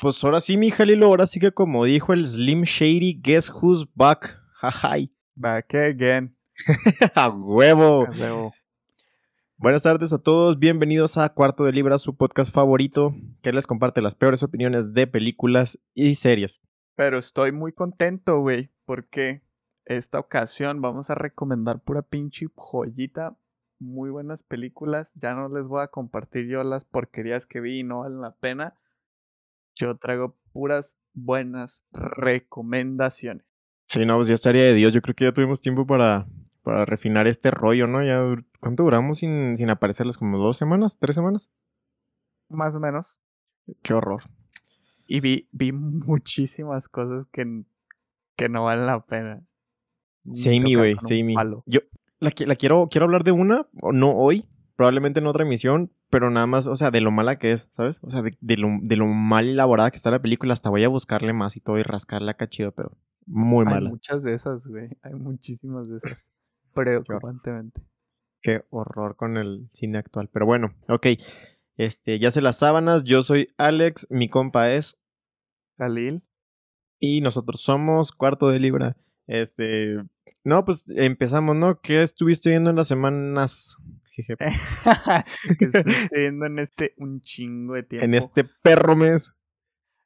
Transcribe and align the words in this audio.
Pues 0.00 0.22
ahora 0.22 0.40
sí, 0.40 0.56
mi 0.56 0.70
Jalilo, 0.70 1.06
ahora 1.06 1.26
sí 1.26 1.40
que 1.40 1.50
como 1.50 1.84
dijo 1.84 2.12
el 2.12 2.24
Slim 2.24 2.62
Shady, 2.62 3.20
guess 3.20 3.50
who's 3.50 3.84
back. 3.96 4.40
Back 5.34 5.74
again. 5.74 6.36
a 7.16 7.28
huevo. 7.28 8.06
A 8.06 8.10
huevo. 8.12 8.54
Buenas 9.56 9.82
tardes 9.82 10.12
a 10.12 10.18
todos, 10.18 10.56
bienvenidos 10.60 11.16
a 11.16 11.28
Cuarto 11.30 11.64
de 11.64 11.72
Libra, 11.72 11.98
su 11.98 12.16
podcast 12.16 12.54
favorito, 12.54 13.12
que 13.42 13.52
les 13.52 13.66
comparte 13.66 14.00
las 14.00 14.14
peores 14.14 14.44
opiniones 14.44 14.92
de 14.92 15.08
películas 15.08 15.80
y 15.94 16.14
series. 16.14 16.60
Pero 16.94 17.18
estoy 17.18 17.50
muy 17.50 17.72
contento, 17.72 18.38
güey, 18.38 18.70
porque 18.84 19.42
esta 19.84 20.20
ocasión 20.20 20.80
vamos 20.80 21.10
a 21.10 21.16
recomendar 21.16 21.80
pura 21.80 22.02
pinche 22.02 22.46
joyita. 22.54 23.36
Muy 23.80 24.10
buenas 24.10 24.44
películas. 24.44 25.12
Ya 25.16 25.34
no 25.34 25.48
les 25.48 25.66
voy 25.66 25.82
a 25.82 25.88
compartir 25.88 26.46
yo 26.46 26.62
las 26.62 26.84
porquerías 26.84 27.46
que 27.46 27.60
vi 27.60 27.80
y 27.80 27.82
no 27.82 28.00
valen 28.00 28.20
la 28.20 28.36
pena. 28.36 28.76
Yo 29.78 29.96
traigo 29.96 30.36
puras 30.52 30.96
buenas 31.14 31.82
recomendaciones. 31.92 33.54
Sí, 33.86 34.04
no, 34.04 34.16
pues 34.16 34.26
ya 34.28 34.34
estaría 34.34 34.64
de 34.64 34.74
Dios. 34.74 34.92
Yo 34.92 35.00
creo 35.00 35.14
que 35.14 35.24
ya 35.24 35.32
tuvimos 35.32 35.60
tiempo 35.60 35.86
para, 35.86 36.26
para 36.62 36.84
refinar 36.84 37.26
este 37.26 37.50
rollo, 37.50 37.86
¿no? 37.86 38.04
Ya, 38.04 38.20
¿Cuánto 38.60 38.82
duramos 38.82 39.18
sin, 39.18 39.56
sin 39.56 39.70
aparecerles? 39.70 40.16
¿Como 40.16 40.36
dos 40.38 40.56
semanas? 40.56 40.98
¿Tres 40.98 41.14
semanas? 41.14 41.48
Más 42.48 42.74
o 42.74 42.80
menos. 42.80 43.18
Qué 43.82 43.94
horror. 43.94 44.24
Y 45.06 45.20
vi, 45.20 45.48
vi 45.52 45.70
muchísimas 45.72 46.88
cosas 46.88 47.26
que, 47.30 47.62
que 48.36 48.48
no 48.48 48.64
valen 48.64 48.86
la 48.86 49.06
pena. 49.06 49.42
Samey, 50.34 50.74
güey, 50.74 50.96
Samey. 51.00 51.34
Yo 51.66 51.80
la, 52.20 52.30
qui- 52.30 52.46
la 52.46 52.56
quiero, 52.56 52.88
quiero 52.90 53.04
hablar 53.06 53.22
de 53.24 53.30
una, 53.32 53.66
o 53.80 53.92
no 53.92 54.10
hoy, 54.10 54.44
probablemente 54.76 55.20
en 55.20 55.26
otra 55.28 55.44
emisión, 55.44 55.92
pero 56.10 56.30
nada 56.30 56.46
más, 56.46 56.66
o 56.66 56.76
sea, 56.76 56.90
de 56.90 57.00
lo 57.00 57.10
mala 57.10 57.36
que 57.38 57.52
es, 57.52 57.68
¿sabes? 57.72 58.00
O 58.02 58.10
sea, 58.10 58.22
de, 58.22 58.32
de 58.40 58.56
lo, 58.56 58.68
de 58.82 58.96
lo 58.96 59.06
mal 59.06 59.48
elaborada 59.48 59.90
que 59.90 59.96
está 59.96 60.10
la 60.10 60.22
película, 60.22 60.52
hasta 60.54 60.70
voy 60.70 60.84
a 60.84 60.88
buscarle 60.88 61.32
más 61.32 61.56
y 61.56 61.60
todo 61.60 61.78
y 61.78 61.82
rascarle 61.82 62.30
acá 62.30 62.48
chido, 62.48 62.72
pero 62.72 62.96
muy 63.26 63.66
Hay 63.66 63.74
mala. 63.74 63.90
muchas 63.90 64.22
de 64.22 64.34
esas, 64.34 64.66
güey. 64.66 64.88
Hay 65.02 65.14
muchísimas 65.14 65.88
de 65.88 65.96
esas. 65.98 66.32
Preocupantemente. 66.74 67.82
Qué 68.42 68.64
horror 68.70 69.16
con 69.16 69.36
el 69.36 69.68
cine 69.72 69.98
actual. 69.98 70.28
Pero 70.32 70.46
bueno, 70.46 70.74
ok. 70.88 71.06
Este, 71.76 72.18
ya 72.18 72.30
sé 72.30 72.40
las 72.40 72.58
sábanas, 72.58 73.04
yo 73.04 73.22
soy 73.22 73.48
Alex, 73.58 74.06
mi 74.10 74.28
compa 74.28 74.72
es, 74.72 74.96
Khalil. 75.76 76.22
y 77.00 77.20
nosotros 77.20 77.60
somos 77.62 78.12
Cuarto 78.12 78.48
de 78.48 78.60
Libra. 78.60 78.96
Este, 79.26 79.96
no, 80.44 80.64
pues 80.64 80.86
empezamos, 80.88 81.54
¿no? 81.56 81.80
¿Qué 81.80 82.02
estuviste 82.02 82.50
viendo 82.50 82.70
en 82.70 82.76
las 82.76 82.88
semanas? 82.88 83.76
Jeje, 84.22 84.36
que 85.58 85.64
estoy 85.64 85.82
viendo 86.12 86.46
en 86.46 86.58
este 86.58 86.94
un 86.96 87.20
chingo 87.20 87.74
de 87.74 87.82
tiempo. 87.82 88.04
en 88.04 88.14
este 88.14 88.44
perro 88.62 88.96
mes. 88.96 89.34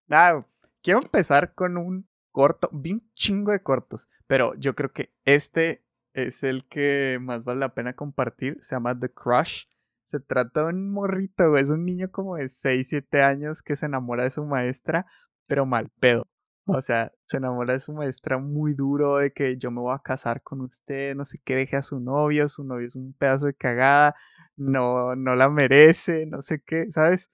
Nada, 0.07 0.47
quiero 0.83 1.01
empezar 1.01 1.55
con 1.55 1.77
un 1.77 2.09
corto, 2.31 2.69
vi 2.73 2.93
un 2.93 3.11
chingo 3.15 3.53
de 3.53 3.63
cortos, 3.63 4.09
pero 4.27 4.55
yo 4.55 4.75
creo 4.75 4.93
que 4.93 5.15
este 5.25 5.85
es 6.15 6.43
el 6.43 6.67
que 6.69 7.19
más 7.21 7.45
vale 7.45 7.61
la 7.61 7.75
pena 7.75 7.95
compartir. 7.95 8.57
Se 8.61 8.75
llama 8.75 8.99
The 8.99 9.11
Crush. 9.11 9.65
Se 10.05 10.21
trata 10.21 10.65
de 10.65 10.75
un 10.75 10.91
morrito, 10.91 11.49
güey. 11.49 11.63
Es 11.63 11.71
un 11.71 11.85
niño 11.87 12.11
como 12.11 12.37
de 12.37 12.49
6, 12.49 12.87
7 12.89 13.23
años 13.23 13.63
que 13.63 13.77
se 13.77 13.87
enamora 13.87 14.25
de 14.25 14.31
su 14.31 14.45
maestra, 14.45 15.07
pero 15.47 15.65
mal 15.65 15.89
pedo. 16.01 16.29
O 16.67 16.81
sea, 16.81 17.13
se 17.27 17.39
enamora 17.39 17.75
de 17.75 17.81
su 17.81 17.93
maestra 17.93 18.39
muy 18.39 18.75
duro, 18.75 19.17
de 19.17 19.33
que 19.33 19.57
yo 19.59 19.71
me 19.73 19.81
voy 19.81 19.95
a 19.95 19.99
casar 19.99 20.43
con 20.43 20.61
usted, 20.61 21.17
no 21.17 21.25
sé 21.25 21.39
qué, 21.45 21.57
deje 21.57 21.77
a 21.77 21.83
su 21.83 21.99
novio, 22.01 22.49
su 22.49 22.63
novio 22.65 22.87
es 22.87 22.95
un 22.95 23.15
pedazo 23.15 23.47
de 23.47 23.55
cagada, 23.55 24.15
no, 24.57 25.17
no 25.17 25.35
la 25.35 25.49
merece, 25.51 26.25
no 26.27 26.41
sé 26.43 26.63
qué, 26.65 26.91
¿sabes? 26.93 27.31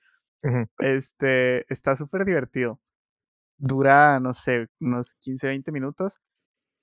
Este, 0.79 1.65
está 1.73 1.97
súper 1.97 2.25
divertido. 2.25 2.81
Dura, 3.59 4.21
no 4.21 4.35
sé, 4.35 4.69
unos 4.81 5.15
15, 5.17 5.49
20 5.49 5.73
minutos, 5.73 6.21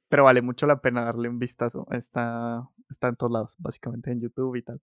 pero 0.09 0.23
vale 0.25 0.41
mucho 0.41 0.67
la 0.67 0.81
pena 0.81 1.05
darle 1.05 1.29
un 1.29 1.39
vistazo. 1.39 1.87
Está, 1.91 2.67
está 2.89 3.09
en 3.09 3.15
todos 3.15 3.31
lados, 3.33 3.55
básicamente 3.59 4.11
en 4.11 4.21
YouTube 4.21 4.55
y 4.57 4.63
tal. 4.63 4.81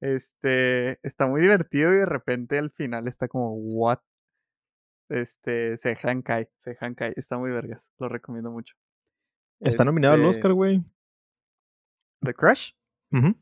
Este, 0.00 1.00
está 1.06 1.26
muy 1.26 1.40
divertido 1.42 1.92
y 1.92 1.96
de 1.98 2.06
repente 2.06 2.58
al 2.58 2.70
final 2.72 3.08
está 3.08 3.28
como, 3.28 3.54
what? 3.56 4.00
Este, 5.08 5.76
se 5.76 5.94
Hankai, 6.02 6.48
se 6.56 6.76
Hankai, 6.80 7.12
está 7.16 7.38
muy 7.38 7.50
vergas, 7.50 7.92
lo 7.98 8.08
recomiendo 8.08 8.50
mucho. 8.50 8.74
Está 9.60 9.84
nominado 9.84 10.14
al 10.14 10.20
Este, 10.20 10.30
Oscar, 10.30 10.52
güey. 10.52 10.84
The 12.20 12.34
Crush. 12.34 12.72
Ujú. 13.12 13.34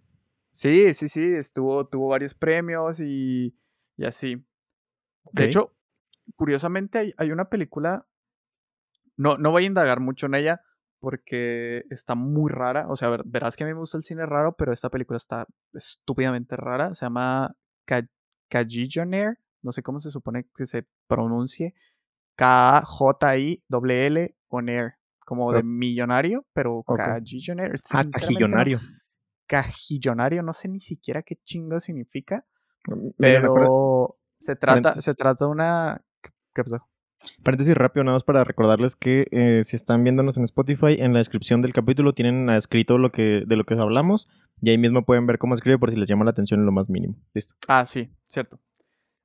Sí, 0.51 0.93
sí, 0.95 1.09
sí, 1.09 1.25
estuvo, 1.35 1.87
tuvo 1.87 2.11
varios 2.11 2.35
premios 2.35 3.01
y, 3.01 3.57
y 3.97 4.05
así. 4.05 4.45
De 5.33 5.45
hecho, 5.45 5.75
curiosamente 6.35 6.99
hay, 6.99 7.13
hay 7.17 7.31
una 7.31 7.49
película, 7.49 8.07
no, 9.17 9.39
no 9.39 9.51
voy 9.51 9.65
a 9.65 9.67
indagar 9.67 10.01
mucho 10.01 10.27
en 10.27 10.35
ella 10.35 10.61
porque 10.99 11.85
está 11.91 12.15
muy 12.15 12.51
rara, 12.51 12.87
o 12.89 12.97
sea, 12.97 13.09
ver- 13.09 13.23
verás 13.25 13.57
que 13.57 13.65
a 13.65 13.67
mí 13.67 13.73
me 13.73 13.81
gusta 13.81 13.97
el 13.97 14.05
cine 14.05 14.27
raro, 14.27 14.55
pero 14.57 14.73
esta 14.73 14.91
película 14.91 15.17
está 15.17 15.47
estúpidamente 15.73 16.55
rara, 16.57 16.95
se 16.95 17.07
llama 17.07 17.57
Kajillionaire, 18.49 19.39
no 19.63 19.73
sé 19.73 19.83
cómo 19.83 20.01
se 20.01 20.11
supone 20.11 20.47
que 20.57 20.67
se 20.67 20.87
pronuncie, 21.07 21.75
K-J-I-L-L 22.37 24.35
Onair, 24.49 24.95
como 25.25 25.53
de 25.53 25.63
millonario, 25.63 26.47
pero 26.53 26.79
Ok. 26.87 26.97
Kajillionaire. 26.99 27.75
Ah, 27.75 27.79
sinceramente 28.03 28.21
no- 28.21 28.27
cajillonario. 28.27 28.79
Cajillonario, 29.47 30.43
no 30.43 30.53
sé 30.53 30.69
ni 30.69 30.81
siquiera 30.81 31.23
qué 31.23 31.37
chingo 31.45 31.79
significa, 31.81 32.47
acuerdo- 32.85 33.15
pero 33.19 34.19
se 34.39 34.57
trata, 34.57 34.95
se 35.01 35.15
trata 35.15 35.45
de 35.45 35.51
una... 35.51 36.03
¿Qué- 36.23 36.31
¿Qué 36.55 36.65
pasó? 36.65 36.89
Paréntesis 37.45 37.77
rápido, 37.77 38.03
nada 38.03 38.17
más 38.17 38.25
para 38.25 38.43
recordarles 38.43 38.97
que 38.97 39.27
eh, 39.31 39.63
si 39.63 39.77
están 39.77 40.03
viéndonos 40.03 40.39
en 40.39 40.45
Spotify, 40.45 40.97
en 40.99 41.13
la 41.13 41.19
descripción 41.21 41.61
del 41.63 41.73
capítulo 41.73 42.15
tienen 42.15 42.51
ah, 42.51 42.57
escrito 42.57 42.99
lo 42.99 43.13
que, 43.13 43.45
de 43.47 43.57
lo 43.57 43.65
que 43.65 43.75
hablamos 43.75 44.29
y 44.61 44.71
ahí 44.71 44.79
mismo 44.79 45.05
pueden 45.05 45.27
ver 45.27 45.39
cómo 45.39 45.55
escribe 45.55 45.79
por 45.79 45.91
si 45.91 45.97
les 45.97 46.09
llama 46.09 46.25
la 46.25 46.33
atención 46.33 46.59
en 46.61 46.67
lo 46.67 46.73
más 46.73 46.89
mínimo. 46.89 47.15
Listo. 47.33 47.55
Ah, 47.69 47.87
sí, 47.87 48.11
cierto. 48.27 48.59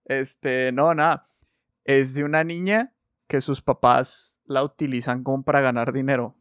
Este, 0.07 0.71
no, 0.71 0.93
nada. 0.93 1.29
Es 1.83 2.15
de 2.15 2.23
una 2.23 2.43
niña 2.43 2.93
que 3.27 3.41
sus 3.41 3.61
papás 3.61 4.39
la 4.45 4.63
utilizan 4.63 5.23
como 5.23 5.43
para 5.43 5.61
ganar 5.61 5.93
dinero. 5.93 6.35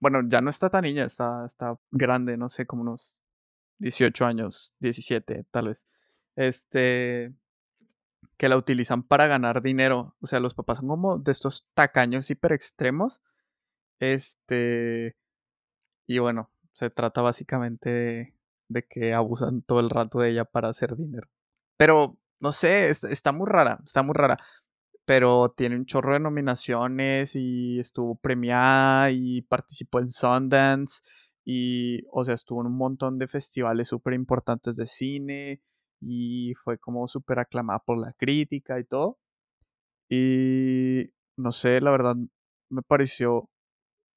Bueno, 0.00 0.20
ya 0.28 0.40
no 0.42 0.50
está 0.50 0.68
tan 0.70 0.82
niña, 0.84 1.04
está, 1.04 1.46
está 1.46 1.78
grande, 1.90 2.36
no 2.36 2.50
sé, 2.50 2.66
como 2.66 2.82
unos 2.82 3.22
18 3.78 4.26
años, 4.26 4.74
17 4.80 5.46
tal 5.50 5.68
vez. 5.68 5.86
Este, 6.36 7.34
que 8.36 8.48
la 8.50 8.58
utilizan 8.58 9.02
para 9.02 9.26
ganar 9.26 9.62
dinero. 9.62 10.14
O 10.20 10.26
sea, 10.26 10.40
los 10.40 10.54
papás 10.54 10.78
son 10.78 10.88
como 10.88 11.18
de 11.18 11.32
estos 11.32 11.66
tacaños 11.74 12.30
hiper 12.30 12.52
extremos. 12.52 13.22
Este, 13.98 15.16
y 16.06 16.18
bueno, 16.18 16.50
se 16.74 16.90
trata 16.90 17.22
básicamente 17.22 17.90
de, 17.90 18.34
de 18.68 18.86
que 18.86 19.14
abusan 19.14 19.62
todo 19.62 19.80
el 19.80 19.88
rato 19.88 20.20
de 20.20 20.30
ella 20.30 20.44
para 20.44 20.68
hacer 20.68 20.96
dinero. 20.96 21.28
Pero, 21.78 22.18
no 22.40 22.52
sé, 22.52 22.90
es- 22.90 23.04
está 23.04 23.32
muy 23.32 23.46
rara, 23.48 23.78
está 23.84 24.02
muy 24.02 24.14
rara. 24.14 24.38
Pero 25.06 25.50
tiene 25.56 25.76
un 25.76 25.86
chorro 25.86 26.14
de 26.14 26.20
nominaciones 26.20 27.36
y 27.36 27.78
estuvo 27.80 28.16
premiada 28.16 29.10
y 29.12 29.42
participó 29.42 30.00
en 30.00 30.10
Sundance 30.10 31.02
y, 31.44 32.02
o 32.12 32.24
sea, 32.24 32.34
estuvo 32.34 32.60
en 32.62 32.68
un 32.68 32.76
montón 32.76 33.18
de 33.18 33.28
festivales 33.28 33.88
súper 33.88 34.14
importantes 34.14 34.76
de 34.76 34.86
cine 34.88 35.62
y 36.00 36.54
fue 36.56 36.78
como 36.78 37.06
súper 37.06 37.38
aclamada 37.40 37.80
por 37.80 37.98
la 37.98 38.12
crítica 38.14 38.80
y 38.80 38.84
todo. 38.84 39.18
Y, 40.08 41.10
no 41.36 41.52
sé, 41.52 41.80
la 41.80 41.90
verdad, 41.90 42.16
me 42.70 42.82
pareció, 42.82 43.48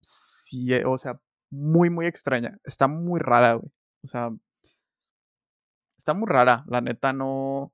sí, 0.02 0.74
eh, 0.74 0.86
o 0.86 0.98
sea, 0.98 1.20
muy, 1.52 1.90
muy 1.92 2.06
extraña. 2.08 2.58
Está 2.66 2.88
muy 2.88 3.20
rara, 3.22 3.54
güey. 3.56 3.72
O 4.04 4.08
sea, 4.08 4.32
está 5.98 6.14
muy 6.14 6.28
rara. 6.28 6.64
La 6.68 6.82
neta, 6.82 7.14
no, 7.14 7.74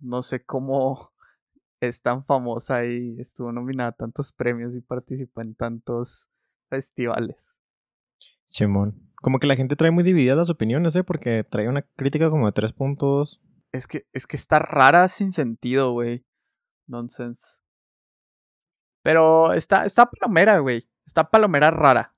no 0.00 0.22
sé 0.22 0.44
cómo 0.44 1.12
es 1.80 2.02
tan 2.02 2.24
famosa 2.24 2.84
y 2.84 3.18
estuvo 3.20 3.52
nominada 3.52 3.90
a 3.90 3.96
tantos 3.96 4.32
premios 4.32 4.74
y 4.74 4.80
participó 4.80 5.40
en 5.40 5.54
tantos 5.54 6.28
festivales. 6.68 7.60
Simón. 8.46 9.10
Como 9.16 9.40
que 9.40 9.46
la 9.46 9.56
gente 9.56 9.76
trae 9.76 9.90
muy 9.90 10.04
divididas 10.04 10.38
las 10.38 10.50
opiniones, 10.50 10.94
¿eh? 10.96 11.02
Porque 11.04 11.44
trae 11.44 11.68
una 11.68 11.82
crítica 11.82 12.30
como 12.30 12.46
de 12.46 12.52
tres 12.52 12.72
puntos. 12.72 13.40
Es 13.72 13.86
que, 13.86 14.06
es 14.12 14.26
que 14.26 14.36
está 14.36 14.58
rara 14.58 15.08
sin 15.08 15.32
sentido, 15.32 15.92
güey. 15.92 16.24
Nonsense. 16.86 17.60
Pero 19.02 19.52
está, 19.52 19.84
está 19.84 20.06
palomera, 20.06 20.58
güey. 20.58 20.88
Está 21.04 21.30
palomera 21.30 21.70
rara. 21.70 22.14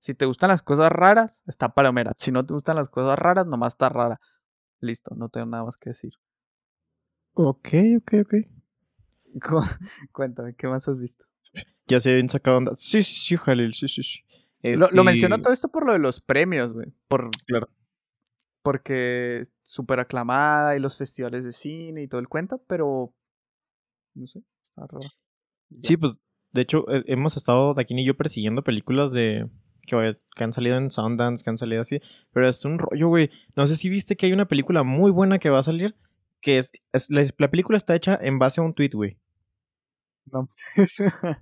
Si 0.00 0.14
te 0.14 0.24
gustan 0.24 0.48
las 0.48 0.62
cosas 0.62 0.90
raras, 0.90 1.42
está 1.46 1.74
palomera. 1.74 2.12
Si 2.16 2.32
no 2.32 2.44
te 2.44 2.54
gustan 2.54 2.76
las 2.76 2.88
cosas 2.88 3.18
raras, 3.18 3.46
nomás 3.46 3.74
está 3.74 3.88
rara. 3.88 4.20
Listo, 4.80 5.14
no 5.14 5.28
tengo 5.28 5.46
nada 5.46 5.64
más 5.64 5.76
que 5.76 5.90
decir. 5.90 6.14
Ok, 7.34 7.68
ok, 7.98 8.12
ok. 8.22 8.34
Cu- 9.42 9.60
Cuéntame, 10.12 10.54
¿qué 10.54 10.66
más 10.68 10.86
has 10.88 10.98
visto? 10.98 11.24
Ya 11.86 12.00
se 12.00 12.18
han 12.18 12.28
sacado 12.28 12.58
onda. 12.58 12.72
Sí, 12.76 13.02
sí, 13.02 13.16
sí, 13.16 13.36
Jalil, 13.36 13.74
sí, 13.74 13.88
sí, 13.88 14.02
sí. 14.02 14.20
Lo, 14.62 14.88
lo 14.90 15.02
menciono 15.04 15.34
Este, 15.36 15.42
todo 15.44 15.52
esto 15.52 15.68
por 15.68 15.84
lo 15.86 15.92
de 15.92 15.98
los 15.98 16.20
premios, 16.20 16.72
güey. 16.72 16.92
Por, 17.08 17.30
Claro. 17.46 17.68
porque 18.62 19.42
súper 19.62 19.98
aclamada 20.00 20.76
y 20.76 20.80
los 20.80 20.96
festivales 20.96 21.44
de 21.44 21.52
cine 21.52 22.02
y 22.02 22.08
todo 22.08 22.20
el 22.20 22.28
cuento, 22.28 22.62
pero 22.68 23.12
No 24.14 24.26
sé, 24.26 24.42
está 24.64 24.86
raro. 24.86 25.00
Sí, 25.82 25.96
pues, 25.96 26.20
de 26.52 26.60
hecho, 26.62 26.88
eh, 26.90 27.02
hemos 27.06 27.36
estado, 27.36 27.74
Daquín 27.74 27.98
y 27.98 28.04
yo, 28.06 28.16
persiguiendo 28.16 28.62
películas 28.62 29.10
de... 29.12 29.48
Que, 29.86 30.12
que 30.36 30.44
han 30.44 30.52
salido 30.52 30.76
en 30.76 30.90
Sundance, 30.92 31.42
que 31.42 31.50
han 31.50 31.58
salido 31.58 31.80
así. 31.82 32.00
Pero 32.32 32.48
es 32.48 32.64
un 32.64 32.78
rollo, 32.78 33.08
güey. 33.08 33.30
No 33.56 33.66
sé 33.66 33.74
si 33.74 33.88
viste 33.88 34.14
que 34.16 34.26
hay 34.26 34.32
una 34.32 34.46
película 34.46 34.84
muy 34.84 35.10
buena 35.10 35.38
que 35.40 35.50
va 35.50 35.58
a 35.58 35.62
salir. 35.64 35.96
Que 36.42 36.58
es... 36.58 36.72
es 36.92 37.08
la, 37.10 37.24
la 37.38 37.50
película 37.50 37.78
está 37.78 37.94
hecha 37.94 38.18
en 38.20 38.38
base 38.38 38.60
a 38.60 38.64
un 38.64 38.74
tweet, 38.74 38.90
güey. 38.92 39.18
No. 40.26 40.46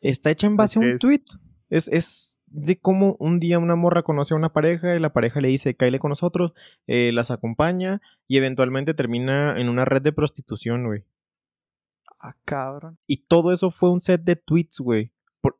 Está 0.00 0.30
hecha 0.30 0.46
en 0.46 0.56
base 0.56 0.78
a 0.78 0.82
un 0.82 0.98
tweet. 0.98 1.24
Es, 1.70 1.88
es 1.88 2.38
de 2.46 2.78
cómo 2.78 3.16
un 3.18 3.40
día 3.40 3.58
una 3.58 3.76
morra 3.76 4.02
conoce 4.02 4.34
a 4.34 4.36
una 4.36 4.52
pareja 4.52 4.94
y 4.94 5.00
la 5.00 5.12
pareja 5.12 5.40
le 5.40 5.48
dice, 5.48 5.74
cáele 5.74 5.98
con 5.98 6.10
nosotros, 6.10 6.52
eh, 6.86 7.12
las 7.12 7.30
acompaña 7.30 8.00
y 8.28 8.36
eventualmente 8.36 8.94
termina 8.94 9.60
en 9.60 9.68
una 9.68 9.84
red 9.84 10.02
de 10.02 10.12
prostitución, 10.12 10.84
güey. 10.86 11.04
ah, 12.20 12.36
cabrón. 12.44 12.98
Y 13.06 13.26
todo 13.26 13.52
eso 13.52 13.70
fue 13.70 13.90
un 13.90 14.00
set 14.00 14.22
de 14.22 14.36
tweets, 14.36 14.78
güey. 14.80 15.12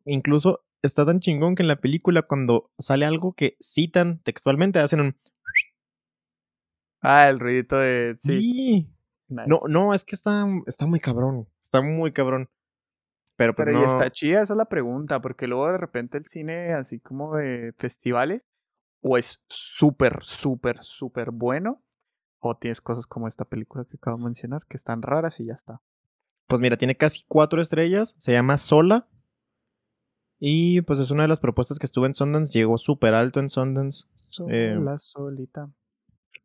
Incluso 0.04 0.64
está 0.82 1.04
tan 1.04 1.20
chingón 1.20 1.54
que 1.54 1.62
en 1.62 1.68
la 1.68 1.80
película 1.80 2.22
cuando 2.22 2.70
sale 2.78 3.04
algo 3.04 3.34
que 3.34 3.56
citan 3.60 4.20
textualmente 4.22 4.78
hacen 4.78 5.00
un... 5.00 5.16
Ah, 7.08 7.28
el 7.28 7.38
ruidito 7.38 7.78
de. 7.78 8.16
Sí. 8.18 8.40
Sí. 8.40 8.94
nice. 9.28 9.48
No, 9.48 9.60
no, 9.68 9.94
es 9.94 10.04
que 10.04 10.16
está, 10.16 10.44
está 10.66 10.86
muy 10.86 10.98
cabrón. 10.98 11.48
Está 11.62 11.80
muy 11.80 12.12
cabrón. 12.12 12.50
Pero 13.36 13.54
pues 13.54 13.66
Pero 13.66 13.78
no... 13.78 13.84
y 13.84 13.86
está 13.86 14.10
chida, 14.10 14.42
esa 14.42 14.54
es 14.54 14.56
la 14.56 14.64
pregunta, 14.64 15.20
porque 15.20 15.46
luego 15.46 15.70
de 15.70 15.78
repente 15.78 16.18
el 16.18 16.24
cine, 16.24 16.72
así 16.72 16.98
como 16.98 17.36
de 17.36 17.74
festivales, 17.76 18.46
o 19.02 19.18
es 19.18 19.40
súper, 19.48 20.18
súper, 20.22 20.82
súper 20.82 21.30
bueno, 21.30 21.82
o 22.40 22.56
tienes 22.56 22.80
cosas 22.80 23.06
como 23.06 23.28
esta 23.28 23.44
película 23.44 23.84
que 23.84 23.98
acabo 23.98 24.16
de 24.16 24.24
mencionar, 24.24 24.66
que 24.66 24.76
están 24.76 25.02
raras 25.02 25.38
y 25.38 25.46
ya 25.46 25.52
está. 25.52 25.82
Pues 26.46 26.60
mira, 26.60 26.76
tiene 26.76 26.96
casi 26.96 27.24
cuatro 27.28 27.60
estrellas. 27.60 28.14
Se 28.18 28.32
llama 28.32 28.58
Sola. 28.58 29.08
Y 30.38 30.82
pues 30.82 30.98
es 30.98 31.10
una 31.10 31.22
de 31.22 31.28
las 31.28 31.40
propuestas 31.40 31.78
que 31.78 31.86
estuvo 31.86 32.06
en 32.06 32.14
Sundance. 32.14 32.56
Llegó 32.56 32.78
súper 32.78 33.14
alto 33.14 33.40
en 33.40 33.48
Sundance. 33.48 34.06
Eh, 34.48 34.74
Sola, 34.76 34.98
solita. 34.98 35.70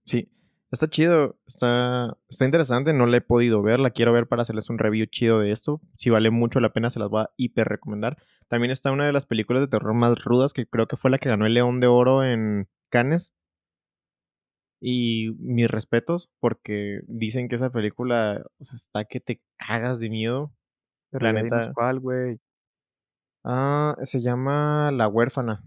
Sí. 0.05 0.31
Está 0.71 0.88
chido. 0.88 1.38
Está, 1.45 2.18
está 2.29 2.45
interesante. 2.45 2.94
No 2.94 3.06
la 3.06 3.18
he 3.18 3.21
podido 3.21 3.62
ver. 3.62 3.79
La 3.79 3.91
quiero 3.91 4.13
ver 4.13 4.27
para 4.27 4.41
hacerles 4.41 4.69
un 4.69 4.77
review 4.77 5.06
chido 5.06 5.39
de 5.39 5.51
esto. 5.51 5.81
Si 5.95 6.09
vale 6.09 6.31
mucho 6.31 6.59
la 6.62 6.71
pena, 6.71 6.89
se 6.89 7.00
las 7.00 7.09
voy 7.09 7.23
a 7.23 7.29
hiper 7.35 7.68
recomendar. 7.68 8.18
También 8.47 8.71
está 8.71 8.91
una 8.91 9.06
de 9.06 9.12
las 9.12 9.25
películas 9.25 9.62
de 9.62 9.68
terror 9.68 9.94
más 9.94 10.23
rudas, 10.23 10.53
que 10.53 10.65
creo 10.65 10.88
que 10.88 10.97
fue 10.97 11.12
la 11.12 11.18
que 11.18 11.29
ganó 11.29 11.45
el 11.45 11.53
León 11.53 11.81
de 11.81 11.88
Oro 11.88 12.23
en 12.23 12.69
Cannes. 12.89 13.33
Y 14.79 15.35
mis 15.39 15.69
respetos, 15.69 16.31
porque 16.39 17.01
dicen 17.07 17.50
que 17.50 17.56
esa 17.56 17.69
película 17.69 18.44
o 18.57 18.63
sea, 18.63 18.77
está 18.77 19.03
que 19.03 19.19
te 19.19 19.41
cagas 19.57 20.00
de 20.00 20.09
miedo. 20.09 20.56
Pero 21.12 21.25
la 21.25 21.33
neta. 21.33 21.73
cuál, 21.73 22.00
güey. 22.00 22.39
Ah, 23.44 23.95
se 24.03 24.21
llama 24.21 24.89
La 24.91 25.07
huérfana. 25.07 25.63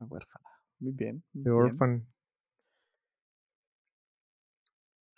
La 0.00 0.06
huérfana. 0.06 0.48
Muy 0.80 0.92
bien. 0.92 1.22
muy 1.32 1.44
The 1.44 1.50
bien. 1.50 1.62
Orphan. 1.62 2.13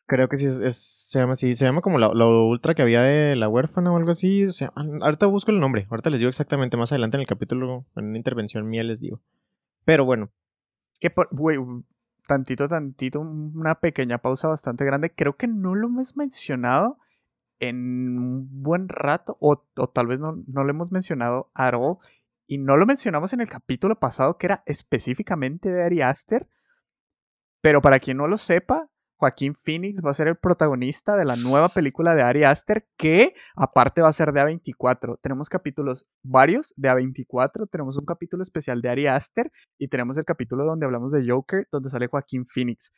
Creo 0.06 0.28
que 0.28 0.38
sí 0.38 0.46
es, 0.46 0.58
es- 0.58 1.08
se 1.10 1.18
llama 1.18 1.32
así, 1.34 1.54
se 1.56 1.64
llama 1.64 1.80
como 1.80 1.98
la, 1.98 2.08
lo 2.14 2.46
ultra 2.46 2.74
que 2.74 2.82
había 2.82 3.02
de 3.02 3.34
la 3.36 3.48
huérfana 3.48 3.92
o 3.92 3.96
algo 3.96 4.10
así. 4.12 4.44
o 4.44 4.52
sea, 4.52 4.72
ah, 4.76 4.84
ahorita 5.02 5.26
busco 5.26 5.50
el 5.50 5.58
nombre, 5.60 5.86
ahorita 5.90 6.10
les 6.10 6.20
digo 6.20 6.28
exactamente 6.28 6.76
más 6.76 6.92
adelante 6.92 7.16
en 7.16 7.22
el 7.22 7.26
capítulo, 7.26 7.86
en 7.96 8.06
una 8.06 8.16
intervención 8.18 8.68
mía 8.68 8.84
les 8.84 9.00
digo. 9.00 9.20
Pero 9.84 10.04
bueno, 10.04 10.30
Que 11.00 11.10
por, 11.10 11.28
un- 11.32 11.86
tantito, 12.26 12.68
tantito, 12.68 13.20
una 13.20 13.76
pequeña 13.80 14.18
pausa 14.18 14.48
bastante 14.48 14.84
grande. 14.84 15.12
Creo 15.14 15.36
que 15.36 15.48
no 15.48 15.74
lo 15.74 15.88
hemos 15.88 16.16
mencionado 16.16 16.98
en 17.60 18.18
un 18.18 18.62
buen 18.62 18.88
rato, 18.88 19.36
o, 19.40 19.64
o 19.76 19.88
tal 19.88 20.06
vez 20.08 20.20
no, 20.20 20.42
no 20.46 20.64
lo 20.64 20.70
hemos 20.70 20.92
mencionado 20.92 21.50
at 21.54 21.74
all, 21.74 21.96
y 22.46 22.58
no 22.58 22.76
lo 22.76 22.86
mencionamos 22.86 23.32
en 23.32 23.40
el 23.40 23.48
capítulo 23.48 23.98
pasado, 23.98 24.38
que 24.38 24.46
era 24.46 24.62
específicamente 24.66 25.70
de 25.72 25.82
Ari 25.84 26.02
Aster. 26.02 26.48
Pero 27.60 27.80
para 27.82 27.98
quien 27.98 28.16
no 28.18 28.28
lo 28.28 28.38
sepa, 28.38 28.88
Joaquín 29.18 29.54
Phoenix 29.54 30.02
va 30.04 30.10
a 30.10 30.14
ser 30.14 30.28
el 30.28 30.36
protagonista 30.36 31.16
de 31.16 31.24
la 31.24 31.36
nueva 31.36 31.68
película 31.68 32.14
de 32.14 32.22
Ari 32.22 32.44
Aster, 32.44 32.86
que 32.96 33.34
aparte 33.54 34.02
va 34.02 34.08
a 34.08 34.12
ser 34.12 34.32
de 34.32 34.40
A24. 34.40 35.18
Tenemos 35.22 35.48
capítulos 35.48 36.06
varios 36.22 36.74
de 36.76 36.90
A24, 36.90 37.68
tenemos 37.70 37.96
un 37.96 38.04
capítulo 38.04 38.42
especial 38.42 38.82
de 38.82 38.90
Ari 38.90 39.06
Aster 39.06 39.50
y 39.78 39.88
tenemos 39.88 40.18
el 40.18 40.24
capítulo 40.24 40.64
donde 40.64 40.84
hablamos 40.84 41.12
de 41.12 41.26
Joker, 41.26 41.66
donde 41.70 41.88
sale 41.88 42.08
Joaquín 42.08 42.46
Phoenix. 42.46 42.92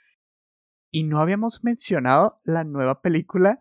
Y 0.91 1.05
no 1.05 1.21
habíamos 1.21 1.63
mencionado 1.63 2.41
la 2.45 2.65
nueva 2.65 3.01
película 3.01 3.61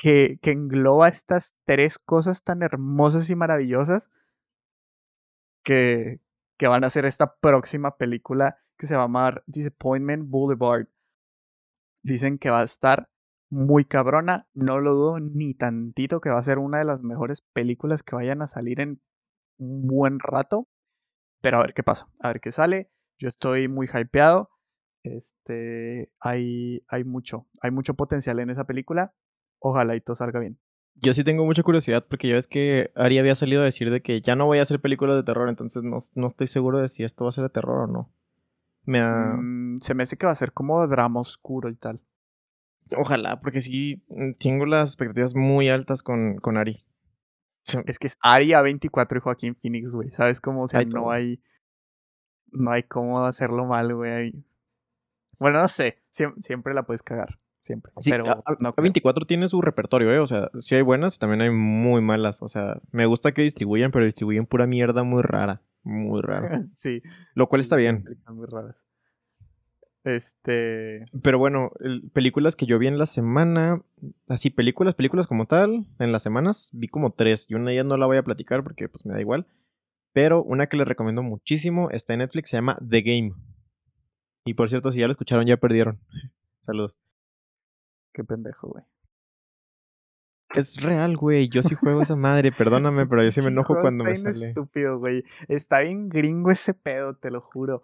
que, 0.00 0.38
engloba 0.42 1.08
estas 1.08 1.54
tres 1.64 1.98
cosas 1.98 2.44
tan 2.44 2.62
hermosas 2.62 3.30
y 3.30 3.36
maravillosas 3.36 4.10
que, 5.64 6.20
que 6.56 6.68
van 6.68 6.84
a 6.84 6.90
ser 6.90 7.04
esta 7.04 7.36
próxima 7.36 7.96
película 7.96 8.58
que 8.76 8.86
se 8.86 8.96
va 8.96 9.02
a 9.02 9.04
llamar 9.06 9.42
Disappointment 9.46 10.28
Boulevard. 10.28 10.86
Dicen 12.02 12.38
que 12.38 12.50
va 12.50 12.60
a 12.60 12.64
estar 12.64 13.08
muy 13.50 13.84
cabrona, 13.84 14.48
no 14.54 14.80
lo 14.80 14.94
dudo 14.94 15.20
ni 15.20 15.54
tantito 15.54 16.20
que 16.20 16.30
va 16.30 16.38
a 16.38 16.42
ser 16.42 16.58
una 16.58 16.78
de 16.78 16.84
las 16.84 17.02
mejores 17.02 17.42
películas 17.52 18.02
que 18.02 18.16
vayan 18.16 18.40
a 18.42 18.46
salir 18.46 18.80
en 18.80 19.02
un 19.58 19.86
buen 19.86 20.18
rato. 20.18 20.68
Pero 21.42 21.58
a 21.58 21.62
ver 21.62 21.74
qué 21.74 21.82
pasa, 21.82 22.08
a 22.20 22.28
ver 22.28 22.40
qué 22.40 22.52
sale. 22.52 22.90
Yo 23.18 23.28
estoy 23.28 23.68
muy 23.68 23.88
hypeado. 23.92 24.50
Este, 25.04 26.12
hay, 26.20 26.82
hay 26.88 27.04
mucho, 27.04 27.46
hay 27.60 27.70
mucho 27.72 27.94
potencial 27.94 28.38
en 28.40 28.50
esa 28.50 28.64
película. 28.64 29.14
Ojalá 29.58 29.96
y 29.96 30.00
todo 30.00 30.14
salga 30.16 30.40
bien. 30.40 30.58
yo 30.94 31.14
sí 31.14 31.24
tengo 31.24 31.44
mucha 31.44 31.62
curiosidad 31.62 32.06
porque 32.08 32.28
ya 32.28 32.34
ves 32.34 32.48
que 32.48 32.90
Ari 32.94 33.18
había 33.18 33.34
salido 33.34 33.62
a 33.62 33.64
decir 33.64 33.90
de 33.90 34.02
que 34.02 34.20
ya 34.20 34.36
no 34.36 34.46
voy 34.46 34.58
a 34.58 34.62
hacer 34.62 34.80
películas 34.80 35.16
de 35.16 35.24
terror, 35.24 35.48
entonces 35.48 35.82
no, 35.82 35.98
no 36.14 36.26
estoy 36.26 36.46
seguro 36.48 36.80
de 36.80 36.88
si 36.88 37.04
esto 37.04 37.24
va 37.24 37.30
a 37.30 37.32
ser 37.32 37.44
de 37.44 37.50
terror 37.50 37.88
o 37.88 37.92
no. 37.92 38.12
Me. 38.84 39.00
Mm, 39.02 39.78
se 39.80 39.94
me 39.94 40.02
hace 40.02 40.16
que 40.16 40.26
va 40.26 40.32
a 40.32 40.36
ser 40.36 40.52
como 40.52 40.86
drama 40.86 41.20
oscuro 41.20 41.68
y 41.68 41.76
tal. 41.76 42.00
Ojalá, 42.96 43.40
porque 43.40 43.60
sí 43.60 44.02
mm, 44.08 44.32
tengo 44.38 44.66
las 44.66 44.90
expectativas 44.90 45.34
muy 45.34 45.68
altas 45.68 46.02
con, 46.02 46.36
con 46.36 46.56
Ari. 46.56 46.84
Es 47.86 47.98
que 47.98 48.08
es 48.08 48.18
Ari 48.20 48.48
A24 48.50 49.16
y 49.16 49.20
Joaquín 49.20 49.54
Phoenix, 49.54 49.92
güey. 49.92 50.10
¿Sabes 50.10 50.40
cómo? 50.40 50.64
O 50.64 50.68
sea, 50.68 50.84
no 50.84 50.90
todo. 50.90 51.10
hay. 51.12 51.40
No 52.50 52.70
hay 52.70 52.82
cómo 52.82 53.24
hacerlo 53.24 53.64
mal, 53.64 53.94
güey. 53.94 54.44
Bueno, 55.38 55.60
no 55.62 55.68
sé. 55.68 56.02
siem- 56.12 56.34
siempre 56.40 56.74
la 56.74 56.82
puedes 56.84 57.02
cagar. 57.02 57.38
Siempre. 57.62 57.92
Sí, 58.00 58.10
pero 58.10 58.24
a- 58.30 58.42
no 58.60 58.74
creo. 58.74 58.82
24 58.82 59.24
tiene 59.24 59.46
su 59.48 59.62
repertorio, 59.62 60.12
¿eh? 60.12 60.18
O 60.18 60.26
sea, 60.26 60.50
sí 60.58 60.74
hay 60.74 60.82
buenas 60.82 61.14
y 61.14 61.18
también 61.20 61.40
hay 61.40 61.50
muy 61.50 62.02
malas. 62.02 62.42
O 62.42 62.48
sea, 62.48 62.80
me 62.90 63.06
gusta 63.06 63.32
que 63.32 63.42
distribuyan, 63.42 63.92
pero 63.92 64.04
distribuyen 64.04 64.44
pura 64.46 64.66
mierda 64.66 65.04
muy 65.04 65.22
rara. 65.22 65.62
Muy 65.84 66.20
rara. 66.22 66.60
sí. 66.76 67.02
Lo 67.34 67.48
cual 67.48 67.60
está 67.60 67.76
bien. 67.76 68.04
muy 68.28 68.46
raras. 68.46 68.84
Este. 70.04 71.04
Pero 71.22 71.38
bueno, 71.38 71.70
el- 71.80 72.10
películas 72.10 72.56
que 72.56 72.66
yo 72.66 72.78
vi 72.78 72.88
en 72.88 72.98
la 72.98 73.06
semana, 73.06 73.82
así 74.28 74.50
películas, 74.50 74.94
películas 74.94 75.26
como 75.28 75.46
tal, 75.46 75.86
en 75.98 76.12
las 76.12 76.22
semanas 76.22 76.70
vi 76.72 76.88
como 76.88 77.12
tres. 77.12 77.46
Y 77.48 77.54
una 77.54 77.66
de 77.66 77.74
ellas 77.74 77.86
no 77.86 77.96
la 77.96 78.06
voy 78.06 78.16
a 78.16 78.24
platicar 78.24 78.62
porque 78.64 78.88
pues 78.88 79.06
me 79.06 79.14
da 79.14 79.20
igual. 79.20 79.46
Pero 80.12 80.42
una 80.42 80.66
que 80.66 80.76
les 80.76 80.86
recomiendo 80.88 81.22
muchísimo 81.22 81.88
está 81.90 82.12
en 82.14 82.18
Netflix, 82.18 82.50
se 82.50 82.56
llama 82.56 82.76
The 82.86 83.02
Game. 83.02 83.32
Y 84.44 84.54
por 84.54 84.68
cierto, 84.68 84.90
si 84.90 84.98
ya 84.98 85.06
lo 85.06 85.12
escucharon, 85.12 85.46
ya 85.46 85.56
perdieron. 85.56 86.00
Saludos. 86.58 86.98
Qué 88.12 88.24
pendejo, 88.24 88.68
güey. 88.68 88.84
Es 90.54 90.80
real, 90.82 91.16
güey. 91.16 91.48
Yo 91.48 91.62
sí 91.62 91.74
juego 91.74 92.02
esa 92.02 92.16
madre, 92.16 92.50
perdóname, 92.56 93.06
pero 93.06 93.22
yo 93.24 93.32
sí 93.32 93.40
me 93.40 93.48
enojo 93.48 93.74
cuando 93.80 94.04
me 94.04 94.10
está 94.12 94.22
bien 94.30 94.34
sale. 94.34 94.46
estúpido, 94.50 94.98
güey. 94.98 95.24
Está 95.48 95.80
bien 95.80 96.08
gringo 96.08 96.50
ese 96.50 96.74
pedo, 96.74 97.16
te 97.16 97.30
lo 97.30 97.40
juro. 97.40 97.82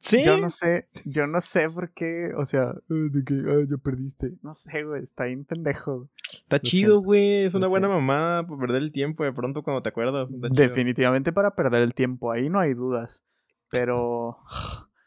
Sí. 0.00 0.22
Yo 0.22 0.38
no 0.38 0.48
sé, 0.48 0.88
yo 1.06 1.26
no 1.26 1.40
sé 1.40 1.68
por 1.68 1.92
qué, 1.92 2.30
o 2.36 2.44
sea, 2.46 2.70
"Ah, 2.70 2.74
de 2.88 3.24
que, 3.24 3.34
ah, 3.34 3.64
ya 3.68 3.76
perdiste. 3.78 4.32
No 4.42 4.54
sé, 4.54 4.84
güey, 4.84 5.02
está 5.02 5.24
bien 5.24 5.44
pendejo. 5.44 6.08
Está 6.32 6.56
Lo 6.56 6.62
chido, 6.62 7.00
güey. 7.00 7.44
Es 7.44 7.54
una 7.54 7.66
buena 7.66 7.88
siento. 7.88 8.00
mamada 8.00 8.46
por 8.46 8.60
perder 8.60 8.82
el 8.82 8.92
tiempo 8.92 9.24
de 9.24 9.32
pronto 9.32 9.62
cuando 9.64 9.82
te 9.82 9.88
acuerdas. 9.88 10.28
Definitivamente 10.30 11.32
para 11.32 11.56
perder 11.56 11.82
el 11.82 11.94
tiempo, 11.94 12.30
ahí 12.30 12.48
no 12.48 12.60
hay 12.60 12.74
dudas. 12.74 13.24
Pero, 13.70 14.38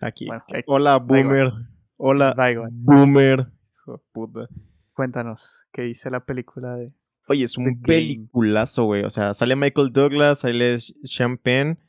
Aquí. 0.02 0.28
bueno, 0.28 0.44
Hola, 0.68 0.98
boomer. 0.98 1.52
Hola, 1.96 2.36
boomer. 2.72 3.48
Hijo 3.76 3.94
de 3.94 4.04
puta. 4.12 4.48
Cuéntanos, 5.01 5.65
¿qué 5.72 5.81
dice 5.81 6.12
la 6.12 6.20
película 6.20 6.75
de...? 6.75 6.93
Oye, 7.27 7.46
es 7.46 7.58
un 7.58 7.81
peliculazo, 7.81 8.84
güey. 8.84 9.03
O 9.03 9.10
sea, 9.10 9.34
sale 9.34 9.55
Michael 9.55 9.91
Douglas, 9.91 10.41
sale 10.41 10.77
Champagne. 11.05 11.79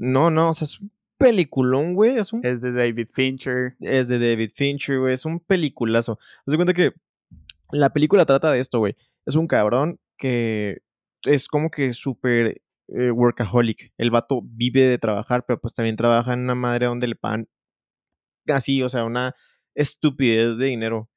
No, 0.00 0.28
no, 0.28 0.50
o 0.50 0.52
sea, 0.52 0.64
es 0.64 0.80
un 0.80 0.90
peliculón, 1.18 1.94
güey. 1.94 2.18
Es 2.18 2.32
un 2.32 2.44
Es 2.44 2.60
de 2.60 2.72
David 2.72 3.06
Fincher. 3.12 3.76
es 3.78 4.08
de 4.08 4.18
David 4.18 4.50
Fincher, 4.52 4.98
güey. 4.98 5.14
Es 5.14 5.24
un 5.24 5.38
peliculazo. 5.38 6.18
Haz 6.40 6.50
de 6.50 6.56
cuenta 6.56 6.74
que 6.74 6.94
la 7.70 7.90
película 7.90 8.26
trata 8.26 8.50
de 8.50 8.58
esto, 8.58 8.80
güey. 8.80 8.96
Es 9.24 9.36
un 9.36 9.46
cabrón 9.46 10.00
que 10.16 10.82
es 11.22 11.46
como 11.46 11.70
que 11.70 11.92
súper 11.92 12.60
eh, 12.88 13.12
workaholic. 13.12 13.92
El 13.98 14.10
vato 14.10 14.40
vive 14.42 14.82
de 14.82 14.98
trabajar, 14.98 15.44
pero 15.46 15.60
pues 15.60 15.74
también 15.74 15.94
trabaja 15.94 16.32
en 16.32 16.40
una 16.40 16.56
madre 16.56 16.86
donde 16.86 17.06
le 17.06 17.14
pagan 17.14 17.46
así, 18.48 18.82
o 18.82 18.88
sea, 18.88 19.04
una 19.04 19.36
estupidez 19.76 20.56
de 20.56 20.66
dinero. 20.66 21.08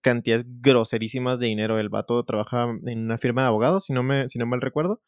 Cantidades 0.00 0.44
groserísimas 0.60 1.38
de 1.38 1.46
dinero. 1.46 1.78
El 1.78 1.88
vato 1.88 2.22
trabaja 2.24 2.64
en 2.86 3.00
una 3.04 3.18
firma 3.18 3.42
de 3.42 3.48
abogados, 3.48 3.84
si 3.84 3.92
no, 3.92 4.02
me, 4.02 4.28
si 4.28 4.38
no 4.38 4.46
mal 4.46 4.60
recuerdo. 4.60 5.00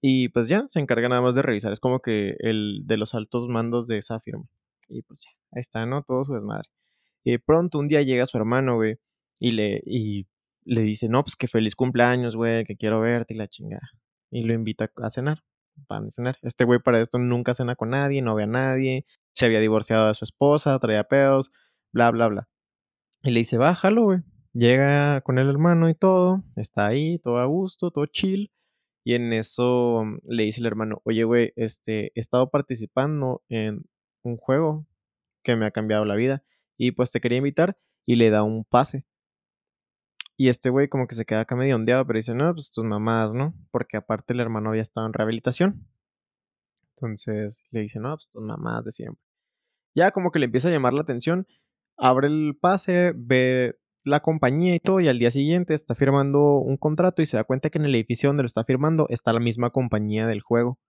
Y 0.00 0.28
pues 0.30 0.48
ya, 0.48 0.64
se 0.68 0.80
encarga 0.80 1.08
nada 1.08 1.22
más 1.22 1.34
de 1.34 1.42
revisar. 1.42 1.72
Es 1.72 1.80
como 1.80 2.00
que 2.00 2.36
el 2.40 2.82
de 2.84 2.96
los 2.96 3.14
altos 3.14 3.48
mandos 3.48 3.86
de 3.86 3.98
esa 3.98 4.20
firma. 4.20 4.44
Y 4.88 5.02
pues 5.02 5.22
ya, 5.24 5.30
ahí 5.52 5.60
está, 5.60 5.86
¿no? 5.86 6.02
Todo 6.02 6.24
su 6.24 6.34
desmadre. 6.34 6.68
Y 7.24 7.38
pronto 7.38 7.78
un 7.78 7.88
día 7.88 8.02
llega 8.02 8.26
su 8.26 8.36
hermano, 8.36 8.76
güey, 8.76 8.96
y 9.38 9.52
le, 9.52 9.82
y 9.86 10.26
le 10.64 10.82
dice, 10.82 11.08
no, 11.08 11.22
pues 11.22 11.36
que 11.36 11.48
feliz 11.48 11.76
cumpleaños, 11.76 12.36
güey, 12.36 12.64
que 12.64 12.76
quiero 12.76 13.00
verte 13.00 13.34
y 13.34 13.36
la 13.36 13.48
chingada. 13.48 13.88
Y 14.30 14.42
lo 14.42 14.54
invita 14.54 14.90
a 14.96 15.10
cenar, 15.10 15.44
van 15.88 16.06
a 16.06 16.10
cenar. 16.10 16.38
Este 16.42 16.64
güey 16.64 16.80
para 16.80 17.00
esto 17.00 17.18
nunca 17.18 17.54
cena 17.54 17.76
con 17.76 17.90
nadie, 17.90 18.22
no 18.22 18.34
ve 18.34 18.44
a 18.44 18.46
nadie, 18.46 19.06
se 19.34 19.46
había 19.46 19.60
divorciado 19.60 20.08
de 20.08 20.14
su 20.14 20.24
esposa, 20.24 20.78
traía 20.78 21.04
pedos, 21.04 21.52
bla, 21.92 22.10
bla, 22.10 22.28
bla. 22.28 22.48
Y 23.22 23.30
le 23.30 23.40
dice, 23.40 23.56
bájalo, 23.56 24.04
güey. 24.04 24.20
Llega 24.52 25.20
con 25.22 25.38
el 25.38 25.48
hermano 25.48 25.88
y 25.88 25.94
todo, 25.94 26.44
está 26.56 26.86
ahí, 26.86 27.18
todo 27.20 27.38
a 27.38 27.46
gusto, 27.46 27.90
todo 27.90 28.06
chill. 28.06 28.52
Y 29.04 29.14
en 29.14 29.32
eso 29.32 30.02
mm, 30.04 30.18
le 30.24 30.44
dice 30.44 30.60
el 30.60 30.66
hermano, 30.66 31.00
oye, 31.04 31.24
güey, 31.24 31.52
este, 31.56 32.12
he 32.14 32.20
estado 32.20 32.50
participando 32.50 33.42
en 33.48 33.84
un 34.22 34.36
juego 34.36 34.86
que 35.42 35.56
me 35.56 35.66
ha 35.66 35.70
cambiado 35.70 36.04
la 36.04 36.16
vida. 36.16 36.42
Y 36.76 36.92
pues 36.92 37.12
te 37.12 37.20
quería 37.20 37.38
invitar 37.38 37.78
y 38.06 38.16
le 38.16 38.30
da 38.30 38.42
un 38.42 38.64
pase. 38.64 39.06
Y 40.36 40.48
este 40.48 40.70
güey 40.70 40.88
como 40.88 41.06
que 41.06 41.14
se 41.14 41.24
queda 41.24 41.40
acá 41.40 41.54
medio 41.54 41.76
ondeado, 41.76 42.06
pero 42.06 42.16
dice, 42.18 42.34
no, 42.34 42.52
pues 42.52 42.70
tus 42.70 42.84
mamás, 42.84 43.32
¿no? 43.34 43.54
Porque 43.70 43.96
aparte 43.96 44.32
el 44.32 44.40
hermano 44.40 44.70
había 44.70 44.82
estado 44.82 45.06
en 45.06 45.12
rehabilitación. 45.12 45.86
Entonces 46.96 47.62
le 47.70 47.80
dice, 47.80 48.00
no, 48.00 48.16
pues 48.16 48.28
tus 48.30 48.42
mamás 48.42 48.84
de 48.84 48.92
siempre. 48.92 49.22
Ya 49.94 50.10
como 50.10 50.32
que 50.32 50.38
le 50.40 50.46
empieza 50.46 50.68
a 50.68 50.72
llamar 50.72 50.94
la 50.94 51.02
atención, 51.02 51.46
abre 52.02 52.26
el 52.26 52.58
pase, 52.60 53.12
ve 53.14 53.78
la 54.04 54.20
compañía 54.20 54.74
y 54.74 54.80
todo, 54.80 54.98
y 55.00 55.08
al 55.08 55.20
día 55.20 55.30
siguiente 55.30 55.72
está 55.72 55.94
firmando 55.94 56.56
un 56.56 56.76
contrato 56.76 57.22
y 57.22 57.26
se 57.26 57.36
da 57.36 57.44
cuenta 57.44 57.70
que 57.70 57.78
en 57.78 57.84
el 57.84 57.94
edificio 57.94 58.28
donde 58.28 58.42
lo 58.42 58.48
está 58.48 58.64
firmando 58.64 59.06
está 59.08 59.32
la 59.32 59.38
misma 59.38 59.70
compañía 59.70 60.26
del 60.26 60.40
juego. 60.40 60.80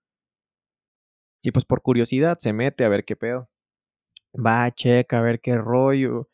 Y 1.43 1.51
pues 1.51 1.65
por 1.65 1.83
curiosidad 1.83 2.39
se 2.39 2.51
mete 2.51 2.83
a 2.83 2.89
ver 2.89 3.05
qué 3.05 3.15
pedo. 3.15 3.47
Va, 4.33 4.71
checa, 4.71 5.19
a 5.19 5.21
ver 5.21 5.39
qué 5.39 5.55
rollo. 5.55 6.31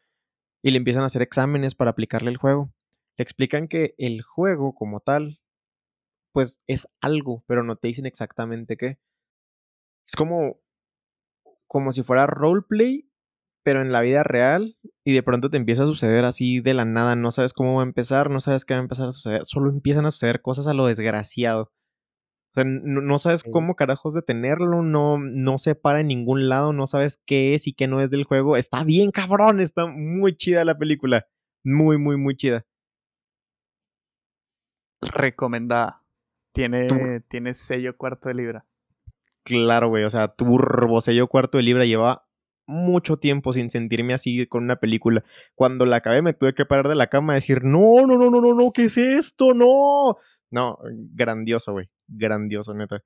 Y 0.64 0.72
le 0.72 0.78
empiezan 0.78 1.04
a 1.04 1.08
hacer 1.08 1.24
exámenes 1.24 1.76
para 1.76 1.92
aplicarle 1.92 2.32
el 2.32 2.38
juego. 2.38 2.72
Le 3.18 3.24
explican 3.24 3.68
que 3.68 3.96
el 3.98 4.22
juego 4.22 4.74
como 4.76 5.02
tal, 5.02 5.42
pues 6.32 6.62
es 6.68 6.88
algo, 7.02 7.44
pero 7.48 7.64
no 7.64 7.76
te 7.76 7.90
dicen 7.90 8.06
exactamente 8.06 8.78
qué. 8.78 8.98
Es 10.08 10.16
como, 10.16 10.62
como 11.68 11.92
si 11.92 12.02
fuera 12.02 12.28
roleplay, 12.28 13.09
pero 13.70 13.84
en 13.84 13.92
la 13.92 14.02
vida 14.02 14.24
real 14.24 14.76
y 15.06 15.14
de 15.14 15.22
pronto 15.22 15.52
te 15.52 15.58
empieza 15.58 15.84
a 15.84 15.86
suceder 15.86 16.26
así 16.26 16.60
de 16.60 16.74
la 16.74 16.86
nada, 16.86 17.16
no 17.16 17.30
sabes 17.30 17.54
cómo 17.54 17.76
va 17.76 17.84
a 17.84 17.86
empezar, 17.86 18.32
no 18.32 18.40
sabes 18.40 18.66
qué 18.66 18.74
va 18.74 18.80
a 18.80 18.82
empezar 18.82 19.08
a 19.08 19.12
suceder, 19.12 19.46
solo 19.46 19.70
empiezan 19.70 20.08
a 20.08 20.10
suceder 20.10 20.42
cosas 20.42 20.66
a 20.66 20.74
lo 20.74 20.88
desgraciado. 20.88 21.66
O 21.66 22.54
sea, 22.56 22.64
no, 22.66 23.20
sabes 23.20 23.44
cómo 23.44 23.76
carajos 23.76 24.16
detenerlo, 24.16 24.82
no, 24.82 25.20
no 25.20 25.60
se 25.60 25.76
para 25.76 26.00
en 26.00 26.08
ningún 26.08 26.50
lado, 26.50 26.74
no 26.74 26.88
sabes 26.88 27.22
qué 27.28 27.54
es 27.54 27.68
y 27.68 27.74
qué 27.74 27.88
no 27.88 28.02
es 28.02 28.10
del 28.10 28.24
juego. 28.24 28.58
Está 28.58 28.84
bien, 28.84 29.12
cabrón, 29.12 29.60
está 29.60 29.86
muy 29.86 30.36
chida 30.36 30.66
la 30.66 30.76
película. 30.76 31.28
Muy, 31.64 32.00
muy, 32.00 32.18
muy 32.18 32.36
chida. 32.36 32.66
Recomendada. 35.00 36.04
Tiene, 36.56 37.20
tiene 37.28 37.54
sello 37.54 37.96
cuarto 37.96 38.30
de 38.30 38.34
libra. 38.34 38.66
Claro, 39.44 39.90
güey, 39.90 40.06
o 40.06 40.10
sea, 40.10 40.28
turbo 40.30 41.02
sello 41.02 41.28
cuarto 41.28 41.60
de 41.60 41.66
libra 41.66 41.86
lleva 41.86 42.29
mucho 42.70 43.18
tiempo 43.18 43.52
sin 43.52 43.70
sentirme 43.70 44.14
así 44.14 44.46
con 44.48 44.64
una 44.64 44.78
película. 44.78 45.24
Cuando 45.56 45.86
la 45.86 45.98
acabé 45.98 46.22
me 46.22 46.34
tuve 46.34 46.54
que 46.54 46.66
parar 46.66 46.88
de 46.88 46.96
la 46.96 47.08
cama 47.08 47.34
y 47.34 47.38
decir, 47.38 47.64
no, 47.64 48.06
no, 48.06 48.18
no, 48.18 48.30
no, 48.30 48.40
no, 48.40 48.54
no, 48.54 48.72
¿qué 48.72 48.86
es 48.86 48.98
esto? 48.98 49.54
No. 49.54 50.18
No, 50.52 50.78
grandioso, 51.14 51.74
güey. 51.74 51.90
Grandioso, 52.08 52.74
neta. 52.74 53.04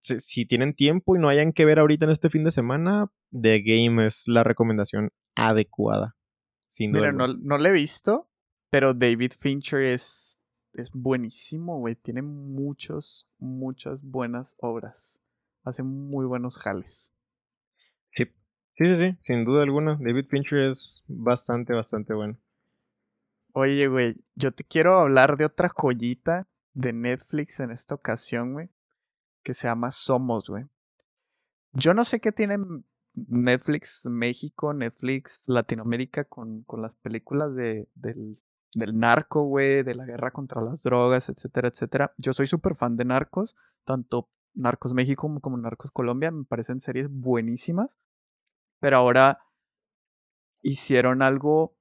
Si, 0.00 0.46
tienen 0.46 0.74
tiempo 0.74 1.16
y 1.16 1.18
no 1.18 1.28
hayan 1.28 1.52
que 1.52 1.64
ver 1.64 1.78
ahorita 1.78 2.04
en 2.04 2.12
este 2.12 2.30
fin 2.30 2.44
de 2.44 2.52
semana, 2.52 3.10
The 3.30 3.62
Game 3.62 4.06
es 4.06 4.24
la 4.26 4.44
recomendación 4.44 5.10
adecuada. 5.34 6.16
Sin 6.66 6.92
duda. 6.92 7.12
Mira, 7.12 7.12
no, 7.12 7.34
no 7.34 7.58
lo 7.58 7.68
he 7.68 7.72
visto, 7.72 8.30
pero 8.70 8.94
David 8.94 9.32
Fincher 9.38 9.82
es, 9.82 10.40
es 10.74 10.90
buenísimo, 10.92 11.78
güey. 11.78 11.94
Tiene 11.96 12.22
muchos, 12.22 13.28
muchas 13.38 14.02
buenas 14.02 14.54
obras. 14.58 15.22
Hace 15.64 15.82
muy 15.82 16.26
buenos 16.26 16.56
jales. 16.56 17.14
Sí, 18.06 18.24
sí, 18.78 18.86
sí, 18.86 18.96
sí, 18.96 19.16
sin 19.18 19.44
duda 19.44 19.64
alguna. 19.64 19.98
David 20.00 20.26
Fincher 20.26 20.60
es 20.60 21.02
bastante, 21.08 21.72
bastante 21.72 22.14
bueno. 22.14 22.38
Oye, 23.52 23.88
güey, 23.88 24.14
yo 24.36 24.52
te 24.52 24.62
quiero 24.62 24.94
hablar 25.00 25.36
de 25.36 25.44
otra 25.44 25.68
joyita 25.68 26.46
de 26.74 26.92
Netflix 26.92 27.58
en 27.58 27.72
esta 27.72 27.96
ocasión, 27.96 28.52
güey, 28.52 28.70
que 29.42 29.52
se 29.52 29.66
llama 29.66 29.90
Somos, 29.90 30.48
güey. 30.48 30.64
Yo 31.72 31.92
no 31.92 32.04
sé 32.04 32.20
qué 32.20 32.30
tiene 32.30 32.56
Netflix 33.14 34.06
México, 34.08 34.72
Netflix 34.72 35.48
Latinoamérica 35.48 36.24
con, 36.24 36.62
con 36.62 36.82
las 36.82 36.94
películas 36.94 37.52
de, 37.56 37.88
del, 37.96 38.38
narco, 38.94 39.42
güey, 39.42 39.82
de 39.82 39.96
la 39.96 40.04
guerra 40.04 40.30
contra 40.30 40.62
las 40.62 40.84
drogas, 40.84 41.28
etcétera, 41.28 41.66
etcétera. 41.66 42.14
Yo 42.16 42.32
soy 42.32 42.46
súper 42.46 42.76
fan 42.76 42.96
de 42.96 43.06
Narcos, 43.06 43.56
tanto 43.84 44.28
Narcos 44.54 44.94
México 44.94 45.28
como 45.40 45.56
Narcos 45.56 45.90
Colombia, 45.90 46.30
me 46.30 46.44
parecen 46.44 46.78
series 46.78 47.08
buenísimas, 47.10 47.98
pero 48.80 48.96
ahora 48.96 49.40
hicieron 50.62 51.22
algo 51.22 51.76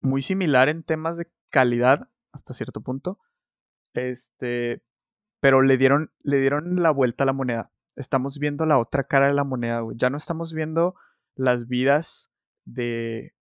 muy 0.00 0.22
similar 0.22 0.68
en 0.68 0.82
temas 0.82 1.16
de 1.16 1.30
calidad 1.50 2.08
hasta 2.32 2.54
cierto 2.54 2.80
punto, 2.80 3.18
este, 3.94 4.82
pero 5.40 5.62
le 5.62 5.76
dieron, 5.76 6.12
le 6.22 6.38
dieron 6.38 6.82
la 6.82 6.90
vuelta 6.90 7.24
a 7.24 7.26
la 7.26 7.32
moneda. 7.32 7.72
Estamos 7.96 8.38
viendo 8.38 8.64
la 8.66 8.78
otra 8.78 9.04
cara 9.04 9.26
de 9.26 9.34
la 9.34 9.44
moneda, 9.44 9.80
güey. 9.80 9.96
Ya 9.96 10.10
no 10.10 10.16
estamos 10.16 10.52
viendo 10.52 10.94
las 11.34 11.66
vidas 11.66 12.30
de, 12.64 13.34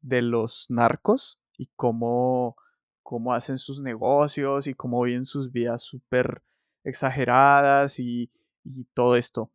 de 0.00 0.22
los 0.22 0.66
narcos 0.68 1.40
y 1.56 1.66
cómo, 1.74 2.56
cómo 3.02 3.34
hacen 3.34 3.58
sus 3.58 3.80
negocios 3.80 4.66
y 4.66 4.74
cómo 4.74 5.02
viven 5.02 5.24
sus 5.24 5.50
vidas 5.50 5.82
súper 5.82 6.42
exageradas 6.84 7.98
y, 7.98 8.30
y 8.64 8.84
todo 8.94 9.16
esto. 9.16 9.50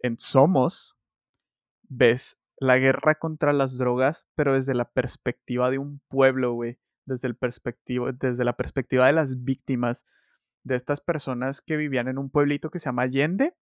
En 0.00 0.18
Somos 0.18 0.96
ves 1.92 2.38
la 2.58 2.78
guerra 2.78 3.16
contra 3.16 3.52
las 3.52 3.76
drogas, 3.76 4.26
pero 4.34 4.54
desde 4.54 4.74
la 4.74 4.90
perspectiva 4.90 5.70
de 5.70 5.78
un 5.78 6.00
pueblo, 6.08 6.52
güey 6.52 6.78
desde, 7.06 7.28
el 7.28 7.36
perspectivo, 7.36 8.12
desde 8.12 8.44
la 8.44 8.54
perspectiva 8.54 9.06
de 9.06 9.12
las 9.12 9.44
víctimas, 9.44 10.06
de 10.64 10.76
estas 10.76 11.00
personas 11.00 11.60
que 11.60 11.76
vivían 11.76 12.08
en 12.08 12.18
un 12.18 12.30
pueblito 12.30 12.70
que 12.70 12.78
se 12.78 12.86
llama 12.86 13.02
Allende, 13.02 13.56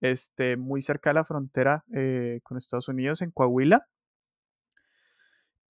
este, 0.00 0.56
muy 0.56 0.80
cerca 0.80 1.10
de 1.10 1.14
la 1.14 1.24
frontera 1.24 1.84
eh, 1.94 2.40
con 2.42 2.56
Estados 2.56 2.88
Unidos, 2.88 3.22
en 3.22 3.30
Coahuila. 3.30 3.86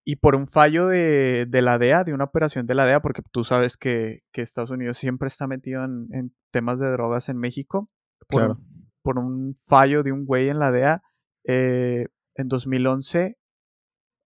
Y 0.05 0.17
por 0.17 0.37
un 0.37 0.47
fallo 0.47 0.87
de, 0.87 1.49
la 1.51 1.79
DEA, 1.79 2.05
de 2.05 2.15
una 2.15 2.25
operación 2.25 2.67
de 2.67 2.75
la 2.75 2.85
DEA, 2.85 3.03
porque 3.03 3.23
tú 3.33 3.43
sabes 3.43 3.77
que, 3.77 4.23
Estados 4.33 4.71
Unidos 4.71 4.99
siempre 4.99 5.27
está 5.27 5.49
metido 5.49 5.85
en, 5.85 6.33
temas 6.53 6.79
de 6.79 6.89
drogas 6.89 7.29
en 7.29 7.39
México, 7.39 7.91
por, 8.29 8.59
por, 9.03 9.19
un 9.19 9.55
fallo 9.57 10.05
de 10.05 10.13
un 10.13 10.25
güey 10.25 10.49
en 10.49 10.61
la 10.61 10.71
DEA, 10.71 11.03
eh, 11.47 12.09
en 12.35 12.49
2011 12.49 13.39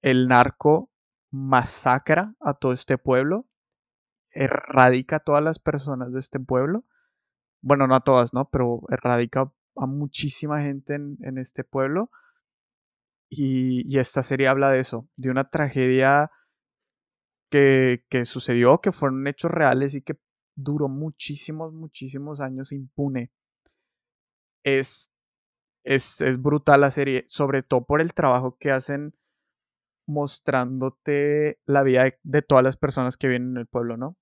el 0.03 0.29
narco 0.29 0.91
masacra 1.31 2.35
a 2.41 2.55
todo 2.55 2.73
este 2.73 2.99
pueblo, 2.99 3.47
erradica 4.33 5.17
a 5.17 5.21
todas 5.21 5.43
las 5.43 5.59
personas 5.59 6.12
de 6.12 6.21
este 6.21 6.41
pueblo. 6.41 6.85
Bueno, 7.62 7.87
no 7.87 7.95
a 7.95 8.00
todas, 8.00 8.33
¿no? 8.33 8.49
Pero 8.50 8.83
erradica 8.89 9.53
a 9.77 9.87
muchísima 9.87 10.62
gente 10.62 10.95
en, 10.95 11.39
este 11.39 11.65
pueblo. 11.65 12.11
Y, 13.29 13.99
esta 13.99 14.23
serie 14.23 14.49
habla 14.49 14.71
de 14.71 14.81
eso, 14.81 15.09
de 15.17 15.31
una 15.31 15.50
tragedia 15.50 16.31
que, 17.50 18.05
que 18.09 18.25
sucedió, 18.25 18.81
que 18.81 18.93
fueron 18.93 19.27
hechos 19.27 19.50
reales 19.50 19.95
y 19.95 20.03
que 20.03 20.19
duró 20.57 20.89
muchísimos, 20.89 21.73
muchísimos 21.73 22.41
años 22.41 22.73
impune. 22.73 23.33
Es, 24.65 25.11
es, 25.84 26.20
es 26.20 26.40
brutal 26.40 26.82
la 26.82 26.90
serie, 26.90 27.25
sobre 27.28 27.62
todo 27.62 27.84
por 27.84 28.00
el 28.00 28.14
trabajo 28.14 28.56
que 28.58 28.70
hacen 28.70 29.14
mostrándote 30.06 31.60
la 31.66 31.82
vida 31.82 32.10
de, 32.22 32.42
todas 32.42 32.64
las 32.64 32.76
personas 32.76 33.16
que 33.16 33.28
viven 33.28 33.50
en 33.50 33.56
el 33.58 33.66
pueblo, 33.66 33.96
¿no? 33.96 34.16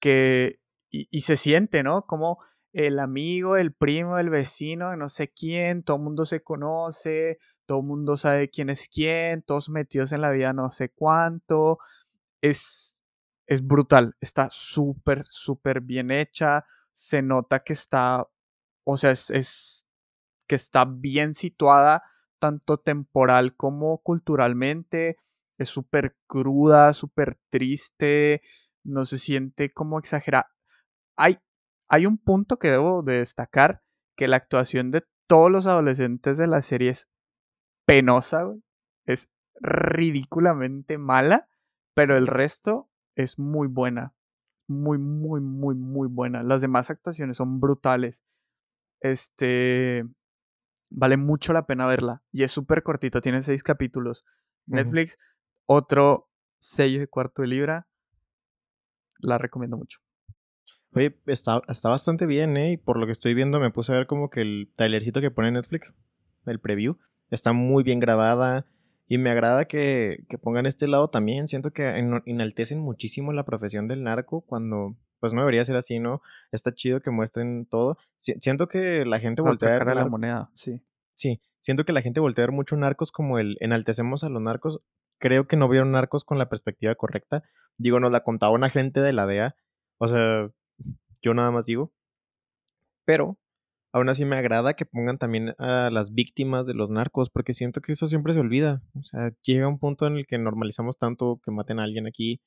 Que, 0.00 0.60
y, 0.90 1.20
se 1.20 1.36
siente, 1.36 1.82
¿no? 1.82 2.06
Como 2.06 2.42
el 2.72 2.98
amigo, 2.98 3.56
el 3.56 3.72
primo, 3.72 4.18
el 4.18 4.30
vecino, 4.30 4.96
no 4.96 5.08
sé 5.08 5.28
quién, 5.28 5.84
todo 5.84 5.98
el 5.98 6.02
mundo 6.02 6.26
se 6.26 6.42
conoce, 6.42 7.38
todo 7.66 7.80
el 7.80 7.86
mundo 7.86 8.16
sabe 8.16 8.50
quién 8.50 8.68
es 8.68 8.88
quién, 8.88 9.42
todos 9.42 9.68
metidos 9.68 10.12
en 10.12 10.22
la 10.22 10.30
vida 10.30 10.52
no 10.52 10.70
sé 10.70 10.90
cuánto. 10.90 11.78
Es, 12.40 13.04
es 13.46 13.64
brutal, 13.64 14.16
está 14.20 14.48
súper, 14.50 15.24
súper 15.30 15.80
bien 15.80 16.10
hecha, 16.10 16.64
se 16.90 17.22
nota 17.22 17.62
que 17.62 17.74
está, 17.74 18.26
o 18.84 18.96
sea, 18.96 19.12
es 19.12 19.86
que 20.52 20.56
está 20.56 20.84
bien 20.84 21.32
situada 21.32 22.02
tanto 22.38 22.76
temporal 22.76 23.56
como 23.56 24.02
culturalmente. 24.02 25.16
Es 25.56 25.70
súper 25.70 26.18
cruda, 26.26 26.92
súper 26.92 27.38
triste, 27.48 28.42
no 28.84 29.06
se 29.06 29.16
siente 29.16 29.72
como 29.72 29.98
exagerada. 29.98 30.50
Hay, 31.16 31.38
hay 31.88 32.04
un 32.04 32.18
punto 32.18 32.58
que 32.58 32.70
debo 32.70 33.02
de 33.02 33.20
destacar, 33.20 33.82
que 34.14 34.28
la 34.28 34.36
actuación 34.36 34.90
de 34.90 35.06
todos 35.26 35.50
los 35.50 35.66
adolescentes 35.66 36.36
de 36.36 36.48
la 36.48 36.60
serie 36.60 36.90
es 36.90 37.10
penosa, 37.86 38.42
güey. 38.42 38.62
Es 39.06 39.30
ridículamente 39.58 40.98
mala, 40.98 41.48
pero 41.94 42.18
el 42.18 42.26
resto 42.26 42.90
es 43.16 43.38
muy 43.38 43.68
buena. 43.68 44.12
Muy, 44.68 44.98
muy, 44.98 45.40
muy, 45.40 45.74
muy 45.76 46.08
buena. 46.08 46.42
Las 46.42 46.60
demás 46.60 46.90
actuaciones 46.90 47.38
son 47.38 47.58
brutales. 47.58 48.22
Este. 49.00 50.04
Vale 50.94 51.16
mucho 51.16 51.52
la 51.52 51.66
pena 51.66 51.86
verla. 51.86 52.22
Y 52.32 52.42
es 52.42 52.50
súper 52.50 52.82
cortito, 52.82 53.20
tiene 53.20 53.42
seis 53.42 53.62
capítulos. 53.62 54.24
Netflix, 54.66 55.18
otro 55.66 56.28
sello 56.58 57.00
de 57.00 57.08
cuarto 57.08 57.42
de 57.42 57.48
libra. 57.48 57.88
La 59.20 59.38
recomiendo 59.38 59.76
mucho. 59.76 60.00
Oye, 60.94 61.18
está, 61.26 61.62
está 61.68 61.88
bastante 61.88 62.26
bien, 62.26 62.56
¿eh? 62.56 62.72
Y 62.72 62.76
por 62.76 62.98
lo 62.98 63.06
que 63.06 63.12
estoy 63.12 63.32
viendo, 63.32 63.58
me 63.60 63.70
puse 63.70 63.92
a 63.92 63.96
ver 63.96 64.06
como 64.06 64.28
que 64.28 64.42
el 64.42 64.70
trailercito 64.76 65.20
que 65.20 65.30
pone 65.30 65.50
Netflix, 65.50 65.94
el 66.44 66.60
preview, 66.60 66.98
está 67.30 67.52
muy 67.52 67.82
bien 67.82 67.98
grabada. 67.98 68.66
Y 69.08 69.18
me 69.18 69.30
agrada 69.30 69.64
que, 69.64 70.24
que 70.28 70.38
pongan 70.38 70.66
este 70.66 70.88
lado 70.88 71.08
también. 71.08 71.48
Siento 71.48 71.72
que 71.72 71.88
enaltecen 72.26 72.80
muchísimo 72.80 73.32
la 73.32 73.44
profesión 73.44 73.88
del 73.88 74.02
narco 74.02 74.42
cuando, 74.42 74.96
pues 75.22 75.32
no 75.32 75.42
debería 75.42 75.64
ser 75.64 75.76
así, 75.76 76.00
¿no? 76.00 76.20
Está 76.50 76.74
chido 76.74 77.00
que 77.00 77.12
muestren 77.12 77.64
todo. 77.66 77.96
siento 78.16 78.66
que 78.66 79.04
la 79.04 79.20
gente 79.20 79.40
voltea 79.40 79.76
a 79.76 79.84
ver. 79.84 79.94
la 79.94 80.06
moneda, 80.06 80.50
sí. 80.54 80.82
Sí, 81.14 81.40
siento 81.60 81.84
que 81.84 81.92
la 81.92 82.02
gente 82.02 82.18
voltea 82.18 82.42
a 82.42 82.48
ver 82.48 82.56
mucho 82.56 82.76
narcos 82.76 83.12
como 83.12 83.38
el 83.38 83.56
enaltecemos 83.60 84.24
a 84.24 84.28
los 84.28 84.42
narcos. 84.42 84.80
Creo 85.18 85.46
que 85.46 85.56
no 85.56 85.68
vieron 85.68 85.92
narcos 85.92 86.24
con 86.24 86.38
la 86.38 86.48
perspectiva 86.48 86.96
correcta. 86.96 87.44
Digo, 87.78 88.00
nos 88.00 88.10
la 88.10 88.24
contaba 88.24 88.52
una 88.52 88.68
gente 88.68 89.00
de 89.00 89.12
la 89.12 89.26
DEA. 89.26 89.54
O 89.98 90.08
sea, 90.08 90.50
yo 91.22 91.34
nada 91.34 91.52
más 91.52 91.66
digo. 91.66 91.92
Pero 93.04 93.38
aún 93.92 94.08
así 94.08 94.24
me 94.24 94.34
agrada 94.34 94.74
que 94.74 94.86
pongan 94.86 95.18
también 95.18 95.54
a 95.58 95.88
las 95.92 96.12
víctimas 96.12 96.66
de 96.66 96.74
los 96.74 96.90
narcos, 96.90 97.30
porque 97.30 97.54
siento 97.54 97.80
que 97.80 97.92
eso 97.92 98.08
siempre 98.08 98.34
se 98.34 98.40
olvida. 98.40 98.82
O 98.98 99.04
sea, 99.04 99.32
llega 99.42 99.68
un 99.68 99.78
punto 99.78 100.08
en 100.08 100.16
el 100.16 100.26
que 100.26 100.38
normalizamos 100.38 100.98
tanto 100.98 101.40
que 101.44 101.52
maten 101.52 101.78
a 101.78 101.84
alguien 101.84 102.08
aquí, 102.08 102.40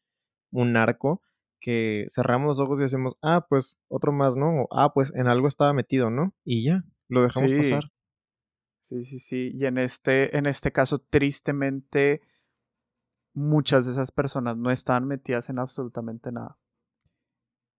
un 0.51 0.73
narco, 0.73 1.21
que 1.59 2.05
cerramos 2.09 2.57
los 2.57 2.59
ojos 2.59 2.79
y 2.79 2.83
decimos, 2.83 3.17
ah, 3.21 3.45
pues 3.49 3.77
otro 3.87 4.11
más, 4.11 4.35
¿no? 4.35 4.63
O, 4.63 4.67
ah, 4.71 4.93
pues 4.93 5.13
en 5.15 5.27
algo 5.27 5.47
estaba 5.47 5.73
metido, 5.73 6.09
¿no? 6.09 6.33
Y 6.43 6.65
ya, 6.65 6.83
lo 7.07 7.23
dejamos 7.23 7.51
pasar. 7.51 7.83
Sí, 8.79 9.03
sí, 9.03 9.19
sí. 9.19 9.51
Y 9.53 9.65
en 9.65 9.77
este, 9.77 10.37
en 10.37 10.45
este 10.45 10.71
caso, 10.71 10.99
tristemente, 10.99 12.21
muchas 13.33 13.87
de 13.87 13.93
esas 13.93 14.11
personas 14.11 14.57
no 14.57 14.69
estaban 14.69 15.07
metidas 15.07 15.49
en 15.49 15.59
absolutamente 15.59 16.31
nada. 16.31 16.57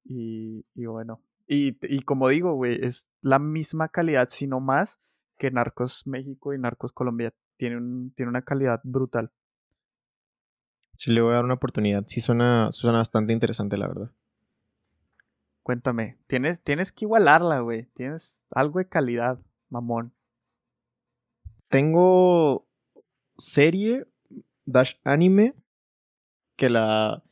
Y, 0.05 0.65
y 0.75 0.87
bueno, 0.87 1.23
y, 1.47 1.79
y 1.83 2.03
como 2.03 2.29
digo, 2.29 2.55
güey, 2.55 2.79
es 2.85 3.11
la 3.21 3.39
misma 3.39 3.89
calidad, 3.89 4.29
si 4.31 4.47
no 4.47 4.61
más, 4.61 5.01
que 5.39 5.51
Narcos 5.51 6.07
México 6.07 6.53
y 6.55 6.59
Narcos 6.59 6.93
Colombia. 6.93 7.33
Tiene, 7.57 7.77
un, 7.77 8.13
tiene 8.15 8.31
una 8.31 8.43
calidad 8.43 8.81
brutal. 8.85 9.33
Sí, 10.97 11.13
le 11.13 11.21
voy 11.21 11.33
a 11.33 11.37
dar 11.37 11.45
una 11.45 11.55
oportunidad. 11.55 12.05
Sí, 12.07 12.21
suena, 12.21 12.73
suena 12.73 12.99
bastante 12.99 13.33
interesante, 13.33 13.77
la 13.77 13.89
verdad. 13.89 14.11
Cuéntame, 15.63 16.19
tienes, 16.27 16.63
tienes 16.63 16.93
que 16.93 17.05
igualarla, 17.05 17.61
güey. 17.61 17.87
Tienes 17.93 18.47
algo 18.51 18.79
de 18.79 18.89
calidad, 18.89 19.41
mamón. 19.69 20.13
Tengo 21.69 22.67
serie 23.37 24.07
dash 24.65 24.95
anime 25.05 25.55
que 26.57 26.71
la 26.71 27.23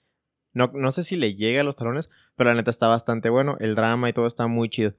no, 0.55 0.71
no 0.73 0.93
sé 0.93 1.03
si 1.03 1.17
le 1.17 1.35
llega 1.35 1.61
a 1.61 1.65
los 1.65 1.77
talones, 1.77 2.11
pero 2.37 2.51
la 2.51 2.57
neta 2.57 2.71
está 2.71 2.87
bastante 2.87 3.29
bueno. 3.29 3.57
El 3.59 3.75
drama 3.75 4.09
y 4.09 4.13
todo 4.13 4.27
está 4.27 4.47
muy 4.47 4.71
chido. 4.71 4.95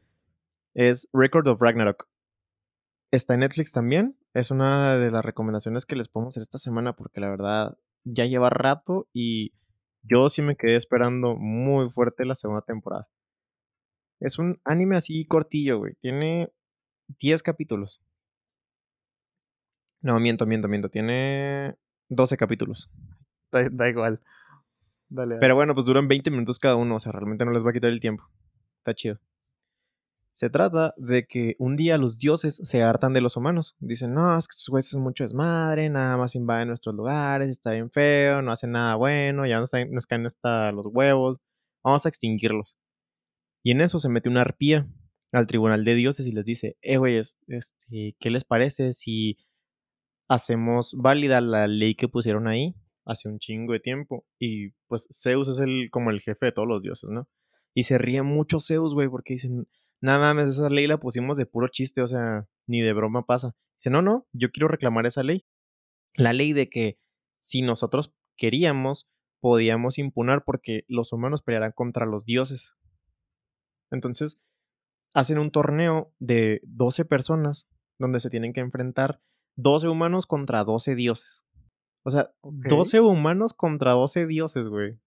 Es 0.74 1.10
Record 1.14 1.48
of 1.48 1.62
Ragnarok. 1.62 2.08
Está 3.12 3.34
en 3.36 3.40
Netflix 3.40 3.72
también. 3.72 4.18
Es 4.34 4.52
una 4.52 4.98
de 4.98 5.10
las 5.12 5.24
recomendaciones 5.24 5.86
que 5.86 5.96
les 5.96 6.10
podemos 6.10 6.34
hacer 6.34 6.42
esta 6.42 6.58
semana 6.58 6.94
porque 6.94 7.22
la 7.22 7.30
verdad 7.30 7.78
ya 8.06 8.26
lleva 8.26 8.50
rato 8.50 9.08
y 9.14 9.54
yo 10.04 10.30
sí 10.30 10.42
me 10.42 10.56
quedé 10.56 10.78
esperando 10.78 11.36
muy 11.36 11.90
fuerte 11.90 12.26
la 12.26 12.36
segunda 12.36 12.62
temporada. 12.62 13.10
Es 14.20 14.40
un 14.40 14.60
anime 14.64 14.96
así 14.96 15.26
cortillo, 15.26 15.80
güey. 15.80 15.96
Tiene 16.00 16.52
10 17.20 17.44
capítulos. 17.44 18.02
No, 20.02 20.20
miento, 20.20 20.46
miento, 20.46 20.68
miento. 20.68 20.90
Tiene 20.90 21.76
12 22.10 22.38
capítulos. 22.38 22.90
da 23.52 23.90
igual. 23.90 24.22
Pero 25.10 25.56
bueno, 25.56 25.74
pues 25.74 25.86
duran 25.86 26.08
20 26.08 26.32
minutos 26.32 26.60
cada 26.60 26.76
uno, 26.76 26.96
o 26.96 27.00
sea, 27.00 27.12
realmente 27.12 27.46
no 27.46 27.52
les 27.52 27.66
va 27.66 27.70
a 27.70 27.74
quitar 27.74 27.90
el 27.90 28.00
tiempo. 28.00 28.24
Está 28.78 28.94
chido. 28.94 29.20
Se 30.36 30.50
trata 30.50 30.94
de 30.98 31.26
que 31.26 31.56
un 31.60 31.78
día 31.78 31.98
los 31.98 32.18
dioses 32.18 32.60
se 32.62 32.84
hartan 32.84 33.14
de 33.14 33.22
los 33.22 33.38
humanos. 33.38 33.76
Dicen, 33.80 34.14
no, 34.14 34.38
es 34.38 34.50
que 34.50 34.52
estos 34.52 34.68
güeyes 34.68 34.92
es 34.92 34.98
mucho 34.98 35.24
desmadre, 35.24 35.90
nada 35.90 36.18
más 36.18 36.36
invaden 36.36 36.68
nuestros 36.68 36.94
lugares, 36.94 37.48
está 37.48 37.72
bien 37.72 37.90
feo, 37.90 38.42
no 38.42 38.52
hacen 38.52 38.72
nada 38.72 38.96
bueno, 38.96 39.46
ya 39.46 39.62
nos, 39.62 39.72
nos 39.90 40.06
caen 40.06 40.26
hasta 40.26 40.74
los 40.74 40.88
huevos, 40.88 41.40
vamos 41.84 42.06
a 42.06 42.10
extinguirlos. 42.10 42.76
Y 43.64 43.72
en 43.72 43.80
eso 43.80 43.98
se 43.98 44.10
mete 44.10 44.28
una 44.28 44.42
arpía 44.42 44.88
al 45.32 45.48
tribunal 45.48 45.86
de 45.86 45.96
dioses 45.96 46.28
y 46.28 46.34
les 46.34 46.44
dice, 46.44 46.78
eh, 46.82 46.98
güeyes, 46.98 47.38
este, 47.48 48.18
¿qué 48.20 48.30
les 48.30 48.44
parece 48.44 48.92
si 48.92 49.38
hacemos 50.28 50.96
válida 50.98 51.40
la 51.40 51.68
ley 51.68 51.96
que 51.96 52.10
pusieron 52.10 52.48
ahí 52.48 52.76
hace 53.06 53.30
un 53.30 53.40
chingo 53.40 53.74
de 53.74 53.80
tiempo. 53.80 54.26
Y 54.40 54.72
pues 54.88 55.08
Zeus 55.12 55.48
es 55.48 55.60
el, 55.60 55.90
como 55.92 56.10
el 56.10 56.20
jefe 56.22 56.48
de 56.48 56.52
todos 56.52 56.68
los 56.68 56.82
dioses, 56.82 57.10
¿no? 57.10 57.30
Y 57.74 57.84
se 57.84 57.98
ríe 57.98 58.22
mucho 58.22 58.60
Zeus, 58.60 58.94
güey, 58.94 59.08
porque 59.10 59.34
dicen, 59.34 59.68
nada 60.06 60.34
más, 60.34 60.48
esa 60.48 60.70
ley 60.70 60.88
la 60.88 61.00
pusimos 61.00 61.36
de 61.36 61.46
puro 61.46 61.68
chiste, 61.68 62.02
o 62.02 62.08
sea, 62.08 62.48
ni 62.68 62.82
de 62.82 62.94
broma 62.94 63.26
pasa. 63.26 63.56
Dice, 63.78 63.90
no, 63.90 64.02
no, 64.02 64.28
yo 64.32 64.52
quiero 64.52 64.68
reclamar 64.68 65.06
esa 65.06 65.24
ley. 65.24 65.46
La 66.16 66.32
ley 66.32 66.54
de 66.54 66.70
que 66.70 67.00
si 67.38 67.62
nosotros 67.62 68.14
queríamos, 68.38 69.10
podíamos 69.42 69.98
impunar 69.98 70.44
porque 70.46 70.86
los 70.88 71.12
humanos 71.12 71.42
pelearán 71.42 71.74
contra 71.74 72.06
los 72.06 72.26
dioses. 72.26 72.76
Entonces, 73.92 74.40
hacen 75.14 75.40
un 75.40 75.52
torneo 75.52 76.14
de 76.20 76.62
12 76.64 77.06
personas 77.06 77.68
donde 78.00 78.20
se 78.20 78.30
tienen 78.30 78.54
que 78.54 78.62
enfrentar 78.62 79.22
12 79.58 79.88
humanos 79.88 80.26
contra 80.26 80.64
12 80.64 80.96
dioses. 80.96 81.46
O 82.04 82.12
sea, 82.12 82.34
12 82.44 83.02
humanos 83.02 83.54
contra 83.54 83.94
12 83.94 84.28
dioses, 84.28 84.68
güey. 84.68 85.00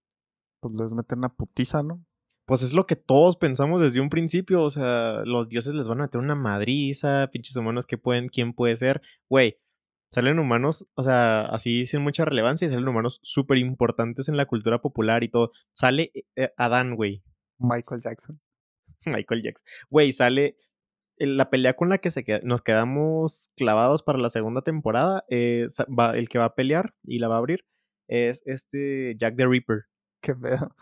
Pues 0.61 0.75
les 0.77 0.93
meten 0.93 1.19
una 1.19 1.29
putiza, 1.29 1.83
¿no? 1.83 2.03
Pues 2.49 2.63
es 2.63 2.73
lo 2.73 2.87
que 2.87 2.95
todos 2.95 3.37
pensamos 3.37 3.79
desde 3.79 4.01
un 4.01 4.09
principio. 4.09 4.63
O 4.63 4.71
sea, 4.71 5.21
los 5.23 5.49
dioses 5.49 5.75
les 5.75 5.87
van 5.87 5.99
a 5.99 6.05
meter 6.05 6.19
una 6.19 6.33
madriza, 6.33 7.29
pinches 7.31 7.55
humanos 7.55 7.85
que 7.85 7.99
pueden, 7.99 8.27
quién 8.27 8.53
puede 8.53 8.75
ser. 8.75 9.03
Güey, 9.29 9.59
salen 10.11 10.39
humanos, 10.39 10.87
o 10.95 11.03
sea, 11.03 11.41
así 11.41 11.85
sin 11.85 12.01
mucha 12.01 12.25
relevancia 12.25 12.65
y 12.65 12.71
salen 12.71 12.87
humanos 12.87 13.19
súper 13.21 13.59
importantes 13.59 14.29
en 14.29 14.35
la 14.35 14.47
cultura 14.47 14.81
popular 14.81 15.23
y 15.23 15.29
todo. 15.29 15.51
Sale 15.73 16.11
eh, 16.35 16.49
Adán, 16.57 16.95
güey. 16.95 17.21
Michael 17.59 18.01
Jackson. 18.01 18.41
Michael 19.05 19.43
Jackson. 19.43 19.67
Güey, 19.91 20.11
sale 20.11 20.57
la 21.17 21.51
pelea 21.51 21.75
con 21.75 21.89
la 21.89 21.99
que 21.99 22.09
se 22.09 22.25
nos 22.43 22.63
quedamos 22.63 23.51
clavados 23.55 24.01
para 24.01 24.17
la 24.17 24.31
segunda 24.31 24.63
temporada, 24.63 25.23
eh, 25.29 25.67
el 26.15 26.29
que 26.29 26.39
va 26.39 26.45
a 26.45 26.55
pelear 26.55 26.95
y 27.03 27.19
la 27.19 27.27
va 27.27 27.35
a 27.35 27.39
abrir 27.39 27.63
es 28.09 28.41
este 28.45 29.15
Jack 29.17 29.37
the 29.37 29.47
Ripper. 29.47 29.83
Qué 30.21 30.35
feo. 30.35 30.75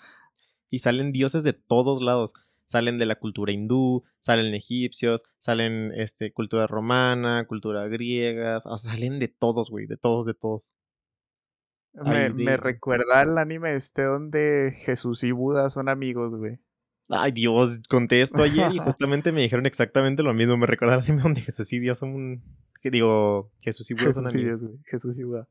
Y 0.70 0.80
salen 0.80 1.12
dioses 1.12 1.44
de 1.44 1.54
todos 1.54 2.02
lados. 2.02 2.34
Salen 2.66 2.98
de 2.98 3.06
la 3.06 3.16
cultura 3.16 3.54
hindú, 3.54 4.04
salen 4.20 4.54
egipcios, 4.54 5.24
salen 5.38 5.94
este, 5.96 6.34
cultura 6.34 6.68
romana, 6.68 7.46
cultura 7.48 7.88
griega, 7.88 8.60
salen 8.60 9.20
de 9.20 9.30
todos, 9.30 9.70
güey, 9.70 9.88
de 9.88 9.96
todos, 9.96 10.26
de 10.26 10.34
todos. 10.34 10.74
Me, 11.94 12.30
me 12.30 12.58
recuerda 12.58 13.22
al 13.22 13.38
anime 13.38 13.76
este 13.76 14.04
donde 14.04 14.76
Jesús 14.80 15.24
y 15.24 15.32
Buda 15.32 15.70
son 15.70 15.88
amigos, 15.88 16.36
güey. 16.36 16.60
Ay, 17.10 17.32
Dios, 17.32 17.80
conté 17.90 18.22
esto 18.22 18.44
ayer 18.44 18.72
y 18.74 18.78
justamente 18.80 19.32
me 19.32 19.42
dijeron 19.42 19.66
exactamente 19.66 20.24
lo 20.24 20.34
mismo. 20.34 20.58
Me 20.58 20.68
recordaron 20.68 21.18
donde 21.18 21.42
Jesús 21.42 21.72
y 21.74 21.80
Dios 21.80 22.00
son 22.00 22.10
un. 22.14 22.44
Digo, 22.84 23.52
Jesús 23.60 23.90
y 23.92 23.96
Buda 23.96 24.14
son 24.14 24.28
amigos. 24.28 24.64
Jesús 24.86 25.20
y 25.20 25.24
Buda. 25.24 25.44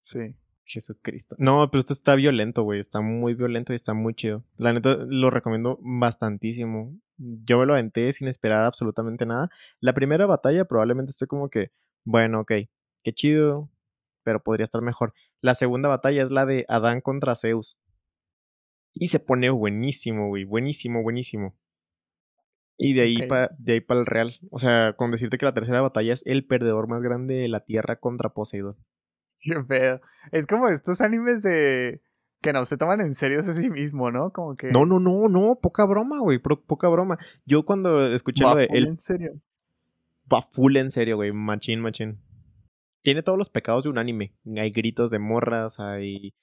Sí. 0.00 0.36
Jesucristo. 0.64 1.36
No, 1.38 1.70
pero 1.70 1.80
esto 1.80 1.92
está 1.92 2.14
violento, 2.14 2.62
güey. 2.62 2.80
Está 2.80 3.00
muy 3.00 3.34
violento 3.34 3.72
y 3.72 3.76
está 3.76 3.94
muy 3.94 4.14
chido. 4.14 4.44
La 4.56 4.72
neta, 4.72 4.96
lo 5.06 5.30
recomiendo 5.30 5.78
bastantísimo. 5.82 6.98
Yo 7.16 7.58
me 7.58 7.66
lo 7.66 7.74
aventé 7.74 8.12
sin 8.12 8.28
esperar 8.28 8.64
absolutamente 8.64 9.26
nada. 9.26 9.50
La 9.80 9.92
primera 9.92 10.26
batalla 10.26 10.64
probablemente 10.64 11.10
esté 11.10 11.26
como 11.26 11.48
que, 11.48 11.70
bueno, 12.04 12.40
ok, 12.40 12.52
qué 13.02 13.12
chido, 13.12 13.70
pero 14.24 14.42
podría 14.42 14.64
estar 14.64 14.82
mejor. 14.82 15.12
La 15.40 15.54
segunda 15.54 15.88
batalla 15.88 16.22
es 16.22 16.30
la 16.30 16.46
de 16.46 16.64
Adán 16.68 17.00
contra 17.00 17.34
Zeus. 17.34 17.76
Y 18.94 19.08
se 19.08 19.20
pone 19.20 19.50
buenísimo, 19.50 20.28
güey. 20.28 20.44
Buenísimo, 20.44 21.02
buenísimo. 21.02 21.56
Y 22.76 22.94
de 22.94 23.02
ahí 23.02 23.28
para 23.28 23.56
ahí 23.66 23.80
para 23.80 24.00
el 24.00 24.06
Real. 24.06 24.34
O 24.50 24.58
sea, 24.58 24.94
con 24.94 25.10
decirte 25.10 25.38
que 25.38 25.44
la 25.44 25.54
tercera 25.54 25.80
batalla 25.80 26.12
es 26.12 26.22
el 26.26 26.46
perdedor 26.46 26.88
más 26.88 27.02
grande 27.02 27.34
de 27.34 27.48
la 27.48 27.60
Tierra 27.60 27.96
contra 27.96 28.30
Poseidón. 28.30 28.76
Qué 29.42 29.60
pedo. 29.66 30.00
Es 30.32 30.46
como 30.46 30.68
estos 30.68 31.00
animes 31.00 31.42
de 31.42 32.02
que 32.44 32.52
no 32.52 32.64
se 32.66 32.76
toman 32.76 33.00
en 33.00 33.14
serio 33.14 33.40
a 33.40 33.42
sí 33.42 33.70
mismo, 33.70 34.10
¿no? 34.10 34.30
Como 34.30 34.54
que. 34.54 34.70
No, 34.70 34.84
no, 34.84 35.00
no, 35.00 35.28
no, 35.28 35.58
poca 35.60 35.84
broma, 35.84 36.20
güey, 36.20 36.38
poca 36.38 36.88
broma. 36.88 37.18
Yo 37.46 37.64
cuando 37.64 38.06
escuché 38.06 38.44
lo 38.44 38.54
de. 38.54 38.68
él, 38.70 38.86
en 38.86 38.98
serio? 38.98 39.40
Va 40.32 40.42
full 40.42 40.76
en 40.76 40.90
serio, 40.90 41.16
güey, 41.16 41.32
machín, 41.32 41.80
machín. 41.80 42.20
Tiene 43.02 43.22
todos 43.22 43.38
los 43.38 43.50
pecados 43.50 43.84
de 43.84 43.90
un 43.90 43.98
anime. 43.98 44.34
Hay 44.56 44.70
gritos 44.70 45.10
de 45.10 45.18
morras, 45.18 45.80
hay, 45.80 46.34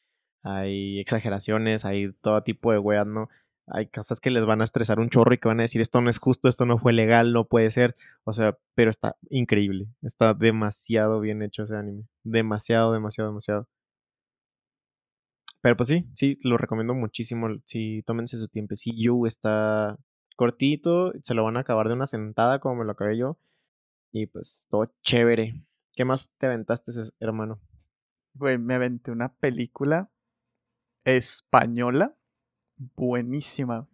hay 0.44 1.00
exageraciones, 1.00 1.86
hay 1.86 2.14
todo 2.22 2.42
tipo 2.44 2.72
de 2.72 2.80
weas, 2.80 3.08
¿no? 3.08 3.30
Hay 3.68 3.88
casas 3.88 4.20
que 4.20 4.32
les 4.32 4.46
van 4.46 4.62
a 4.62 4.64
estresar 4.64 5.00
un 5.00 5.10
chorro 5.10 5.34
y 5.34 5.38
que 5.38 5.48
van 5.48 5.60
a 5.60 5.64
decir 5.64 5.82
esto 5.82 6.02
no 6.02 6.10
es 6.10 6.20
justo, 6.20 6.50
esto 6.50 6.66
no 6.66 6.78
fue 6.78 6.94
legal, 6.94 7.34
no 7.34 7.46
puede 7.46 7.72
ser. 7.72 7.96
O 8.24 8.34
sea, 8.34 8.58
pero 8.76 8.90
está 8.90 9.18
increíble. 9.30 9.88
Está 10.02 10.34
demasiado 10.34 11.20
bien 11.20 11.42
hecho 11.42 11.64
ese 11.64 11.76
anime. 11.76 12.06
Demasiado, 12.24 12.94
demasiado, 12.94 13.30
demasiado. 13.30 13.68
Pero 15.62 15.78
pues 15.78 15.90
sí, 15.90 16.10
sí, 16.16 16.38
lo 16.44 16.58
recomiendo 16.58 16.94
muchísimo. 16.94 17.48
Sí, 17.66 18.04
tómense 18.06 18.38
su 18.38 18.48
tiempecillo. 18.48 19.26
Está 19.28 19.98
cortito, 20.36 21.14
se 21.22 21.34
lo 21.36 21.44
van 21.44 21.58
a 21.58 21.62
acabar 21.62 21.88
de 21.88 21.94
una 21.94 22.08
sentada 22.08 22.60
como 22.60 22.78
me 22.78 22.86
lo 22.86 22.92
acabé 22.92 23.18
yo. 23.18 23.38
Y 24.12 24.26
pues 24.28 24.68
todo 24.70 24.92
chévere. 25.04 25.64
¿Qué 25.94 26.04
más 26.06 26.34
te 26.38 26.48
aventaste, 26.48 26.92
hermano? 27.20 27.60
Güey, 28.34 28.58
me 28.58 28.74
aventé 28.76 29.12
una 29.12 29.34
película 29.36 30.10
española 31.04 32.16
buenísima. 32.96 33.88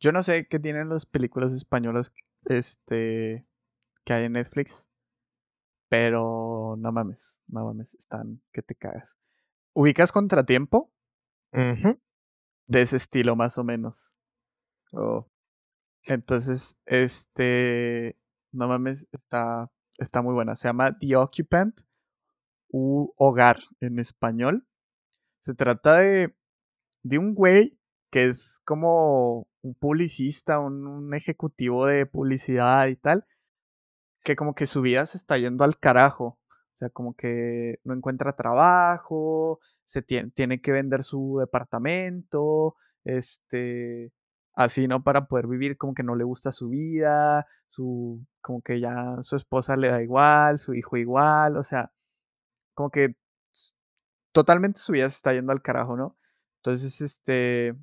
Yo 0.00 0.12
no 0.12 0.22
sé 0.22 0.46
qué 0.48 0.58
tienen 0.58 0.88
las 0.88 1.06
películas 1.06 1.52
españolas 1.52 2.12
este, 2.44 3.46
que 4.04 4.12
hay 4.12 4.24
en 4.24 4.32
Netflix, 4.32 4.88
pero 5.88 6.76
no 6.78 6.92
mames, 6.92 7.40
no 7.46 7.64
mames, 7.64 7.94
están 7.94 8.42
que 8.52 8.62
te 8.62 8.74
cagas. 8.74 9.18
¿Ubicas 9.74 10.12
Contratiempo? 10.12 10.92
De 11.52 12.82
ese 12.82 12.96
estilo, 12.96 13.36
más 13.36 13.56
o 13.58 13.64
menos. 13.64 14.12
Oh. 14.92 15.26
Entonces, 16.04 16.76
este, 16.84 18.18
no 18.52 18.68
mames, 18.68 19.06
está, 19.12 19.70
está 19.96 20.22
muy 20.22 20.34
buena. 20.34 20.56
Se 20.56 20.68
llama 20.68 20.96
The 20.98 21.16
Occupant, 21.16 21.80
u 22.70 23.12
Hogar 23.16 23.58
en 23.80 23.98
español. 23.98 24.66
Se 25.40 25.54
trata 25.54 25.98
de, 25.98 26.36
de 27.02 27.18
un 27.18 27.34
güey 27.34 27.77
que 28.10 28.26
es 28.26 28.60
como 28.64 29.46
un 29.62 29.74
publicista, 29.74 30.58
un, 30.60 31.14
ejecutivo 31.14 31.86
de 31.86 32.06
publicidad 32.06 32.86
y 32.88 32.96
tal, 32.96 33.26
que 34.24 34.36
como 34.36 34.54
que 34.54 34.66
su 34.66 34.82
vida 34.82 35.06
se 35.06 35.18
está 35.18 35.38
yendo 35.38 35.64
al 35.64 35.78
carajo. 35.78 36.38
O 36.72 36.76
sea, 36.78 36.90
como 36.90 37.14
que 37.14 37.80
no 37.84 37.94
encuentra 37.94 38.36
trabajo, 38.36 39.60
se 39.84 40.02
tiene, 40.02 40.30
tiene 40.30 40.60
que 40.60 40.72
vender 40.72 41.02
su 41.04 41.38
departamento, 41.40 42.76
este, 43.04 44.12
así, 44.54 44.88
¿no? 44.88 45.02
Para 45.04 45.26
poder 45.28 45.46
vivir, 45.48 45.76
como 45.78 45.94
que 45.94 46.02
no 46.04 46.16
le 46.16 46.24
gusta 46.24 46.52
su 46.52 46.68
vida, 46.68 47.46
su, 47.68 48.24
como 48.40 48.62
que 48.62 48.80
ya 48.80 49.16
su 49.22 49.36
esposa 49.36 49.76
le 49.76 49.88
da 49.88 50.02
igual, 50.02 50.58
su 50.58 50.74
hijo 50.74 50.96
igual, 50.96 51.56
o 51.56 51.62
sea, 51.64 51.92
como 52.74 52.90
que 52.90 53.16
totalmente 54.32 54.80
su 54.80 54.92
vida 54.92 55.08
se 55.08 55.16
está 55.16 55.32
yendo 55.34 55.52
al 55.52 55.62
carajo, 55.62 55.96
¿no? 55.96 56.16
Entonces, 56.58 57.00
este, 57.00 57.74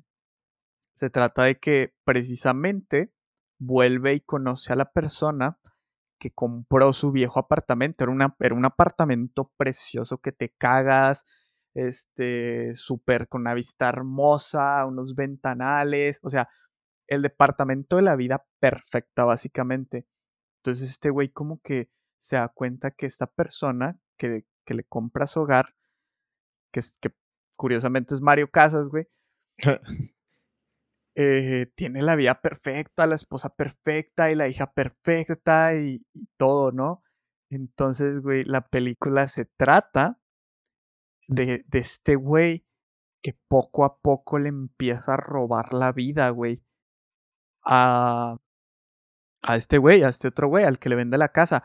se 0.96 1.10
trata 1.10 1.44
de 1.44 1.58
que 1.58 1.94
precisamente 2.04 3.12
vuelve 3.58 4.14
y 4.14 4.20
conoce 4.20 4.72
a 4.72 4.76
la 4.76 4.90
persona 4.92 5.58
que 6.18 6.30
compró 6.30 6.92
su 6.92 7.12
viejo 7.12 7.38
apartamento. 7.38 8.04
Era, 8.04 8.12
una, 8.12 8.36
era 8.40 8.54
un 8.54 8.64
apartamento 8.64 9.52
precioso 9.58 10.18
que 10.18 10.32
te 10.32 10.54
cagas, 10.56 11.26
este, 11.74 12.74
súper 12.76 13.28
con 13.28 13.42
una 13.42 13.52
vista 13.52 13.88
hermosa, 13.90 14.86
unos 14.86 15.14
ventanales, 15.14 16.18
o 16.22 16.30
sea, 16.30 16.48
el 17.06 17.22
departamento 17.22 17.96
de 17.96 18.02
la 18.02 18.16
vida 18.16 18.46
perfecta, 18.58 19.24
básicamente. 19.24 20.06
Entonces 20.60 20.90
este 20.90 21.10
güey 21.10 21.28
como 21.28 21.60
que 21.60 21.90
se 22.18 22.36
da 22.36 22.48
cuenta 22.48 22.90
que 22.90 23.04
esta 23.04 23.26
persona 23.26 24.00
que, 24.16 24.46
que 24.64 24.74
le 24.74 24.84
compra 24.84 25.26
su 25.26 25.40
hogar, 25.40 25.74
que, 26.72 26.80
que 27.00 27.10
curiosamente 27.56 28.14
es 28.14 28.22
Mario 28.22 28.50
Casas, 28.50 28.88
güey, 28.88 29.06
Eh, 31.18 31.72
tiene 31.76 32.02
la 32.02 32.14
vida 32.14 32.42
perfecta, 32.42 33.06
la 33.06 33.14
esposa 33.14 33.48
perfecta 33.48 34.30
y 34.30 34.34
la 34.34 34.48
hija 34.48 34.72
perfecta 34.72 35.74
y, 35.74 36.04
todo, 36.36 36.72
¿no? 36.72 37.02
Entonces, 37.50 38.20
güey, 38.20 38.44
la 38.44 38.68
película 38.68 39.26
se 39.26 39.46
trata 39.46 40.20
de, 41.26 41.64
de 41.68 41.78
este 41.78 42.16
güey 42.16 42.66
que 43.22 43.32
poco 43.48 43.84
a 43.84 43.98
poco 43.98 44.38
le 44.38 44.50
empieza 44.50 45.14
a 45.14 45.16
robar 45.16 45.72
la 45.72 45.92
vida, 45.92 46.28
güey. 46.30 46.62
A, 47.64 48.36
a 49.42 49.56
este 49.56 49.78
güey, 49.78 50.02
a 50.02 50.08
este 50.08 50.28
otro 50.28 50.48
güey, 50.48 50.64
al 50.64 50.78
que 50.78 50.90
le 50.90 50.96
vende 50.96 51.18
la 51.18 51.32
casa. 51.32 51.64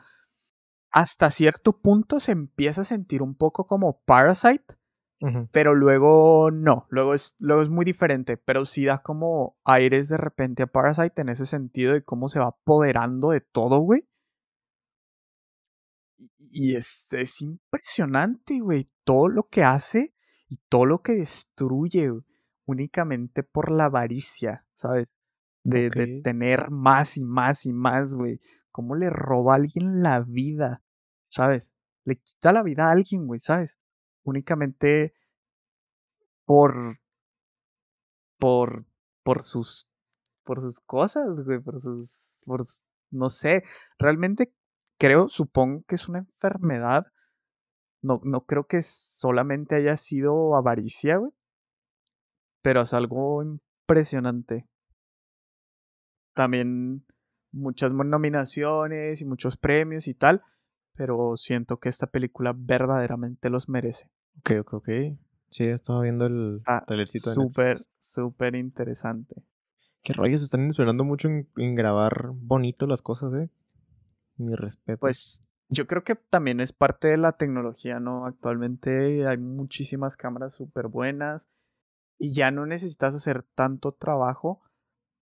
Hasta 0.91 1.29
cierto 1.29 1.81
punto 1.81 2.19
se 2.19 2.31
empieza 2.31 2.81
a 2.81 2.85
sentir 2.85 3.21
un 3.21 3.35
poco 3.35 3.67
como 3.67 4.01
Parasite, 4.05 4.75
pero 5.51 5.75
luego 5.75 6.49
no, 6.51 6.87
luego 6.89 7.13
es, 7.13 7.35
luego 7.37 7.61
es 7.61 7.69
muy 7.69 7.85
diferente, 7.85 8.37
pero 8.37 8.65
sí 8.65 8.85
da 8.85 9.03
como 9.03 9.55
aires 9.63 10.09
de 10.09 10.17
repente 10.17 10.63
a 10.63 10.67
Parasite 10.67 11.21
en 11.21 11.29
ese 11.29 11.45
sentido 11.45 11.93
de 11.93 12.03
cómo 12.03 12.27
se 12.27 12.39
va 12.39 12.47
apoderando 12.47 13.29
de 13.29 13.41
todo, 13.41 13.79
güey. 13.79 14.07
Y 16.37 16.75
es, 16.75 17.07
es 17.13 17.41
impresionante, 17.41 18.59
güey, 18.59 18.89
todo 19.03 19.27
lo 19.27 19.47
que 19.47 19.63
hace 19.63 20.15
y 20.49 20.57
todo 20.69 20.85
lo 20.85 21.01
que 21.01 21.13
destruye 21.13 22.11
únicamente 22.65 23.43
por 23.43 23.71
la 23.71 23.85
avaricia, 23.85 24.65
¿sabes? 24.73 25.21
De, 25.63 25.91
de, 25.91 26.21
tener 26.23 26.71
más 26.71 27.17
y 27.17 27.23
más 27.23 27.67
y 27.67 27.73
más, 27.73 28.15
güey. 28.15 28.39
¿Cómo 28.71 28.95
le 28.95 29.11
roba 29.11 29.53
a 29.53 29.57
alguien 29.57 30.01
la 30.01 30.21
vida? 30.21 30.83
¿Sabes? 31.27 31.75
Le 32.05 32.15
quita 32.15 32.51
la 32.51 32.63
vida 32.63 32.87
a 32.87 32.91
alguien, 32.91 33.27
güey, 33.27 33.39
¿sabes? 33.39 33.80
Únicamente 34.23 35.13
por 36.45 36.99
por 38.37 38.85
por 39.23 39.43
sus 39.43 39.87
por 40.43 40.61
sus 40.61 40.79
cosas, 40.79 41.43
güey, 41.45 41.59
por 41.59 41.79
sus 41.79 42.41
por 42.45 42.63
no 43.11 43.29
sé, 43.29 43.63
realmente 43.99 44.53
creo, 44.97 45.27
supongo 45.27 45.83
que 45.87 45.95
es 45.95 46.07
una 46.07 46.19
enfermedad. 46.19 47.07
No, 48.01 48.19
no 48.23 48.45
creo 48.45 48.65
que 48.65 48.81
solamente 48.81 49.75
haya 49.75 49.97
sido 49.97 50.55
avaricia, 50.55 51.17
güey. 51.17 51.31
Pero 52.61 52.81
es 52.81 52.93
algo 52.93 53.43
impresionante. 53.43 54.67
También 56.33 57.05
muchas 57.51 57.93
nominaciones 57.93 59.21
y 59.21 59.25
muchos 59.25 59.57
premios 59.57 60.07
y 60.07 60.13
tal 60.13 60.41
pero 60.95 61.35
siento 61.37 61.79
que 61.79 61.89
esta 61.89 62.07
película 62.07 62.53
verdaderamente 62.55 63.49
los 63.49 63.69
merece. 63.69 64.09
Ok, 64.39 64.51
ok, 64.61 64.73
ok. 64.73 64.89
Sí, 65.49 65.65
estaba 65.65 66.01
viendo 66.01 66.25
el 66.25 66.61
ah, 66.65 66.83
trailercito 66.85 67.29
Súper, 67.31 67.77
súper 67.99 68.55
interesante. 68.55 69.43
Qué 70.03 70.13
rayos, 70.13 70.41
están 70.41 70.67
esperando 70.67 71.03
mucho 71.03 71.27
en, 71.27 71.75
grabar 71.75 72.31
bonito 72.33 72.87
las 72.87 73.01
cosas, 73.01 73.33
¿eh? 73.33 73.49
Mi 74.37 74.55
respeto. 74.55 74.99
Pues 74.99 75.43
yo 75.67 75.85
creo 75.87 76.03
que 76.03 76.15
también 76.15 76.59
es 76.59 76.73
parte 76.73 77.09
de 77.09 77.17
la 77.17 77.33
tecnología, 77.33 77.99
¿no? 77.99 78.25
Actualmente 78.25 79.27
hay 79.27 79.37
muchísimas 79.37 80.17
cámaras 80.17 80.53
súper 80.53 80.87
buenas 80.87 81.49
y 82.17 82.33
ya 82.33 82.51
no 82.51 82.65
necesitas 82.65 83.13
hacer 83.13 83.43
tanto 83.55 83.91
trabajo 83.91 84.61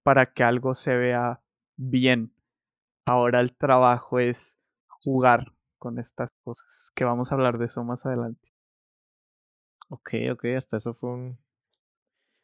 para 0.04 0.28
que 0.28 0.44
algo 0.44 0.76
se 0.76 0.96
vea 0.96 1.42
bien. 1.76 2.34
Ahora 3.06 3.42
el 3.42 3.56
trabajo 3.56 4.20
es 4.20 4.60
jugar 4.88 5.54
con 5.80 5.98
estas 5.98 6.32
cosas, 6.44 6.92
que 6.94 7.06
vamos 7.06 7.32
a 7.32 7.36
hablar 7.36 7.58
de 7.58 7.66
eso 7.66 7.84
más 7.84 8.06
adelante. 8.06 8.54
Ok, 9.90 10.12
ok, 10.32 10.46
hasta 10.56 10.78
eso 10.78 10.94
fue 10.94 11.10
un... 11.10 11.40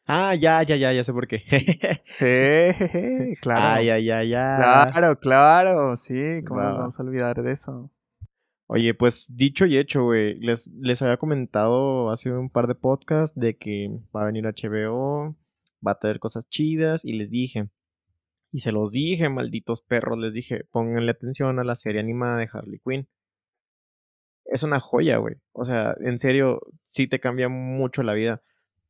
Ah, 0.06 0.34
ya, 0.34 0.62
ya, 0.62 0.76
ya, 0.76 0.92
ya 0.92 1.04
sé 1.04 1.12
por 1.12 1.26
qué. 1.28 1.42
claro. 3.40 3.60
Ah, 3.62 3.82
ya, 3.82 3.98
ya, 3.98 4.22
ya. 4.24 4.88
Claro, 4.92 5.18
claro, 5.18 5.96
sí, 5.96 6.42
¿cómo 6.46 6.60
vamos 6.60 6.98
a 6.98 7.02
olvidar 7.02 7.42
de 7.42 7.52
eso? 7.52 7.90
Oye, 8.68 8.94
pues 8.94 9.26
dicho 9.36 9.64
y 9.64 9.78
hecho, 9.78 10.02
güey, 10.02 10.34
les, 10.40 10.68
les 10.68 11.00
había 11.00 11.18
comentado 11.18 12.10
hace 12.10 12.32
un 12.32 12.50
par 12.50 12.66
de 12.66 12.74
podcasts 12.74 13.38
de 13.38 13.56
que 13.56 13.90
va 14.14 14.22
a 14.22 14.26
venir 14.26 14.44
HBO, 14.44 15.36
va 15.86 15.92
a 15.92 15.98
traer 15.98 16.18
cosas 16.18 16.48
chidas 16.48 17.04
y 17.04 17.12
les 17.12 17.30
dije, 17.30 17.68
y 18.50 18.60
se 18.60 18.72
los 18.72 18.90
dije, 18.90 19.28
malditos 19.28 19.82
perros, 19.82 20.18
les 20.18 20.32
dije, 20.32 20.64
pónganle 20.72 21.12
atención 21.12 21.60
a 21.60 21.64
la 21.64 21.76
serie 21.76 22.00
animada 22.00 22.38
de 22.38 22.48
Harley 22.52 22.80
Quinn 22.84 23.08
es 24.50 24.62
una 24.62 24.80
joya, 24.80 25.18
güey. 25.18 25.36
O 25.52 25.64
sea, 25.64 25.96
en 26.00 26.18
serio, 26.18 26.60
sí 26.82 27.06
te 27.06 27.20
cambia 27.20 27.48
mucho 27.48 28.02
la 28.02 28.14
vida. 28.14 28.42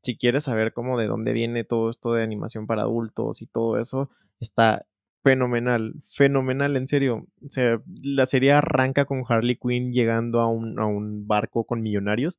Si 0.02 0.16
quieres 0.16 0.44
saber 0.44 0.72
cómo 0.72 0.98
de 0.98 1.06
dónde 1.06 1.32
viene 1.32 1.64
todo 1.64 1.90
esto 1.90 2.12
de 2.12 2.22
animación 2.22 2.66
para 2.66 2.82
adultos 2.82 3.42
y 3.42 3.46
todo 3.46 3.78
eso, 3.78 4.10
está 4.40 4.86
fenomenal, 5.24 5.94
fenomenal, 6.08 6.76
en 6.76 6.86
serio. 6.86 7.26
O 7.44 7.48
sea, 7.48 7.80
la 8.02 8.26
serie 8.26 8.52
arranca 8.52 9.06
con 9.06 9.24
Harley 9.28 9.56
Quinn 9.56 9.92
llegando 9.92 10.40
a 10.40 10.48
un, 10.48 10.78
a 10.78 10.86
un 10.86 11.26
barco 11.26 11.64
con 11.64 11.82
millonarios 11.82 12.38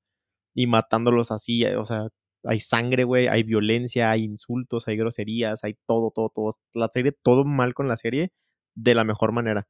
y 0.54 0.68
matándolos 0.68 1.32
así, 1.32 1.66
o 1.66 1.86
sea, 1.86 2.08
hay 2.44 2.60
sangre, 2.60 3.04
güey, 3.04 3.28
hay 3.28 3.44
violencia, 3.44 4.12
hay 4.12 4.24
insultos, 4.24 4.88
hay 4.88 4.98
groserías, 4.98 5.64
hay 5.64 5.76
todo, 5.86 6.12
todo, 6.12 6.32
todo. 6.34 6.50
La 6.74 6.88
serie, 6.88 7.12
todo 7.12 7.44
mal 7.46 7.74
con 7.74 7.88
la 7.88 7.98
serie 7.98 8.32
de 8.76 8.96
la 8.96 9.04
mejor 9.04 9.34
manera. 9.34 9.68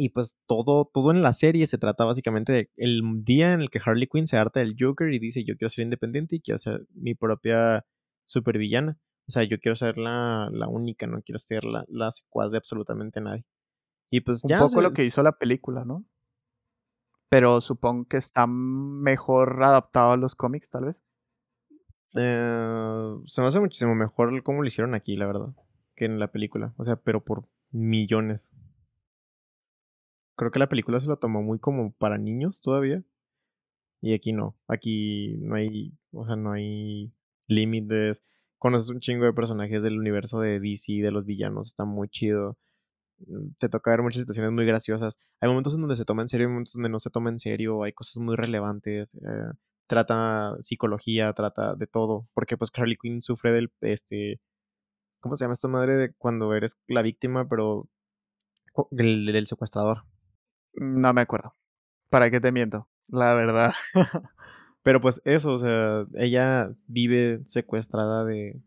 Y 0.00 0.10
pues 0.10 0.36
todo, 0.46 0.88
todo 0.94 1.10
en 1.10 1.22
la 1.22 1.32
serie 1.32 1.66
se 1.66 1.76
trata 1.76 2.04
básicamente 2.04 2.52
de 2.52 2.70
el 2.76 3.02
día 3.24 3.52
en 3.52 3.60
el 3.60 3.68
que 3.70 3.80
Harley 3.84 4.06
Quinn 4.06 4.28
se 4.28 4.36
harta 4.36 4.60
del 4.60 4.76
Joker 4.78 5.12
y 5.12 5.18
dice 5.18 5.42
yo 5.44 5.56
quiero 5.56 5.68
ser 5.70 5.82
independiente 5.84 6.36
y 6.36 6.40
quiero 6.40 6.58
ser 6.58 6.86
mi 6.94 7.14
propia 7.16 7.84
supervillana. 8.24 8.96
O 9.26 9.32
sea, 9.32 9.42
yo 9.42 9.58
quiero 9.58 9.74
ser 9.76 9.98
la, 9.98 10.48
la 10.52 10.68
única, 10.68 11.06
no 11.08 11.20
quiero 11.22 11.38
ser 11.40 11.64
la, 11.64 11.84
la 11.88 12.12
secuaz 12.12 12.52
de 12.52 12.58
absolutamente 12.58 13.20
nadie. 13.20 13.44
Y 14.10 14.20
pues 14.20 14.44
Un 14.44 14.50
ya. 14.50 14.58
poco 14.60 14.68
se- 14.76 14.82
lo 14.82 14.92
que 14.92 15.04
hizo 15.04 15.22
la 15.22 15.32
película, 15.32 15.84
¿no? 15.84 16.04
Pero 17.30 17.60
supongo 17.60 18.06
que 18.06 18.16
está 18.16 18.46
mejor 18.46 19.62
adaptado 19.62 20.12
a 20.12 20.16
los 20.16 20.34
cómics, 20.34 20.70
tal 20.70 20.84
vez. 20.86 21.02
eh, 22.14 23.14
se 23.26 23.40
me 23.40 23.46
hace 23.46 23.60
muchísimo 23.60 23.94
mejor 23.94 24.42
cómo 24.42 24.62
lo 24.62 24.68
hicieron 24.68 24.94
aquí, 24.94 25.16
la 25.16 25.26
verdad, 25.26 25.48
que 25.94 26.06
en 26.06 26.18
la 26.18 26.28
película. 26.32 26.72
O 26.76 26.84
sea, 26.84 26.96
pero 26.96 27.22
por 27.24 27.44
millones. 27.70 28.50
Creo 30.38 30.52
que 30.52 30.60
la 30.60 30.70
película 30.70 31.00
se 31.00 31.08
la 31.10 31.16
tomó 31.16 31.42
muy 31.42 31.58
como 31.60 31.92
para 31.94 32.18
niños 32.18 32.62
todavía. 32.62 33.04
Y 34.00 34.14
aquí 34.14 34.32
no. 34.32 34.56
Aquí 34.68 35.36
no 35.40 35.56
hay, 35.56 35.92
o 36.12 36.24
sea, 36.26 36.36
no 36.36 36.52
hay 36.52 37.12
límites. 37.48 38.22
Conoces 38.58 38.90
un 38.90 39.00
chingo 39.00 39.24
de 39.26 39.32
personajes 39.32 39.82
del 39.82 39.98
universo 39.98 40.40
de 40.40 40.60
DC, 40.60 41.02
de 41.02 41.10
los 41.10 41.24
villanos, 41.26 41.68
está 41.68 41.84
muy 41.84 42.08
chido. 42.08 42.56
Mm, 43.26 43.50
Te 43.58 43.68
toca 43.68 43.90
ver 43.92 44.02
muchas 44.02 44.22
situaciones 44.22 44.52
muy 44.52 44.66
graciosas. 44.66 45.18
Hay 45.40 45.48
momentos 45.48 45.74
en 45.74 45.82
donde 45.82 45.96
se 45.96 46.04
toma 46.04 46.22
en 46.22 46.28
serio, 46.30 46.46
hay 46.48 46.52
momentos 46.52 46.74
donde 46.74 46.90
no 46.90 47.00
se 47.00 47.10
toma 47.10 47.30
en 47.30 47.38
serio, 47.40 47.82
hay 47.84 47.92
cosas 47.92 48.18
muy 48.18 48.36
relevantes. 48.36 49.14
eh, 49.16 49.52
trata 49.88 50.56
psicología, 50.60 51.32
trata 51.34 51.74
de 51.76 51.86
todo. 51.88 52.28
Porque 52.34 52.56
pues 52.56 52.70
Harley 52.76 52.96
Quinn 52.96 53.22
sufre 53.22 53.52
del, 53.52 53.72
este, 53.82 54.40
¿cómo 55.20 55.36
se 55.36 55.44
llama 55.44 55.54
esta 55.54 55.68
madre 55.68 55.96
de 55.96 56.14
cuando 56.14 56.54
eres 56.54 56.80
la 56.88 57.02
víctima, 57.02 57.48
pero 57.48 57.88
del, 58.90 59.26
del 59.26 59.46
secuestrador? 59.46 60.04
No 60.80 61.12
me 61.12 61.20
acuerdo. 61.20 61.54
¿Para 62.10 62.30
qué 62.30 62.40
te 62.40 62.52
miento? 62.52 62.88
La 63.08 63.34
verdad. 63.34 63.72
Pero 64.82 65.00
pues 65.00 65.20
eso, 65.24 65.52
o 65.52 65.58
sea, 65.58 66.06
ella 66.14 66.72
vive 66.86 67.40
secuestrada 67.44 68.24
de, 68.24 68.60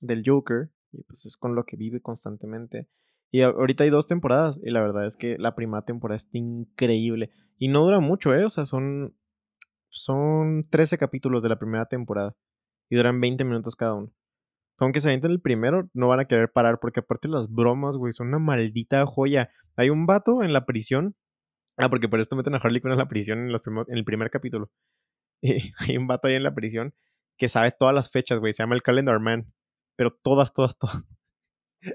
del 0.00 0.22
Joker 0.26 0.70
y 0.92 1.02
pues 1.04 1.26
es 1.26 1.36
con 1.36 1.54
lo 1.54 1.64
que 1.64 1.76
vive 1.76 2.00
constantemente. 2.00 2.88
Y 3.30 3.42
ahorita 3.42 3.84
hay 3.84 3.90
dos 3.90 4.06
temporadas 4.06 4.60
y 4.62 4.70
la 4.70 4.80
verdad 4.80 5.06
es 5.06 5.16
que 5.16 5.36
la 5.38 5.54
primera 5.54 5.82
temporada 5.82 6.16
está 6.16 6.38
increíble 6.38 7.30
y 7.58 7.68
no 7.68 7.82
dura 7.84 8.00
mucho, 8.00 8.34
¿eh? 8.34 8.44
O 8.44 8.50
sea, 8.50 8.64
son, 8.64 9.16
son 9.88 10.62
13 10.70 10.98
capítulos 10.98 11.42
de 11.42 11.48
la 11.48 11.58
primera 11.58 11.86
temporada 11.86 12.36
y 12.88 12.96
duran 12.96 13.20
20 13.20 13.44
minutos 13.44 13.76
cada 13.76 13.94
uno. 13.94 14.12
Aunque 14.78 15.00
se 15.00 15.08
avienten 15.08 15.30
el 15.30 15.40
primero, 15.40 15.88
no 15.94 16.08
van 16.08 16.20
a 16.20 16.24
querer 16.26 16.50
parar 16.50 16.78
porque 16.80 17.00
aparte 17.00 17.28
las 17.28 17.48
bromas, 17.48 17.96
güey, 17.96 18.12
son 18.12 18.28
una 18.28 18.38
maldita 18.38 19.06
joya. 19.06 19.50
Hay 19.76 19.90
un 19.90 20.06
vato 20.06 20.42
en 20.42 20.52
la 20.52 20.66
prisión. 20.66 21.14
Ah, 21.76 21.88
porque 21.88 22.08
por 22.08 22.20
esto 22.20 22.36
meten 22.36 22.54
a 22.54 22.58
Harley 22.58 22.80
Quinn 22.80 22.92
en 22.92 22.98
la 22.98 23.08
prisión 23.08 23.50
en, 23.50 23.96
el 23.96 24.04
primer 24.04 24.30
capítulo. 24.30 24.70
Hay 25.78 25.96
un 25.96 26.06
vato 26.06 26.28
ahí 26.28 26.34
en 26.34 26.42
la 26.42 26.54
prisión 26.54 26.94
que 27.36 27.48
sabe 27.48 27.72
todas 27.72 27.94
las 27.94 28.10
fechas, 28.10 28.38
güey. 28.38 28.52
Se 28.52 28.62
llama 28.62 28.76
el 28.76 28.82
Calendar 28.82 29.18
Man. 29.20 29.52
Pero 29.96 30.12
todas, 30.22 30.52
todas, 30.52 30.78
todas. 30.78 31.04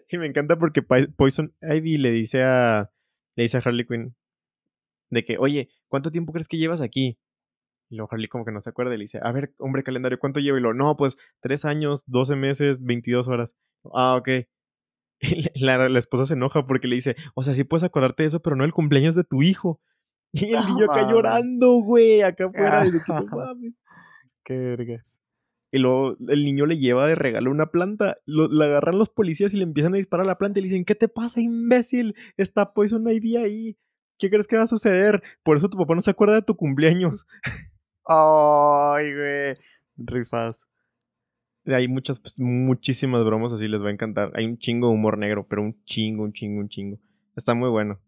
Y 0.08 0.20
me 0.20 0.28
encanta 0.28 0.60
porque 0.60 0.84
Poison 0.84 1.56
Ivy 1.62 1.98
le 1.98 2.12
dice 2.12 2.44
a. 2.44 2.92
Le 3.36 3.44
dice 3.44 3.58
a 3.58 3.62
Harley 3.62 3.88
Quinn. 3.88 4.16
De 5.10 5.24
que, 5.24 5.40
oye, 5.40 5.70
¿cuánto 5.88 6.12
tiempo 6.12 6.32
crees 6.32 6.48
que 6.48 6.58
llevas 6.58 6.82
aquí? 6.82 7.18
Y 7.90 7.96
luego 7.96 8.10
Harley 8.12 8.28
como 8.28 8.46
que 8.46 8.52
no 8.52 8.62
se 8.62 8.70
acuerda 8.70 8.94
y 8.94 8.98
le 8.98 9.06
dice, 9.06 9.20
a 9.24 9.32
ver, 9.32 9.56
hombre 9.58 9.82
calendario, 9.82 10.20
¿cuánto 10.20 10.40
llevo? 10.40 10.60
Y 10.60 10.62
lo, 10.62 10.76
no, 10.76 10.96
pues, 10.96 11.18
tres 11.42 11.66
años, 11.66 12.04
12 12.06 12.36
meses, 12.36 12.84
22 12.84 13.28
horas. 13.28 13.56
Ah, 13.94 14.16
ok. 14.16 14.30
La, 15.56 15.90
la 15.90 16.00
esposa 16.00 16.26
se 16.26 16.34
enoja 16.36 16.66
porque 16.66 16.88
le 16.88 16.96
dice, 16.96 17.16
o 17.36 17.44
sea, 17.44 17.54
sí 17.54 17.64
puedes 17.64 17.84
acordarte 17.84 18.24
de 18.24 18.28
eso, 18.28 18.42
pero 18.42 18.56
no 18.56 18.64
el 18.64 18.74
cumpleaños 18.74 19.16
de 19.16 19.24
tu 19.24 19.42
hijo. 19.44 19.82
Y 20.32 20.54
el 20.54 20.64
niño 20.68 20.86
acá 20.92 21.10
llorando, 21.10 21.82
güey, 21.82 22.22
acá 22.22 22.46
afuera. 22.54 22.86
y 22.86 22.92
de 22.92 23.00
que, 23.00 23.14
"No 23.14 23.26
mames". 23.36 23.74
Qué 24.44 24.58
vergas. 24.58 25.20
Y 25.72 25.80
luego 25.80 26.18
el 26.28 26.46
niño 26.46 26.66
le 26.68 26.78
lleva 26.78 27.08
de 27.08 27.16
regalo 27.16 27.50
una 27.52 27.72
planta. 27.72 28.18
Lo, 28.26 28.48
le 28.48 28.66
agarran 28.66 28.98
los 29.00 29.10
policías 29.10 29.54
y 29.54 29.58
le 29.58 29.64
empiezan 29.64 29.94
a 29.96 29.98
disparar 29.98 30.26
a 30.26 30.28
la 30.28 30.38
planta 30.38 30.60
y 30.60 30.62
le 30.64 30.70
dicen, 30.70 30.86
¿qué 30.86 30.96
te 30.96 31.08
pasa, 31.08 31.42
imbécil? 31.42 32.16
Está 32.38 32.74
Poison 32.74 33.08
Ivy 33.10 33.38
ahí. 33.38 33.78
¿Qué 34.20 34.30
crees 34.30 34.48
que 34.48 34.58
va 34.58 34.64
a 34.64 34.68
suceder? 34.68 35.24
Por 35.44 35.58
eso 35.58 35.70
tu 35.70 35.78
papá 35.78 35.96
no 35.96 36.02
se 36.02 36.12
acuerda 36.12 36.36
de 36.36 36.42
tu 36.44 36.56
cumpleaños. 36.56 37.26
Ay, 38.06 39.14
güey. 39.14 39.56
Rifas. 39.98 40.69
Hay 41.66 41.88
muchas, 41.88 42.20
pues, 42.20 42.40
muchísimas 42.40 43.24
bromas 43.26 43.52
así, 43.52 43.68
les 43.68 43.82
va 43.82 43.90
a 43.90 43.92
encantar. 43.92 44.32
Hay 44.36 44.46
un 44.46 44.58
chingo 44.58 44.88
de 44.88 44.94
humor 44.94 45.18
negro, 45.18 45.48
pero 45.48 45.62
un 45.62 45.84
chingo, 45.84 46.24
un 46.24 46.34
chingo, 46.34 46.62
un 46.62 46.70
chingo. 46.70 47.00
Está 47.36 47.54
muy 47.54 47.70
bueno. 47.70 48.00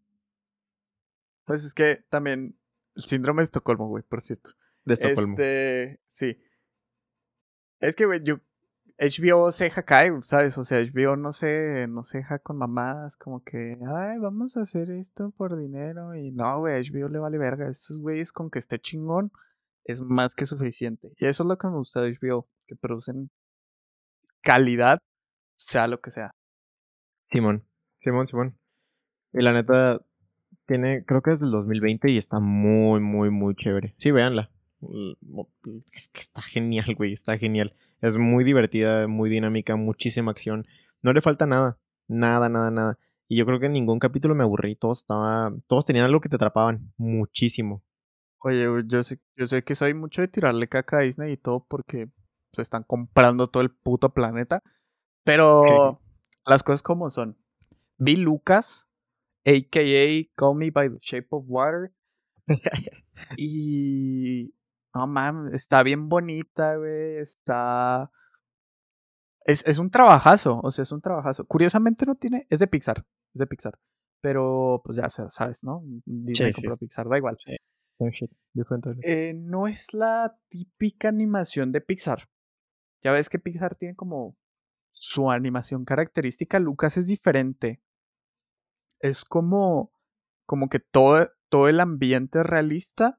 Pues 1.46 1.64
es 1.66 1.74
que 1.74 2.04
también 2.10 2.58
el 2.96 3.04
síndrome 3.04 3.42
de 3.42 3.46
Estocolmo, 3.46 3.88
güey, 3.88 4.04
por 4.04 4.22
cierto. 4.22 4.52
De 4.86 4.94
Estocolmo. 4.94 5.34
Este, 5.34 6.00
sí. 6.08 6.38
Es 7.80 7.96
que, 7.96 8.06
güey, 8.06 8.22
yo 8.24 8.40
HBO 9.02 9.52
se 9.52 9.72
caer, 9.72 10.14
¿sabes? 10.24 10.58
O 10.58 10.64
sea, 10.64 10.80
HBO 10.80 11.16
no 11.16 11.32
se, 11.32 11.88
no 11.90 12.04
se 12.04 12.20
deja 12.20 12.38
con 12.40 12.58
mamadas 12.58 13.18
como 13.18 13.44
que, 13.44 13.78
ay, 13.88 14.20
vamos 14.20 14.58
a 14.58 14.62
hacer 14.62 14.92
esto 14.92 15.32
por 15.32 15.58
dinero. 15.58 16.16
Y 16.16 16.32
no, 16.32 16.60
güey, 16.60 16.84
HBO 16.84 17.10
le 17.10 17.20
vale 17.20 17.38
verga. 17.40 17.68
Estos 17.68 18.00
güeyes 18.00 18.32
con 18.32 18.52
que 18.52 18.60
esté 18.60 18.80
chingón 18.80 19.32
es 19.84 20.02
más 20.02 20.36
que 20.36 20.46
suficiente. 20.46 21.14
Y 21.18 21.26
eso 21.26 21.44
es 21.44 21.48
lo 21.48 21.58
que 21.58 21.68
me 21.68 21.78
gusta 21.78 22.02
de 22.02 22.16
HBO, 22.16 22.48
que 22.68 22.76
producen 22.76 23.32
calidad, 24.42 25.00
sea 25.56 25.88
lo 25.88 26.02
que 26.02 26.12
sea. 26.12 26.32
Simón. 27.22 27.66
Simón, 28.00 28.28
Simón. 28.28 28.58
Y 29.34 29.42
la 29.42 29.54
neta, 29.54 30.02
tiene, 30.66 31.06
creo 31.06 31.22
que 31.22 31.32
es 31.32 31.40
del 31.40 31.52
2020 31.52 32.10
y 32.10 32.18
está 32.18 32.40
muy, 32.40 33.00
muy, 33.00 33.30
muy 33.30 33.56
chévere. 33.56 33.94
Sí, 33.98 34.12
véanla. 34.12 34.50
Es 35.94 36.10
que 36.10 36.22
está 36.22 36.42
genial, 36.42 36.96
güey, 36.96 37.14
está 37.14 37.38
genial. 37.38 37.76
Es 38.02 38.18
muy 38.18 38.44
divertida, 38.44 39.08
muy 39.08 39.30
dinámica, 39.30 39.76
muchísima 39.76 40.32
acción. 40.32 40.66
No 41.02 41.14
le 41.14 41.22
falta 41.22 41.46
nada, 41.46 41.78
nada, 42.08 42.50
nada, 42.50 42.72
nada. 42.72 43.00
Y 43.28 43.38
yo 43.38 43.46
creo 43.46 43.60
que 43.60 43.68
en 43.68 43.74
ningún 43.74 44.00
capítulo 44.00 44.36
me 44.36 44.44
aburrí. 44.44 44.76
Todos 44.76 45.00
estaba, 45.00 45.54
todos 45.68 45.86
tenían 45.86 46.06
algo 46.06 46.20
que 46.20 46.30
te 46.30 46.36
atrapaban, 46.36 46.92
muchísimo. 46.98 47.84
Oye, 48.40 48.68
güey, 48.68 48.84
yo 48.88 49.04
sé, 49.04 49.20
yo 49.36 49.48
sé 49.48 49.64
que 49.64 49.76
soy 49.76 49.94
mucho 49.94 50.22
de 50.22 50.28
tirarle 50.28 50.68
caca 50.68 50.98
a 50.98 51.02
Disney 51.02 51.34
y 51.34 51.38
todo 51.38 51.66
porque 51.70 52.10
se 52.54 52.62
están 52.62 52.84
comprando 52.84 53.48
todo 53.48 53.64
el 53.64 53.72
puto 53.72 54.14
planeta. 54.14 54.62
Pero 55.24 56.02
las 56.46 56.64
cosas 56.64 56.82
como 56.82 57.10
son. 57.10 57.38
Vi 57.98 58.16
Lucas, 58.16 58.90
a.k.a. 59.46 60.36
Call 60.36 60.56
Me 60.56 60.72
By 60.72 60.90
The 60.90 60.98
Shape 61.02 61.28
of 61.32 61.46
Water. 61.48 61.94
y... 63.38 64.54
No 64.94 65.08
mames, 65.08 65.54
está 65.54 65.84
bien 65.84 66.10
bonita, 66.10 66.76
güey. 66.76 67.18
Está... 67.18 68.12
Es, 69.46 69.66
es 69.66 69.80
un 69.80 69.90
trabajazo, 69.90 70.60
o 70.62 70.70
sea, 70.72 70.84
es 70.84 70.92
un 70.92 71.02
trabajazo. 71.02 71.46
Curiosamente 71.46 72.06
no 72.06 72.16
tiene... 72.16 72.46
Es 72.50 72.60
de 72.60 72.68
Pixar, 72.68 73.06
es 73.34 73.40
de 73.40 73.48
Pixar. 73.48 73.80
Pero, 74.22 74.82
pues 74.84 74.98
ya 74.98 75.10
sa- 75.10 75.30
sabes, 75.32 75.64
¿no? 75.64 75.82
Disney 76.06 76.36
Sí, 76.36 76.44
sí. 76.54 76.54
compró 76.62 76.78
Pixar, 76.78 77.08
da 77.10 77.18
igual. 77.18 77.38
Eh, 79.04 79.34
no 79.36 79.68
es 79.68 79.94
la 79.94 80.38
típica 80.50 81.08
animación 81.10 81.72
de 81.72 81.82
Pixar. 81.82 82.28
Ya 83.02 83.12
ves 83.12 83.30
que 83.30 83.40
Pixar 83.40 83.76
tiene 83.76 83.96
como 83.96 84.38
su 84.92 85.32
animación 85.32 85.86
característica. 85.86 86.60
Lucas 86.60 86.98
es 86.98 87.08
diferente. 87.08 87.82
Es 89.00 89.26
como, 89.26 89.92
como 90.46 90.70
que 90.70 90.80
todo, 90.80 91.28
todo 91.50 91.68
el 91.68 91.80
ambiente 91.80 92.40
es 92.40 92.46
realista, 92.46 93.18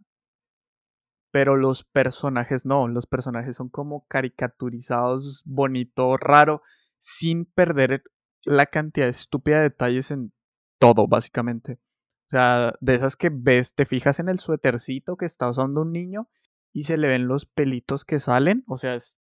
pero 1.32 1.56
los 1.56 1.82
personajes 1.82 2.64
no. 2.64 2.86
Los 2.86 3.06
personajes 3.06 3.56
son 3.56 3.68
como 3.68 4.06
caricaturizados, 4.06 5.42
bonito, 5.44 6.16
raro, 6.16 6.62
sin 6.98 7.46
perder 7.46 8.04
la 8.44 8.66
cantidad 8.66 9.08
estúpida 9.08 9.56
de 9.56 9.62
detalles 9.64 10.10
en 10.12 10.32
todo, 10.78 11.08
básicamente. 11.08 11.80
O 12.26 12.30
sea, 12.30 12.74
de 12.80 12.94
esas 12.94 13.16
que 13.16 13.30
ves, 13.32 13.74
te 13.74 13.86
fijas 13.86 14.20
en 14.20 14.28
el 14.28 14.38
suétercito 14.38 15.16
que 15.16 15.26
está 15.26 15.50
usando 15.50 15.82
un 15.82 15.92
niño 15.92 16.28
y 16.72 16.84
se 16.84 16.96
le 16.96 17.08
ven 17.08 17.28
los 17.28 17.46
pelitos 17.46 18.04
que 18.04 18.20
salen. 18.20 18.64
O 18.66 18.76
sea, 18.78 18.94
es 18.94 19.21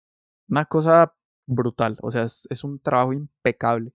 una 0.48 0.64
cosa 0.64 1.14
brutal. 1.46 1.98
O 2.02 2.10
sea, 2.10 2.22
es, 2.24 2.64
un 2.64 2.80
trabajo 2.80 3.12
impecable. 3.12 3.92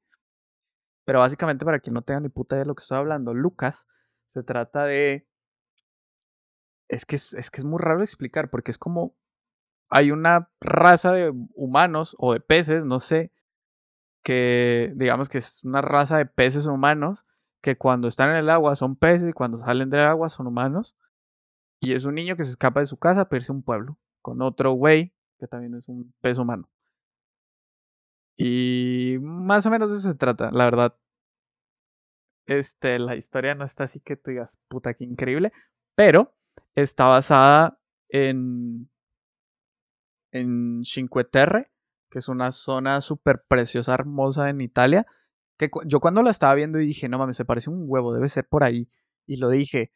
Pero 1.06 1.20
básicamente, 1.20 1.66
para 1.66 1.80
quien 1.80 1.94
no 1.94 2.02
tenga 2.02 2.22
ni 2.22 2.30
puta 2.30 2.56
idea 2.56 2.64
de 2.64 2.68
lo 2.68 2.76
que 2.76 2.82
estoy 2.82 2.98
hablando, 2.98 3.34
Lucas 3.34 3.88
se 4.26 4.44
trata 4.44 4.86
de. 4.86 5.28
Es 6.90 7.06
que 7.06 7.16
es, 7.16 7.34
es 7.34 7.52
que 7.52 7.62
es 7.62 7.66
muy 7.66 7.80
raro 7.80 8.02
explicar, 8.02 8.50
porque 8.50 8.72
es 8.72 8.78
como. 8.78 9.16
Hay 9.90 10.12
una 10.12 10.50
raza 10.60 11.12
de 11.12 11.32
humanos 11.54 12.16
o 12.18 12.34
de 12.34 12.40
peces, 12.40 12.84
no 12.84 13.00
sé, 13.00 13.32
que 14.24 14.92
digamos 14.96 15.30
que 15.30 15.38
es 15.38 15.64
una 15.64 15.82
raza 15.82 16.18
de 16.18 16.26
peces 16.26 16.66
humanos 16.66 17.28
que 17.62 17.78
cuando 17.78 18.08
están 18.08 18.32
en 18.32 18.38
el 18.38 18.50
agua 18.50 18.76
son 18.76 18.96
peces 18.96 19.30
y 19.30 19.34
cuando 19.34 19.60
salen 19.60 19.90
del 19.92 20.02
agua 20.02 20.30
son 20.30 20.48
humanos. 20.48 20.96
Y 21.80 21.94
es 21.94 22.06
un 22.06 22.16
niño 22.16 22.36
que 22.36 22.44
se 22.44 22.52
escapa 22.52 22.80
de 22.80 22.88
su 22.88 22.98
casa 22.98 23.30
para 23.30 23.38
irse 23.38 23.52
a 23.52 23.56
un 23.56 23.62
pueblo 23.62 24.00
con 24.22 24.42
otro 24.42 24.72
güey 24.72 25.13
que 25.44 25.48
también 25.50 25.76
es 25.76 25.90
un 25.90 26.14
pez 26.22 26.38
humano. 26.38 26.70
Y 28.38 29.18
más 29.22 29.66
o 29.66 29.70
menos 29.70 29.92
de 29.92 29.98
eso 29.98 30.10
se 30.10 30.16
trata, 30.16 30.52
la 30.52 30.64
verdad. 30.66 30.98
Este, 32.48 32.98
la 32.98 33.16
historia 33.16 33.56
no 33.56 33.66
está 33.66 33.84
así 33.84 34.00
que 34.00 34.16
tú 34.16 34.32
digas, 34.32 34.58
puta, 34.70 34.94
que 34.94 35.04
increíble, 35.04 35.52
pero 35.96 36.34
está 36.76 37.06
basada 37.06 37.78
en, 38.10 38.90
en 40.32 40.84
Cinque 40.86 41.26
Terre, 41.26 41.72
que 42.10 42.20
es 42.20 42.30
una 42.30 42.54
zona 42.54 43.02
súper 43.02 43.44
preciosa, 43.46 43.94
hermosa 43.94 44.50
en 44.50 44.62
Italia, 44.62 45.06
que 45.58 45.70
yo 45.86 46.00
cuando 46.00 46.24
la 46.24 46.32
estaba 46.32 46.56
viendo 46.56 46.80
dije, 46.80 47.10
no 47.10 47.18
mames, 47.18 47.36
se 47.36 47.46
parece 47.46 47.70
un 47.70 47.84
huevo, 47.86 48.14
debe 48.14 48.30
ser 48.30 48.48
por 48.48 48.64
ahí, 48.64 48.90
y 49.26 49.38
lo 49.38 49.50
dije, 49.50 49.92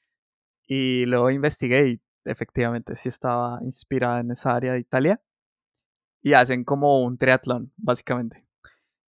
y 0.68 1.06
luego 1.06 1.32
investigué 1.32 1.88
y 1.88 2.02
efectivamente 2.26 2.96
sí 2.96 3.10
estaba 3.10 3.60
inspirada 3.64 4.20
en 4.20 4.32
esa 4.32 4.56
área 4.56 4.74
de 4.74 4.80
Italia, 4.80 5.22
y 6.28 6.34
hacen 6.34 6.66
como 6.66 7.06
un 7.06 7.18
triatlón, 7.18 7.72
básicamente. 7.78 8.46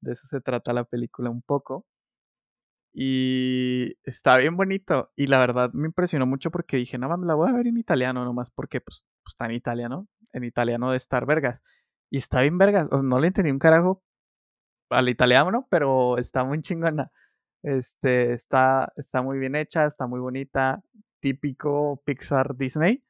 De 0.02 0.12
eso 0.12 0.28
se 0.28 0.42
trata 0.42 0.74
la 0.74 0.84
película 0.84 1.30
un 1.30 1.42
poco. 1.42 1.86
Y 2.94 3.98
está 4.04 4.36
bien 4.36 4.58
bonito. 4.58 5.14
Y 5.16 5.28
la 5.28 5.40
verdad 5.40 5.72
me 5.72 5.88
impresionó 5.88 6.26
mucho 6.26 6.52
porque 6.52 6.76
dije, 6.76 6.98
no 6.98 7.08
mames, 7.08 7.28
la 7.28 7.36
voy 7.36 7.50
a 7.50 7.54
ver 7.54 7.68
en 7.68 7.78
italiano 7.78 8.26
nomás 8.26 8.50
porque 8.50 8.82
pues, 8.82 9.06
pues 9.24 9.32
está 9.34 9.46
en 9.46 9.54
italiano. 9.54 10.10
En 10.34 10.44
italiano 10.44 10.92
de 10.92 10.98
estar 10.98 11.26
vergas. 11.26 11.64
Y 12.10 12.18
está 12.18 12.42
bien 12.42 12.58
vergas. 12.58 12.90
no 12.92 13.20
le 13.22 13.28
entendí 13.28 13.50
un 13.50 13.60
carajo 13.60 14.04
al 14.90 15.08
italiano, 15.08 15.68
pero 15.72 16.18
está 16.18 16.44
muy 16.44 16.62
chingona. 16.62 17.14
Este, 17.64 18.34
está, 18.34 18.92
está 18.98 19.22
muy 19.22 19.40
bien 19.40 19.56
hecha, 19.56 19.86
está 19.86 20.06
muy 20.06 20.20
bonita. 20.20 20.84
Típico 21.22 22.02
Pixar 22.06 22.58
Disney. 22.58 23.06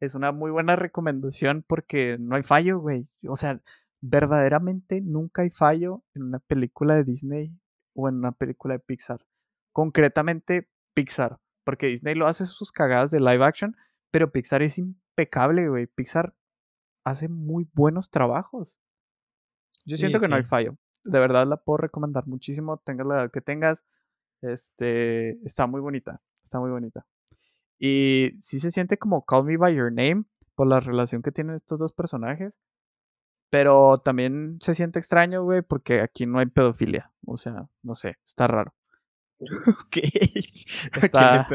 Es 0.00 0.14
una 0.14 0.32
muy 0.32 0.50
buena 0.50 0.76
recomendación 0.76 1.64
porque 1.66 2.16
no 2.20 2.36
hay 2.36 2.42
fallo, 2.42 2.78
güey. 2.78 3.08
O 3.26 3.36
sea, 3.36 3.60
verdaderamente 4.00 5.00
nunca 5.00 5.42
hay 5.42 5.50
fallo 5.50 6.04
en 6.14 6.22
una 6.22 6.38
película 6.38 6.94
de 6.94 7.04
Disney 7.04 7.52
o 7.94 8.08
en 8.08 8.16
una 8.16 8.32
película 8.32 8.74
de 8.74 8.80
Pixar. 8.80 9.26
Concretamente 9.72 10.68
Pixar, 10.94 11.40
porque 11.64 11.86
Disney 11.86 12.14
lo 12.14 12.26
hace 12.26 12.46
sus 12.46 12.72
cagadas 12.72 13.10
de 13.10 13.20
live 13.20 13.44
action, 13.44 13.76
pero 14.10 14.30
Pixar 14.30 14.62
es 14.62 14.78
impecable, 14.78 15.68
güey. 15.68 15.86
Pixar 15.86 16.34
hace 17.04 17.28
muy 17.28 17.68
buenos 17.72 18.10
trabajos. 18.10 18.78
Yo 19.84 19.96
siento 19.96 20.20
que 20.20 20.28
no 20.28 20.36
hay 20.36 20.44
fallo. 20.44 20.76
De 21.04 21.18
verdad 21.18 21.46
la 21.46 21.56
puedo 21.56 21.78
recomendar 21.78 22.26
muchísimo. 22.26 22.78
Tengas 22.78 23.06
la 23.06 23.14
edad 23.14 23.30
que 23.30 23.40
tengas. 23.40 23.86
Este, 24.42 25.42
está 25.44 25.66
muy 25.66 25.80
bonita. 25.80 26.20
Está 26.42 26.60
muy 26.60 26.70
bonita. 26.70 27.06
Y 27.78 28.32
sí 28.40 28.60
se 28.60 28.70
siente 28.70 28.98
como 28.98 29.24
Call 29.24 29.44
Me 29.44 29.56
By 29.56 29.74
Your 29.74 29.92
Name 29.92 30.24
por 30.54 30.66
la 30.66 30.80
relación 30.80 31.22
que 31.22 31.32
tienen 31.32 31.54
estos 31.54 31.78
dos 31.78 31.92
personajes. 31.92 32.60
Pero 33.50 33.96
también 33.98 34.58
se 34.60 34.74
siente 34.74 34.98
extraño, 34.98 35.42
güey, 35.42 35.62
porque 35.62 36.00
aquí 36.00 36.26
no 36.26 36.38
hay 36.38 36.46
pedofilia. 36.46 37.12
O 37.26 37.36
sea, 37.36 37.68
no 37.82 37.94
sé, 37.94 38.16
está 38.24 38.46
raro. 38.46 38.74
Ok. 39.68 39.98
Está... 41.02 41.46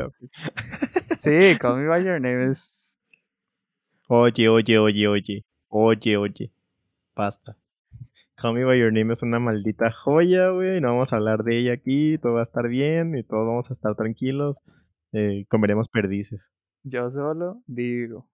sí, 1.17 1.57
Call 1.59 1.77
Me 1.77 1.87
By 1.89 2.03
Your 2.03 2.21
Name 2.21 2.45
es... 2.45 2.97
Oye, 4.07 4.47
oye, 4.47 4.79
oye, 4.79 5.07
oye. 5.07 5.45
Oye, 5.67 6.17
oye. 6.17 6.51
Basta. 7.15 7.57
Call 8.35 8.53
Me 8.53 8.63
By 8.63 8.79
Your 8.79 8.93
Name 8.93 9.13
es 9.13 9.21
una 9.21 9.39
maldita 9.39 9.91
joya, 9.91 10.49
güey. 10.49 10.79
No 10.79 10.89
vamos 10.89 11.11
a 11.11 11.17
hablar 11.17 11.43
de 11.43 11.59
ella 11.59 11.73
aquí. 11.73 12.17
Todo 12.17 12.33
va 12.33 12.41
a 12.41 12.43
estar 12.43 12.67
bien 12.67 13.17
y 13.17 13.23
todos 13.23 13.45
vamos 13.45 13.69
a 13.69 13.73
estar 13.73 13.95
tranquilos. 13.95 14.57
Eh, 15.13 15.45
comeremos 15.47 15.87
perdices. 15.87 16.51
Yo 16.83 17.09
solo 17.09 17.61
digo. 17.67 18.27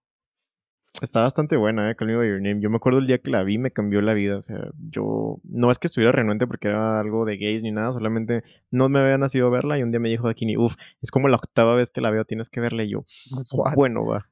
Está 1.00 1.22
bastante 1.22 1.56
buena, 1.56 1.90
eh, 1.90 1.94
Call 1.94 2.08
Me 2.08 2.16
By 2.16 2.28
Your 2.28 2.42
Name. 2.42 2.60
Yo 2.60 2.68
me 2.68 2.76
acuerdo 2.76 2.98
el 2.98 3.06
día 3.06 3.18
que 3.18 3.30
la 3.30 3.44
vi, 3.44 3.58
me 3.58 3.70
cambió 3.70 4.02
la 4.02 4.12
vida. 4.12 4.36
O 4.36 4.42
sea, 4.42 4.70
yo 4.76 5.40
no 5.44 5.70
es 5.70 5.78
que 5.78 5.86
estuviera 5.86 6.10
renuente 6.10 6.46
porque 6.46 6.68
era 6.68 6.98
algo 6.98 7.24
de 7.24 7.36
gays 7.36 7.62
ni 7.62 7.70
nada, 7.70 7.92
solamente 7.92 8.42
no 8.70 8.88
me 8.88 8.98
había 8.98 9.16
nacido 9.16 9.50
verla 9.50 9.78
y 9.78 9.82
un 9.82 9.92
día 9.92 10.00
me 10.00 10.08
dijo 10.08 10.26
Dakini, 10.26 10.56
uff, 10.56 10.74
es 11.00 11.10
como 11.10 11.28
la 11.28 11.36
octava 11.36 11.76
vez 11.76 11.90
que 11.90 12.00
la 12.00 12.10
veo, 12.10 12.24
tienes 12.24 12.48
que 12.48 12.60
verla 12.60 12.82
y 12.82 12.90
yo, 12.90 13.04
bueno, 13.76 14.04
va. 14.04 14.28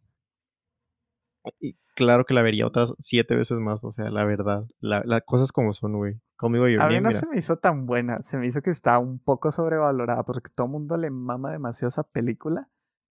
Y 1.61 1.77
claro 1.95 2.25
que 2.25 2.35
la 2.35 2.43
vería 2.43 2.67
otras 2.67 2.95
siete 2.99 3.35
veces 3.35 3.59
más, 3.59 3.85
o 3.85 3.91
sea, 3.91 4.11
la 4.11 4.25
verdad. 4.25 4.65
Las 4.81 5.05
la 5.07 5.21
cosas 5.21 5.53
como 5.53 5.73
son, 5.73 5.97
güey. 5.97 6.21
By 6.41 6.73
Your 6.73 6.83
A 6.83 6.89
mí 6.89 7.01
no 7.01 7.11
se 7.11 7.27
me 7.27 7.39
hizo 7.39 7.57
tan 7.57 7.87
buena, 7.87 8.23
se 8.23 8.39
me 8.39 8.47
hizo 8.47 8.63
que 8.63 8.71
está 8.71 8.99
un 8.99 9.19
poco 9.19 9.51
sobrevalorada 9.51 10.25
porque 10.25 10.51
todo 10.55 10.67
el 10.67 10.73
mundo 10.73 10.97
le 10.97 11.11
mama 11.11 11.51
demasiado 11.51 11.89
esa 11.89 12.05
película. 12.05 12.69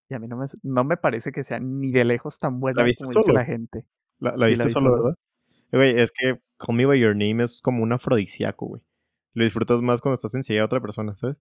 Y 0.08 0.14
a 0.14 0.18
mí 0.18 0.26
no 0.26 0.38
me, 0.38 0.46
no 0.62 0.84
me 0.84 0.96
parece 0.96 1.32
que 1.32 1.44
sea 1.44 1.60
ni 1.60 1.92
de 1.92 2.04
lejos 2.04 2.38
tan 2.38 2.60
buena 2.60 2.82
¿La 2.82 2.90
como 2.98 3.20
dice 3.20 3.32
la 3.32 3.44
gente. 3.44 3.86
La, 4.18 4.32
viste 4.46 4.70
solo, 4.70 4.92
¿verdad? 4.92 5.14
Güey, 5.70 6.00
es 6.00 6.10
que 6.10 6.40
Call 6.56 6.76
Me 6.76 6.86
By 6.86 6.98
Your 6.98 7.14
Name 7.14 7.44
es 7.44 7.60
como 7.60 7.82
un 7.82 7.92
afrodisíaco, 7.92 8.66
güey. 8.66 8.82
Lo 9.34 9.44
disfrutas 9.44 9.82
más 9.82 10.00
cuando 10.00 10.14
estás 10.14 10.34
enseguida 10.34 10.62
a 10.62 10.66
otra 10.66 10.80
persona, 10.80 11.14
¿sabes? 11.16 11.36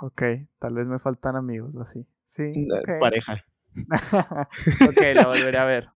Ok, 0.00 0.22
tal 0.58 0.74
vez 0.74 0.86
me 0.86 0.98
faltan 0.98 1.36
amigos 1.36 1.74
o 1.74 1.80
así. 1.82 2.06
Sí, 2.24 2.66
okay. 2.82 2.98
Pareja. 3.00 3.44
ok, 4.88 5.02
la 5.14 5.26
volveré 5.26 5.58
a 5.58 5.64
ver. 5.64 5.88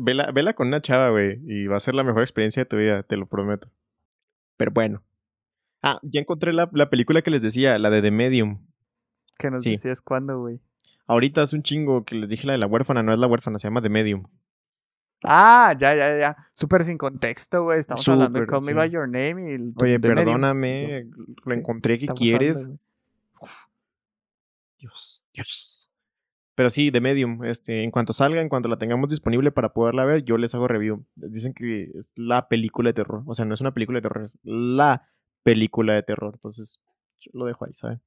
Vela, 0.00 0.30
vela 0.32 0.54
con 0.54 0.68
una 0.68 0.80
chava, 0.80 1.10
güey, 1.10 1.40
y 1.46 1.66
va 1.66 1.76
a 1.76 1.80
ser 1.80 1.94
la 1.94 2.04
mejor 2.04 2.22
experiencia 2.22 2.62
de 2.62 2.66
tu 2.66 2.76
vida, 2.76 3.02
te 3.02 3.16
lo 3.16 3.26
prometo. 3.26 3.70
Pero 4.56 4.70
bueno. 4.72 5.02
Ah, 5.82 5.98
ya 6.02 6.20
encontré 6.20 6.52
la, 6.52 6.70
la 6.72 6.88
película 6.88 7.20
que 7.20 7.30
les 7.30 7.42
decía, 7.42 7.78
la 7.78 7.90
de 7.90 8.00
The 8.00 8.10
Medium. 8.10 8.66
Que 9.38 9.50
nos 9.50 9.62
decías 9.62 10.00
cuándo, 10.00 10.40
güey. 10.40 10.60
Ahorita 11.06 11.42
es 11.42 11.52
un 11.52 11.62
chingo 11.62 12.04
que 12.04 12.14
les 12.14 12.28
dije 12.28 12.46
la 12.46 12.54
de 12.54 12.58
la 12.58 12.66
huérfana, 12.66 13.02
no 13.02 13.12
es 13.12 13.18
la 13.18 13.26
huérfana, 13.26 13.58
se 13.58 13.66
llama 13.66 13.82
The 13.82 13.90
Medium. 13.90 14.26
Ah, 15.22 15.74
ya, 15.78 15.94
ya, 15.94 16.18
ya. 16.18 16.36
Súper 16.54 16.84
sin 16.84 16.98
contexto, 16.98 17.64
güey. 17.64 17.80
Estamos 17.80 18.06
hablando 18.08 18.40
de 18.40 18.46
Call 18.46 18.62
Me 18.62 18.74
By 18.74 18.90
Your 18.90 19.08
Name 19.08 19.54
y... 19.54 19.72
Oye, 19.82 19.98
perdóname, 19.98 21.06
lo 21.44 21.54
encontré 21.54 21.98
que 21.98 22.06
quieres. 22.08 22.70
Dios, 24.78 25.22
Dios. 25.32 25.83
Pero 26.54 26.70
sí, 26.70 26.92
The 26.92 27.00
Medium, 27.00 27.44
este, 27.44 27.82
en 27.82 27.90
cuanto 27.90 28.12
salga, 28.12 28.40
en 28.40 28.48
cuanto 28.48 28.68
la 28.68 28.78
tengamos 28.78 29.10
disponible 29.10 29.50
para 29.50 29.72
poderla 29.72 30.04
ver, 30.04 30.24
yo 30.24 30.38
les 30.38 30.54
hago 30.54 30.68
review. 30.68 31.04
Dicen 31.16 31.52
que 31.52 31.90
es 31.94 32.12
la 32.16 32.48
película 32.48 32.90
de 32.90 32.94
terror. 32.94 33.24
O 33.26 33.34
sea, 33.34 33.44
no 33.44 33.54
es 33.54 33.60
una 33.60 33.74
película 33.74 33.98
de 33.98 34.02
terror, 34.02 34.22
es 34.22 34.38
la 34.42 35.08
película 35.42 35.94
de 35.94 36.02
terror. 36.04 36.34
Entonces, 36.34 36.80
yo 37.20 37.30
lo 37.34 37.46
dejo 37.46 37.64
ahí, 37.64 37.72
¿saben? 37.72 38.00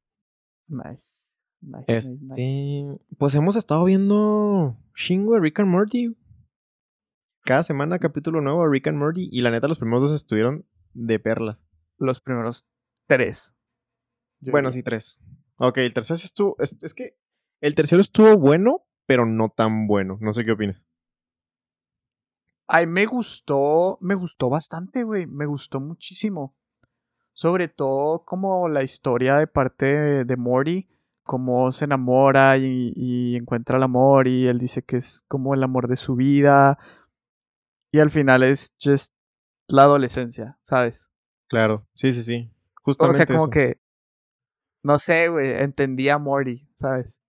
Nice. 0.68 1.38
Nice, 1.60 1.86
este, 1.88 3.00
Pues 3.18 3.34
hemos 3.34 3.56
estado 3.56 3.84
viendo 3.84 4.78
Shingo 4.96 5.34
de 5.34 5.40
Rick 5.40 5.60
and 5.60 5.70
Morty. 5.70 6.16
Cada 7.44 7.64
semana 7.64 7.98
capítulo 8.00 8.42
nuevo 8.42 8.64
de 8.64 8.70
Rick 8.70 8.88
and 8.88 8.98
Morty. 8.98 9.28
Y 9.32 9.42
la 9.42 9.52
neta, 9.52 9.68
los 9.68 9.80
primeros 9.80 10.10
dos 10.10 10.12
estuvieron 10.12 10.66
de 10.94 11.20
perlas. 11.20 11.66
Los 11.98 12.22
primeros 12.22 12.68
tres. 13.08 13.56
bueno, 14.40 14.72
sí, 14.72 14.84
tres. 14.84 15.20
Ok, 15.58 15.80
el 15.80 15.94
tercero 15.94 16.16
estuvo. 16.16 16.56
Es, 16.60 16.78
es, 16.82 16.94
que 16.94 17.18
el 17.62 17.76
tercero 17.76 18.02
estuvo 18.02 18.38
bueno, 18.38 18.86
pero 19.06 19.26
no 19.26 19.50
tan 19.50 19.88
bueno. 19.88 20.18
No 20.22 20.34
sé 20.34 20.46
qué 20.46 20.52
opinas. 20.52 20.82
Ay, 22.68 22.86
me 22.86 23.06
gustó. 23.06 23.98
Me 24.02 24.16
gustó 24.16 24.50
bastante, 24.50 25.04
güey. 25.04 25.28
Me 25.28 25.46
gustó 25.46 25.80
muchísimo 25.80 26.58
sobre 27.38 27.68
todo 27.68 28.26
como 28.26 28.68
la 28.68 28.82
historia 28.82 29.36
de 29.38 29.46
parte 29.46 30.26
de, 30.26 30.38
Morty, 30.38 30.90
cómo 31.22 31.72
se 31.72 31.86
enamora 31.86 32.58
y, 32.58 33.36
encuentra 33.36 33.78
el 33.78 33.84
amor 33.84 34.28
y 34.28 34.48
él 34.48 34.58
dice 34.58 34.82
que 34.82 34.98
es 34.98 35.24
como 35.28 35.54
el 35.54 35.62
amor 35.62 35.88
de 35.88 35.98
su 35.98 36.16
vida 36.16 36.80
y 37.92 38.00
al 38.00 38.10
final 38.10 38.42
es 38.42 38.74
just 38.84 39.14
la 39.68 39.84
adolescencia, 39.84 40.58
¿sabes? 40.64 41.12
Claro, 41.48 41.88
sí, 41.94 42.12
sí, 42.12 42.24
sí. 42.24 42.52
Justamente 42.82 43.22
o 43.22 43.28
sea, 43.28 43.36
como 43.38 43.52
que, 43.52 43.80
no 44.82 44.98
sé, 44.98 45.28
güey, 45.28 45.62
entendía 45.62 46.16
a 46.16 46.20
Morty, 46.20 46.68
¿sabes? 46.74 47.22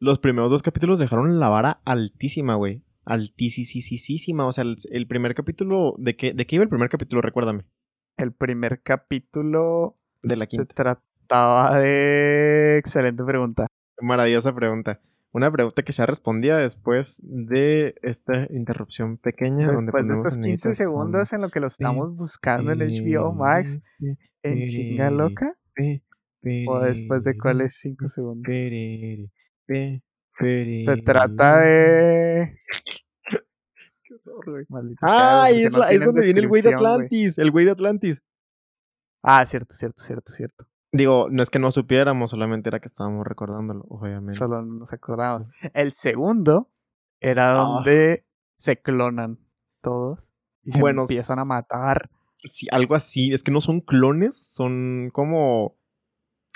Los 0.00 0.18
primeros 0.18 0.50
dos 0.50 0.62
capítulos 0.62 0.98
dejaron 0.98 1.38
la 1.38 1.48
vara 1.48 1.80
altísima, 1.84 2.54
güey. 2.56 2.82
Altísima. 3.04 4.46
O 4.46 4.52
sea, 4.52 4.64
el, 4.64 5.06
primer 5.06 5.34
capítulo. 5.34 5.94
¿de 5.98 6.16
qué, 6.16 6.32
¿De 6.32 6.46
qué 6.46 6.56
iba 6.56 6.64
el 6.64 6.70
primer 6.70 6.88
capítulo? 6.88 7.22
Recuérdame 7.22 7.64
el 8.20 8.32
primer 8.32 8.82
capítulo 8.82 9.98
de 10.22 10.36
la 10.36 10.46
quinta. 10.46 10.64
se 10.64 10.74
trataba 10.74 11.78
de... 11.78 12.76
Excelente 12.78 13.24
pregunta. 13.24 13.66
Maravillosa 14.00 14.54
pregunta. 14.54 15.00
Una 15.32 15.50
pregunta 15.50 15.82
que 15.82 15.92
ya 15.92 16.06
respondía 16.06 16.56
después 16.56 17.20
de 17.22 17.94
esta 18.02 18.46
interrupción 18.50 19.16
pequeña. 19.16 19.68
Después 19.68 20.06
de 20.06 20.14
estos 20.14 20.38
15 20.38 20.74
segundos 20.74 21.32
en 21.32 21.40
lo 21.42 21.50
que 21.50 21.60
lo 21.60 21.68
estamos 21.68 22.16
buscando 22.16 22.72
en 22.72 22.80
HBO 22.80 23.32
Max, 23.32 23.80
en 24.42 24.66
chinga 24.66 25.10
loca. 25.10 25.56
¿O 26.66 26.80
después 26.80 27.22
de 27.22 27.38
cuáles 27.38 27.74
5 27.80 28.08
segundos? 28.08 28.52
Se 30.84 30.96
trata 31.04 31.60
de 31.60 32.56
ah, 35.02 35.50
es, 35.50 35.72
donde 36.04 36.22
viene 36.24 36.40
el 36.40 36.48
güey 36.48 36.62
de 36.62 36.74
Atlantis. 36.74 37.38
El 37.38 37.50
güey 37.50 37.64
de 37.64 37.72
Atlantis. 37.72 38.22
Ah, 39.22 39.44
cierto, 39.46 39.74
cierto, 39.74 40.02
cierto, 40.02 40.32
cierto. 40.32 40.66
Digo, 40.92 41.28
no 41.30 41.42
es 41.42 41.50
que 41.50 41.58
no 41.58 41.70
supiéramos, 41.70 42.30
solamente 42.30 42.68
era 42.68 42.80
que 42.80 42.86
estábamos 42.86 43.26
recordándolo, 43.26 43.84
obviamente. 43.88 44.32
Solo 44.32 44.62
no 44.62 44.80
nos 44.80 44.92
acordamos. 44.92 45.46
El 45.74 45.92
segundo 45.92 46.70
era 47.20 47.52
Ah. 47.52 47.54
donde 47.54 48.24
se 48.54 48.80
clonan 48.80 49.38
todos 49.82 50.32
y 50.62 50.72
se 50.72 50.80
Bueno, 50.80 51.02
empiezan 51.02 51.38
a 51.38 51.44
matar. 51.44 52.10
Sí, 52.38 52.66
algo 52.72 52.94
así. 52.94 53.32
Es 53.32 53.42
que 53.42 53.52
no 53.52 53.60
son 53.60 53.80
clones, 53.80 54.40
son 54.44 55.10
como. 55.12 55.76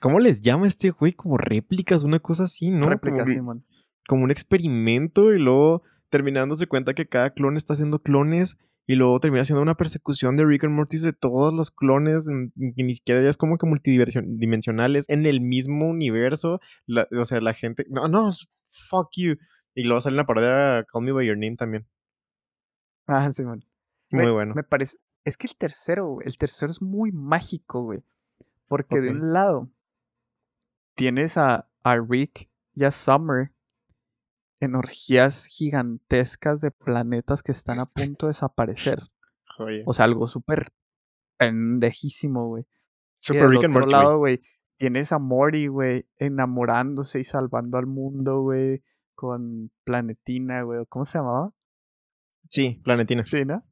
¿Cómo 0.05 0.18
les 0.18 0.42
llama 0.42 0.66
este 0.66 0.90
güey? 0.90 1.14
Como 1.14 1.38
réplicas, 1.38 2.05
una 2.05 2.18
cosa 2.20 2.44
así, 2.44 2.70
¿no? 2.70 2.86
Réplica, 2.86 3.22
como, 3.22 3.32
Simón. 3.32 3.64
como 4.07 4.24
un 4.24 4.30
experimento 4.30 5.32
y 5.32 5.38
luego 5.38 5.82
terminándose 6.11 6.66
cuenta 6.66 6.92
que 6.92 7.09
cada 7.09 7.30
clon 7.30 7.57
está 7.57 7.72
haciendo 7.72 8.00
clones 8.00 8.59
y 8.86 8.96
luego 8.96 9.18
termina 9.18 9.46
siendo 9.46 9.62
una 9.62 9.76
persecución 9.78 10.36
de 10.36 10.44
Rick 10.44 10.64
and 10.64 10.74
Morty 10.74 10.98
de 10.98 11.14
todos 11.14 11.55
los 11.55 11.70
clones 11.70 12.26
que 12.26 12.82
ni 12.82 12.94
siquiera 12.96 13.22
ya 13.22 13.30
es 13.30 13.38
como 13.38 13.57
que 13.57 13.66
multidimensionales 13.66 15.07
en 15.09 15.24
el 15.24 15.40
mismo 15.40 15.88
universo. 15.88 16.61
La- 16.84 17.09
o 17.18 17.24
sea, 17.24 17.40
la 17.40 17.55
gente. 17.55 17.86
No, 17.88 18.07
no, 18.07 18.30
fuck 18.66 19.09
you. 19.16 19.36
Y 19.74 19.84
luego 19.84 20.02
sale 20.02 20.16
la 20.16 20.26
parodia 20.26 20.84
Call 20.92 21.02
Me 21.02 21.12
By 21.12 21.26
Your 21.26 21.38
Name 21.38 21.57
también. 21.57 21.86
Ah, 23.07 23.32
Simón. 23.32 23.64
Muy 24.11 24.24
Güey, 24.24 24.34
bueno. 24.34 24.55
Me 24.55 24.64
parece. 24.64 24.98
Es 25.24 25.38
que 25.38 25.46
el 25.46 25.57
tercero, 25.57 26.07
güey, 26.09 26.26
el 26.26 26.36
tercero 26.36 26.70
es 26.70 26.82
muy 26.82 27.11
mágico, 27.11 27.82
güey. 27.84 28.00
Porque 28.68 29.00
de 29.00 29.11
un 29.11 29.32
lado 29.32 29.70
tienes 30.95 31.36
a, 31.36 31.68
a 31.82 31.97
Rick 31.97 32.51
y 32.74 32.84
a 32.84 32.90
Summer 32.90 33.53
en 34.61 34.74
orgías 34.74 35.47
gigantescas 35.47 36.61
de 36.61 36.70
planetas 36.70 37.42
que 37.42 37.53
están 37.53 37.78
a 37.78 37.86
punto 37.86 38.26
de 38.26 38.30
desaparecer. 38.30 39.01
O 39.86 39.92
sea, 39.92 40.07
algo 40.07 40.26
súper 40.26 40.72
pendejísimo, 41.38 42.49
güey. 42.49 42.64
Y 42.64 43.26
Super 43.26 43.49
Rick 43.49 43.68
otro 43.68 43.86
lado, 43.86 44.18
güey, 44.18 44.40
tienes 44.76 45.12
a 45.12 45.18
Morty, 45.18 45.68
güey, 45.68 46.09
enamorándose 46.18 47.20
y 47.20 47.24
salvando 47.24 47.78
al 47.78 47.86
mundo, 47.86 48.40
güey, 48.40 48.82
con 49.14 49.70
Planetina, 49.84 50.62
güey. 50.62 50.80
¿o 50.80 50.86
¿Cómo 50.86 51.05
se 51.05 51.18
llamaba? 51.18 51.51
Sí, 52.49 52.80
Planetina. 52.84 53.24
Sí, 53.24 53.45
¿no? 53.45 53.64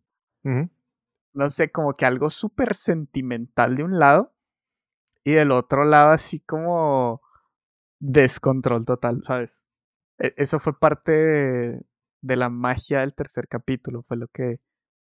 No 1.34 1.50
sé, 1.50 1.70
como 1.70 1.94
que 1.94 2.04
algo 2.04 2.30
súper 2.30 2.74
sentimental 2.74 3.76
de 3.76 3.84
un 3.84 3.98
lado 3.98 4.34
y 5.24 5.32
del 5.32 5.52
otro 5.52 5.84
lado 5.84 6.10
así 6.10 6.40
como 6.40 7.20
descontrol 8.00 8.84
total, 8.84 9.22
¿sabes? 9.24 9.64
E- 10.18 10.34
Eso 10.36 10.58
fue 10.58 10.78
parte 10.78 11.12
de, 11.12 11.82
de 12.20 12.36
la 12.36 12.48
magia 12.48 13.00
del 13.00 13.14
tercer 13.14 13.48
capítulo, 13.48 14.02
fue 14.02 14.16
lo 14.16 14.28
que 14.28 14.60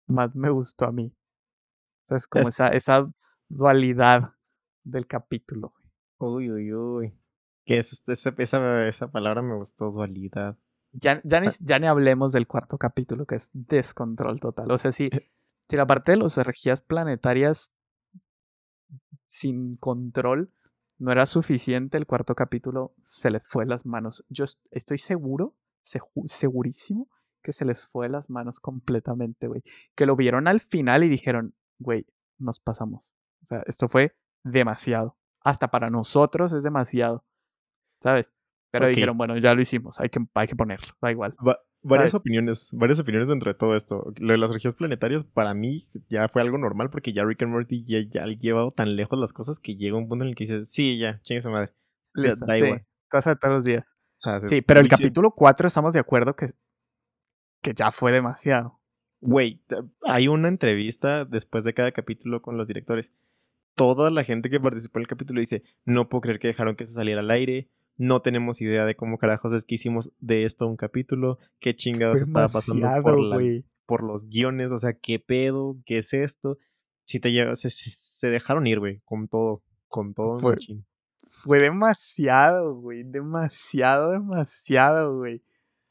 más 0.08 0.36
me 0.36 0.49
gustó 0.49 0.86
a 0.86 0.91
mí. 0.91 1.16
¿Sabes? 2.08 2.28
Como 2.28 2.43
Es- 2.49 2.56
esa, 2.56 2.68
esa 2.70 3.12
dualidad 3.49 4.36
del 4.84 5.08
capítulo. 5.08 5.74
Uy, 6.20 6.51
uy, 6.51 6.74
uy. 6.74 7.20
Que 7.66 7.80
eso, 7.80 7.95
esa, 8.12 8.34
esa, 8.38 8.88
esa 8.88 9.12
palabra 9.12 9.41
me 9.41 9.56
gustó, 9.56 9.91
dualidad. 9.91 10.58
Ya, 10.91 11.22
ya, 11.24 11.39
ni, 11.39 11.47
ya 11.62 11.80
ni 11.80 11.88
hablemos 11.88 12.34
del 12.34 12.45
cuarto 12.45 12.78
capítulo, 12.78 13.26
que 13.26 13.36
es 13.36 13.49
descontrol 13.54 14.39
total. 14.39 14.70
O 14.72 14.78
sea, 14.78 14.91
si, 14.91 15.06
Eh. 15.06 15.32
si 15.70 15.78
la 15.78 15.88
parte 15.88 16.12
de 16.12 16.18
las 16.18 16.38
energías 16.38 16.82
planetarias 16.82 17.72
sin 19.26 19.78
control 19.78 20.51
no 20.99 21.11
era 21.11 21.26
suficiente, 21.26 21.97
el 21.97 22.05
cuarto 22.05 22.36
capítulo 22.36 22.93
se 23.03 23.30
les 23.32 23.45
fue 23.47 23.65
las 23.65 23.86
manos. 23.86 24.24
Yo 24.30 24.43
est- 24.45 24.59
estoy 24.71 24.97
seguro, 24.99 25.55
segurísimo, 26.26 27.07
que 27.41 27.51
se 27.51 27.65
les 27.65 27.86
fue 27.88 28.07
las 28.09 28.30
manos 28.30 28.59
completamente, 28.59 29.47
güey. 29.47 29.63
Que 29.95 30.05
lo 30.05 30.15
vieron 30.15 30.47
al 30.47 30.61
final 30.61 31.03
y 31.03 31.09
dijeron, 31.09 31.53
güey, 31.80 32.05
nos 32.38 32.59
pasamos. 32.59 33.13
O 33.43 33.47
sea, 33.47 33.63
esto 33.65 33.88
fue 33.89 34.15
demasiado. 34.43 35.17
Hasta 35.41 35.69
para 35.69 35.89
nosotros 35.89 36.53
es 36.53 36.63
demasiado. 36.63 37.26
¿Sabes? 37.99 38.34
Pero 38.71 38.86
dijeron, 38.95 39.17
bueno, 39.17 39.38
ya 39.38 39.53
lo 39.53 39.61
hicimos, 39.61 39.99
hay 39.99 40.09
que, 40.09 40.26
hay 40.34 40.47
que 40.47 40.55
ponerlo, 40.55 40.93
da 41.01 41.11
igual. 41.11 41.36
Va- 41.45 41.59
varias 41.84 42.14
opiniones, 42.14 42.70
varias 42.74 43.00
opiniones 43.00 43.28
dentro 43.28 43.52
de 43.52 43.58
todo 43.58 43.76
esto. 43.76 44.14
Lo 44.18 44.34
de 44.34 44.38
las 44.38 44.50
energías 44.50 44.76
planetarias 44.76 45.24
para 45.24 45.54
mí 45.54 45.84
ya 46.10 46.28
fue 46.30 46.42
algo 46.42 46.58
normal 46.58 46.90
porque 46.90 47.14
ya 47.14 47.24
Rick 47.24 47.44
and 47.44 47.52
Morty 47.52 47.84
ya, 47.84 48.00
ya 48.10 48.24
ha 48.24 48.28
llevado 48.28 48.72
tan 48.72 48.96
lejos 48.96 49.20
las 49.20 49.34
cosas 49.34 49.60
que 49.60 49.76
llega 49.76 49.98
un 49.98 50.08
punto 50.08 50.24
en 50.24 50.30
el 50.30 50.36
que 50.36 50.46
dices, 50.46 50.72
sí, 50.72 50.98
ya, 50.98 51.22
chingue 51.22 51.42
su 51.42 51.50
madre. 51.50 51.74
Listo, 52.14 52.46
da 52.46 52.56
sí, 52.56 52.64
igual. 52.64 52.86
cosa 53.10 53.32
de 53.32 53.36
todos 53.36 53.54
los 53.54 53.64
días. 53.64 53.96
O 54.18 54.20
sea, 54.20 54.48
Sí, 54.48 54.62
pero 54.62 54.80
el 54.80 54.88
capítulo 54.88 55.32
4 55.32 55.68
estamos 55.68 55.94
de 55.94 56.00
acuerdo 56.00 56.36
que, 56.36 56.48
que 57.62 57.74
ya 57.74 57.92
fue 57.92 58.12
demasiado. 58.12 58.80
Güey, 59.20 59.62
hay 60.04 60.28
una 60.28 60.48
entrevista 60.50 61.26
después 61.26 61.64
de 61.64 61.74
cada 61.74 61.92
capítulo 61.92 62.42
con 62.42 62.58
los 62.58 62.68
directores. 62.68 63.14
Toda 63.76 64.12
la 64.12 64.24
gente 64.24 64.50
que 64.50 64.60
participó 64.60 65.00
en 65.00 65.04
el 65.04 65.08
capítulo 65.08 65.40
dice, 65.40 65.64
no 65.86 66.10
puedo 66.10 66.22
creer 66.22 66.40
que 66.40 66.48
dejaron 66.48 66.76
que 66.76 66.84
eso 66.84 66.94
saliera 66.94 67.22
al 67.22 67.32
aire. 67.32 67.70
No 67.98 68.22
tenemos 68.22 68.60
idea 68.62 68.86
de 68.86 68.96
cómo 68.96 69.18
carajos 69.18 69.54
es 69.54 69.66
que 69.66 69.76
hicimos 69.76 70.12
de 70.20 70.46
esto 70.46 70.68
un 70.68 70.78
capítulo. 70.78 71.38
Qué 71.60 71.76
chingados 71.76 72.18
Fue 72.18 72.24
estaba 72.24 72.48
pasando 72.48 72.88
por, 73.04 73.20
la- 73.22 73.62
por 73.86 74.04
los 74.04 74.28
guiones. 74.28 74.72
O 74.72 74.80
sea, 74.80 74.94
¿qué 74.94 75.20
pedo? 75.20 75.78
¿Qué 75.86 76.00
es 76.00 76.14
esto? 76.14 76.58
Si 77.06 77.20
te 77.20 77.32
llega, 77.32 77.56
se, 77.56 77.70
se- 77.70 78.28
dejaron 78.30 78.66
ir, 78.66 78.80
güey, 78.80 79.02
con 79.06 79.28
todo, 79.28 79.62
con 79.88 80.14
todo. 80.14 80.39
Fue- 80.39 80.54
machín. 80.54 80.86
Fue 81.22 81.60
demasiado, 81.60 82.76
güey. 82.76 83.04
Demasiado, 83.04 84.12
demasiado, 84.12 85.18
güey. 85.18 85.41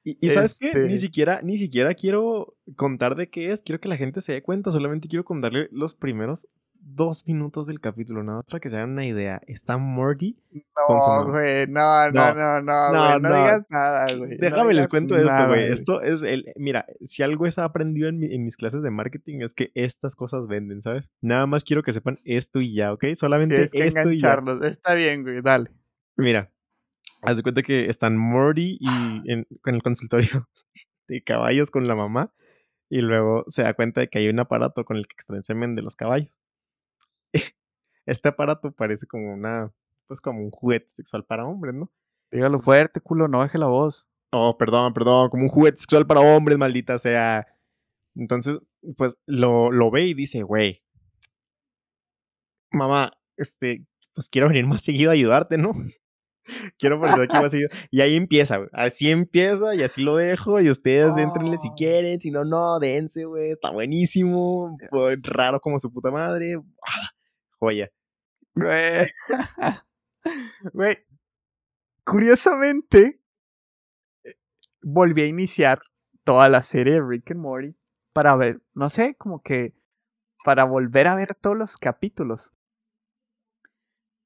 Y, 0.04 0.18
y 0.26 0.30
¿sabes 0.30 0.58
qué? 0.58 0.66
Ni 0.74 0.80
Este- 0.94 0.98
siquiera, 0.98 1.40
ni 1.42 1.58
siquiera 1.58 1.94
quiero 1.94 2.56
contar 2.76 3.14
de 3.14 3.30
qué 3.30 3.52
es, 3.52 3.62
quiero 3.62 3.80
que 3.80 3.88
la 3.88 3.96
gente 3.96 4.20
se 4.20 4.32
dé 4.32 4.42
cuenta, 4.42 4.72
solamente 4.72 5.08
quiero 5.08 5.24
contarle 5.24 5.68
los 5.70 5.94
primeros 5.94 6.48
dos 6.84 7.26
minutos 7.26 7.66
del 7.66 7.80
capítulo, 7.80 8.22
nada 8.22 8.38
más 8.38 8.46
para 8.46 8.60
que 8.60 8.68
se 8.68 8.76
hagan 8.76 8.90
una 8.90 9.06
idea. 9.06 9.40
Está 9.46 9.78
Morty. 9.78 10.36
No, 10.52 11.24
güey. 11.30 11.66
No, 11.68 12.10
No, 12.10 12.34
no, 12.34 12.60
no, 12.60 12.62
no, 12.62 12.92
no, 12.92 12.98
güey. 13.08 13.20
No, 13.22 13.28
no. 13.30 13.36
digas 13.36 13.66
nada, 13.70 14.06
güey. 14.16 14.30
no 14.32 14.36
Déjame 14.40 14.74
les 14.74 14.88
cuento 14.88 15.16
esto, 15.16 15.46
güey. 15.48 15.72
Esto 15.72 16.02
es 16.02 16.22
el. 16.22 16.46
Mira, 16.56 16.84
si 17.02 17.22
algo 17.22 17.46
he 17.46 17.50
aprendido 17.56 18.08
en, 18.08 18.18
mi- 18.18 18.34
en 18.34 18.44
mis 18.44 18.56
clases 18.56 18.82
de 18.82 18.90
marketing 18.90 19.40
es 19.40 19.54
que 19.54 19.70
estas 19.74 20.14
cosas 20.16 20.48
venden, 20.48 20.82
¿sabes? 20.82 21.10
Nada 21.20 21.46
más 21.46 21.64
quiero 21.64 21.82
que 21.82 21.92
sepan 21.92 22.18
esto 22.24 22.60
y 22.60 22.74
ya, 22.74 22.92
¿ok? 22.92 23.04
Solamente 23.14 23.54
Tienes 23.54 23.72
que 23.72 23.86
esto 23.86 24.10
y 24.10 24.18
ya. 24.18 24.28
Está 24.66 24.94
bien, 24.94 25.22
güey. 25.22 25.40
Dale. 25.40 25.70
Mira, 26.16 26.52
haz 27.22 27.36
de 27.36 27.42
cuenta 27.42 27.62
que 27.62 27.86
están 27.86 28.16
Morty 28.16 28.76
y 28.80 29.30
en, 29.30 29.46
en 29.64 29.74
el 29.74 29.82
consultorio 29.82 30.48
de 31.08 31.22
caballos 31.22 31.70
con 31.70 31.86
la 31.86 31.94
mamá 31.94 32.34
y 32.90 33.00
luego 33.00 33.44
se 33.48 33.62
da 33.62 33.72
cuenta 33.72 34.02
de 34.02 34.08
que 34.08 34.18
hay 34.18 34.28
un 34.28 34.38
aparato 34.40 34.84
con 34.84 34.96
el 34.98 35.06
que 35.06 35.14
extraen 35.14 35.42
semen 35.42 35.74
de 35.74 35.80
los 35.82 35.96
caballos. 35.96 36.38
Este 38.06 38.28
aparato 38.28 38.72
parece 38.72 39.06
como 39.06 39.32
una, 39.32 39.72
pues 40.06 40.20
como 40.20 40.40
un 40.40 40.50
juguete 40.50 40.88
sexual 40.90 41.24
para 41.24 41.46
hombres, 41.46 41.74
¿no? 41.74 41.90
Dígalo 42.30 42.58
fuerte, 42.58 43.00
culo. 43.00 43.28
No 43.28 43.42
deje 43.42 43.58
la 43.58 43.68
voz. 43.68 44.08
Oh, 44.32 44.56
perdón, 44.56 44.94
perdón, 44.94 45.28
como 45.28 45.42
un 45.44 45.48
juguete 45.48 45.78
sexual 45.78 46.06
para 46.06 46.20
hombres, 46.20 46.58
maldita 46.58 46.98
sea. 46.98 47.46
Entonces, 48.14 48.58
pues 48.96 49.16
lo, 49.26 49.70
lo 49.70 49.90
ve 49.90 50.06
y 50.06 50.14
dice, 50.14 50.42
güey, 50.42 50.82
mamá, 52.70 53.12
este, 53.36 53.84
pues 54.14 54.28
quiero 54.28 54.48
venir 54.48 54.66
más 54.66 54.82
seguido 54.82 55.10
a 55.10 55.14
ayudarte, 55.14 55.58
¿no? 55.58 55.72
quiero 56.78 56.96
aparecer 56.96 57.22
aquí 57.24 57.36
más 57.36 57.50
seguido. 57.50 57.68
Y 57.90 58.00
ahí 58.00 58.16
empieza, 58.16 58.56
güey. 58.56 58.68
Así 58.72 59.10
empieza 59.10 59.74
y 59.74 59.82
así 59.82 60.02
lo 60.02 60.16
dejo. 60.16 60.60
Y 60.60 60.70
ustedes 60.70 61.16
entrenle 61.16 61.58
si 61.58 61.68
Oh. 61.68 61.74
quieren. 61.76 62.20
Si 62.20 62.30
no, 62.30 62.44
no, 62.44 62.78
dense, 62.78 63.24
güey. 63.24 63.50
Está 63.52 63.70
buenísimo. 63.70 64.76
Yes. 64.80 65.22
Raro 65.24 65.60
como 65.60 65.78
su 65.78 65.92
puta 65.92 66.10
madre. 66.10 66.60
Joya. 67.62 67.92
Güey. 68.56 69.06
Güey. 70.72 70.98
Curiosamente, 72.04 73.20
eh, 74.24 74.34
volví 74.82 75.22
a 75.22 75.26
iniciar 75.26 75.80
toda 76.24 76.48
la 76.48 76.62
serie 76.62 76.94
de 76.94 77.02
Rick 77.02 77.30
and 77.30 77.40
Morty 77.40 77.76
para 78.12 78.34
ver, 78.36 78.60
no 78.74 78.90
sé, 78.90 79.14
como 79.14 79.42
que 79.42 79.74
para 80.44 80.64
volver 80.64 81.06
a 81.06 81.14
ver 81.14 81.34
todos 81.36 81.56
los 81.56 81.76
capítulos. 81.76 82.52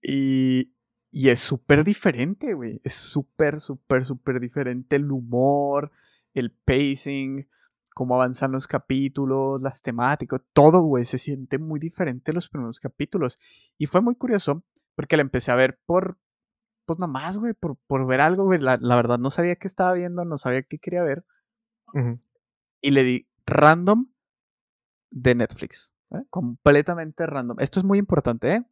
Y, 0.03 0.75
y 1.11 1.29
es 1.29 1.41
súper 1.41 1.85
diferente, 1.85 2.55
güey. 2.55 2.81
Es 2.85 2.95
súper, 2.95 3.61
súper, 3.61 4.07
súper 4.07 4.41
diferente 4.41 4.97
el 4.97 5.11
humor, 5.11 5.93
el 6.33 6.53
pacing, 6.53 7.47
cómo 7.97 8.17
avanzan 8.17 8.53
los 8.53 8.67
capítulos, 8.67 9.63
las 9.63 9.81
temáticas, 9.81 10.43
todo, 10.53 10.83
güey. 10.83 11.07
Se 11.07 11.17
siente 11.17 11.57
muy 11.57 11.81
diferente 11.81 12.35
los 12.35 12.51
primeros 12.51 12.79
capítulos. 12.79 13.41
Y 13.79 13.87
fue 13.87 14.03
muy 14.03 14.17
curioso 14.17 14.63
porque 14.95 15.17
la 15.17 15.23
empecé 15.23 15.51
a 15.51 15.55
ver 15.55 15.81
por, 15.87 16.19
pues 16.85 16.99
nada 16.99 17.11
más, 17.11 17.39
güey, 17.39 17.55
por, 17.55 17.79
por 17.87 18.07
ver 18.07 18.21
algo, 18.21 18.45
güey. 18.45 18.61
La, 18.61 18.77
la 18.77 18.97
verdad 18.97 19.19
no 19.19 19.31
sabía 19.31 19.57
qué 19.57 19.67
estaba 19.67 19.95
viendo, 19.95 20.27
no 20.27 20.37
sabía 20.37 20.63
qué 20.63 20.79
quería 20.79 21.03
ver. 21.03 21.25
Ujú. 21.95 22.21
Y 22.83 22.91
le 22.91 23.03
di 23.03 23.29
random 23.47 24.11
de 25.11 25.35
Netflix. 25.35 25.95
¿eh? 26.11 26.23
Completamente 26.29 27.25
random. 27.25 27.57
Esto 27.61 27.81
es 27.81 27.85
muy 27.87 27.97
importante, 27.97 28.57
¿eh? 28.57 28.67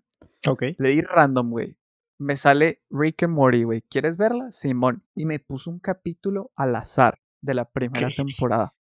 Ok. 0.47 0.64
Le 0.77 0.89
di 0.91 1.01
random, 1.01 1.49
güey. 1.49 1.79
Me 2.18 2.37
sale 2.37 2.83
Rick 2.91 3.22
and 3.22 3.33
Morty, 3.33 3.62
güey. 3.62 3.81
¿Quieres 3.89 4.18
verla? 4.18 4.53
Simón. 4.53 5.03
Y 5.14 5.25
me 5.25 5.39
puso 5.39 5.70
un 5.70 5.79
capítulo 5.79 6.53
al 6.57 6.77
azar 6.77 7.22
de 7.41 7.55
la 7.55 7.64
primera 7.64 8.11
temporada. 8.14 8.75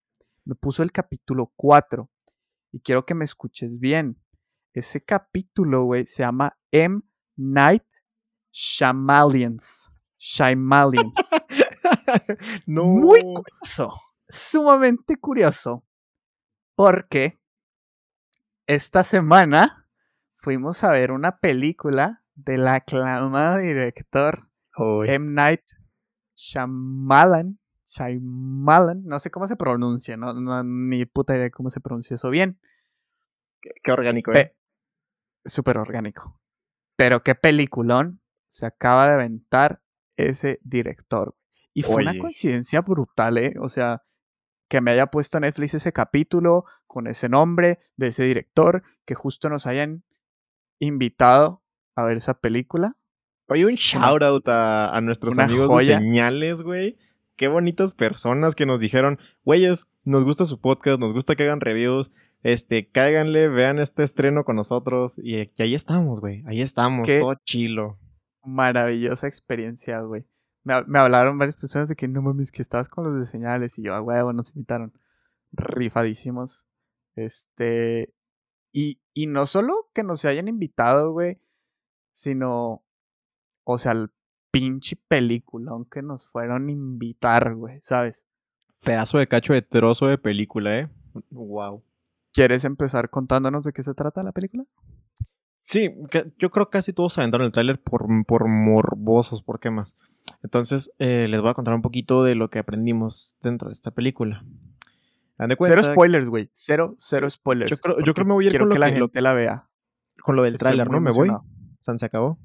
Me 0.45 0.55
puso 0.55 0.83
el 0.83 0.91
capítulo 0.91 1.53
4. 1.55 2.09
Y 2.71 2.81
quiero 2.81 3.05
que 3.05 3.13
me 3.13 3.23
escuches 3.23 3.79
bien. 3.79 4.19
ese 4.73 5.03
capítulo, 5.03 5.85
güey, 5.85 6.05
se 6.05 6.23
llama 6.23 6.57
M. 6.71 7.01
Night 7.35 7.85
Shyamalan's. 8.51 9.89
Shyamalan's. 10.17 11.13
no. 12.65 12.85
Muy 12.85 13.21
curioso, 13.21 13.93
sumamente 14.27 15.17
curioso, 15.17 15.85
porque 16.75 17.39
esta 18.65 19.03
semana 19.03 19.87
fuimos 20.35 20.83
a 20.83 20.91
ver 20.91 21.11
una 21.11 21.39
película 21.39 22.23
del 22.35 22.67
aclamado 22.67 23.57
director 23.57 24.49
M. 25.05 25.31
Night 25.33 25.63
Shyamalan. 26.35 27.59
Shyamalan, 27.95 29.03
no 29.05 29.19
sé 29.19 29.29
cómo 29.29 29.47
se 29.47 29.55
pronuncia, 29.55 30.17
no, 30.17 30.33
no 30.33 30.63
ni 30.63 31.05
puta 31.05 31.35
idea 31.35 31.51
cómo 31.51 31.69
se 31.69 31.79
pronuncia 31.79 32.15
eso 32.15 32.29
bien. 32.29 32.59
qué, 33.61 33.69
qué 33.83 33.91
orgánico, 33.91 34.31
¿eh? 34.31 34.33
Pe- 34.33 34.55
Súper 35.45 35.77
orgánico. 35.77 36.39
Pero 36.95 37.21
qué 37.21 37.35
peliculón 37.35 38.21
se 38.49 38.65
acaba 38.65 39.07
de 39.07 39.13
aventar 39.13 39.81
ese 40.15 40.59
director. 40.63 41.35
Y 41.73 41.83
fue 41.83 42.01
una 42.03 42.13
coincidencia 42.19 42.81
brutal, 42.81 43.37
¿eh? 43.37 43.53
O 43.59 43.67
sea, 43.69 44.03
que 44.69 44.79
me 44.81 44.91
haya 44.91 45.07
puesto 45.07 45.39
Netflix 45.39 45.73
ese 45.73 45.91
capítulo 45.91 46.65
con 46.87 47.07
ese 47.07 47.29
nombre 47.29 47.79
de 47.97 48.07
ese 48.07 48.23
director, 48.23 48.83
que 49.05 49.15
justo 49.15 49.49
nos 49.49 49.67
hayan 49.67 50.03
invitado 50.79 51.63
a 51.95 52.03
ver 52.03 52.17
esa 52.17 52.39
película. 52.39 52.95
Oye, 53.49 53.65
un 53.65 53.75
shout 53.75 54.23
out 54.23 54.47
a, 54.47 54.95
a 54.95 55.01
nuestros 55.01 55.37
amigos 55.37 55.67
joya. 55.67 55.97
de 55.97 56.03
señales, 56.03 56.61
güey. 56.63 56.97
Qué 57.35 57.47
bonitas 57.47 57.93
personas 57.93 58.55
que 58.55 58.65
nos 58.65 58.79
dijeron, 58.79 59.19
güeyes, 59.43 59.87
nos 60.03 60.23
gusta 60.23 60.45
su 60.45 60.59
podcast, 60.61 60.99
nos 60.99 61.13
gusta 61.13 61.35
que 61.35 61.43
hagan 61.43 61.61
reviews, 61.61 62.11
este, 62.43 62.89
cáiganle, 62.89 63.47
vean 63.47 63.79
este 63.79 64.03
estreno 64.03 64.43
con 64.45 64.55
nosotros. 64.55 65.17
Y, 65.17 65.37
y 65.55 65.61
ahí 65.61 65.75
estamos, 65.75 66.19
güey, 66.19 66.43
ahí 66.47 66.61
estamos, 66.61 67.07
Qué- 67.07 67.19
todo 67.19 67.35
chilo. 67.45 67.97
Maravillosa 68.45 69.27
experiencia, 69.27 70.01
güey. 70.01 70.25
Me, 70.65 70.81
me 70.85 70.99
hablaron 70.99 71.37
varias 71.37 71.55
personas 71.55 71.87
de 71.89 71.95
que 71.95 72.07
no 72.07 72.21
mames, 72.21 72.51
que 72.51 72.61
estabas 72.61 72.89
con 72.89 73.03
los 73.05 73.17
de 73.17 73.25
señales. 73.25 73.77
Y 73.79 73.83
yo, 73.83 73.93
a 73.95 74.01
huevo, 74.01 74.31
nos 74.33 74.49
invitaron. 74.55 74.93
Rifadísimos. 75.51 76.65
Este. 77.15 78.13
Y, 78.71 78.99
y 79.13 79.27
no 79.27 79.45
solo 79.45 79.89
que 79.93 80.03
nos 80.03 80.25
hayan 80.25 80.47
invitado, 80.47 81.11
güey, 81.11 81.39
sino. 82.11 82.83
O 83.63 83.77
sea, 83.77 83.93
el 83.93 84.11
pinche 84.53 84.95
peliculón 85.07 85.85
que 85.85 86.03
nos 86.03 86.27
fueron 86.29 86.67
a 86.67 86.71
invitar, 86.71 87.55
güey, 87.55 87.79
¿sabes? 87.81 88.27
Pedazo 88.81 89.17
de 89.17 89.27
cacho 89.27 89.53
de 89.53 89.63
trozo 89.63 90.05
de 90.07 90.19
película, 90.19 90.77
¿eh? 90.77 90.89
Wow. 91.31 91.83
¿Quieres 92.31 92.63
empezar 92.63 93.09
contándonos 93.09 93.63
de 93.63 93.73
qué 93.73 93.81
se 93.81 93.95
trata 93.95 94.21
la 94.21 94.31
película? 94.31 94.65
Sí, 95.61 95.89
yo 96.37 96.51
creo 96.51 96.67
que 96.67 96.71
casi 96.77 96.93
todos 96.93 97.17
aventaron 97.17 97.45
el 97.45 97.51
tráiler 97.51 97.81
por, 97.81 98.05
por 98.27 98.47
morbosos, 98.47 99.41
por 99.41 99.59
qué 99.59 99.71
más. 99.71 99.95
Entonces, 100.43 100.91
eh, 100.99 101.25
les 101.29 101.41
voy 101.41 101.49
a 101.49 101.53
contar 101.55 101.73
un 101.73 101.81
poquito 101.81 102.23
de 102.23 102.35
lo 102.35 102.49
que 102.51 102.59
aprendimos 102.59 103.35
dentro 103.41 103.69
de 103.69 103.73
esta 103.73 103.89
película. 103.91 104.45
De 105.39 105.55
Cero 105.59 105.81
spoilers, 105.83 106.27
güey. 106.27 106.49
Cero, 106.53 106.93
cero 106.97 107.27
spoilers. 107.29 107.71
Yo 107.71 107.77
creo- 107.77 107.97
yo 108.05 108.13
creo 108.13 108.25
me 108.27 108.33
voy 108.33 108.45
a 108.45 108.47
ir 108.47 108.51
Quiero 108.51 108.63
con 108.65 108.69
lo 108.69 108.75
que 108.75 108.79
la 108.79 108.87
lo- 108.89 108.93
gente 108.93 109.21
la 109.21 109.33
vea. 109.33 109.67
con 110.23 110.35
lo 110.35 110.43
del 110.43 110.57
tráiler, 110.57 110.89
¿no? 110.91 111.01
Me 111.01 111.11
voy. 111.11 111.31
San 111.79 111.97
se 111.97 112.05
acabó. 112.05 112.37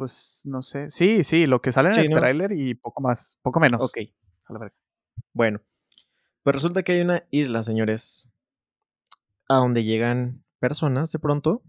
Pues 0.00 0.42
no 0.46 0.62
sé. 0.62 0.88
Sí, 0.90 1.24
sí, 1.24 1.46
lo 1.46 1.60
que 1.60 1.72
sale 1.72 1.90
en 1.90 1.94
Sí, 1.94 2.00
el 2.00 2.10
¿no? 2.10 2.16
tráiler 2.16 2.52
y 2.52 2.74
poco 2.74 3.02
más, 3.02 3.38
poco 3.42 3.60
menos. 3.60 3.82
Ok. 3.82 3.98
A 4.46 4.52
la 4.54 4.58
verga. 4.58 4.74
Bueno, 5.34 5.60
pues 6.42 6.54
resulta 6.54 6.82
que 6.82 6.92
hay 6.92 7.00
una 7.02 7.24
isla, 7.30 7.62
señores, 7.62 8.30
a 9.48 9.56
donde 9.56 9.84
llegan 9.84 10.42
personas 10.58 11.12
de 11.12 11.18
pronto, 11.18 11.62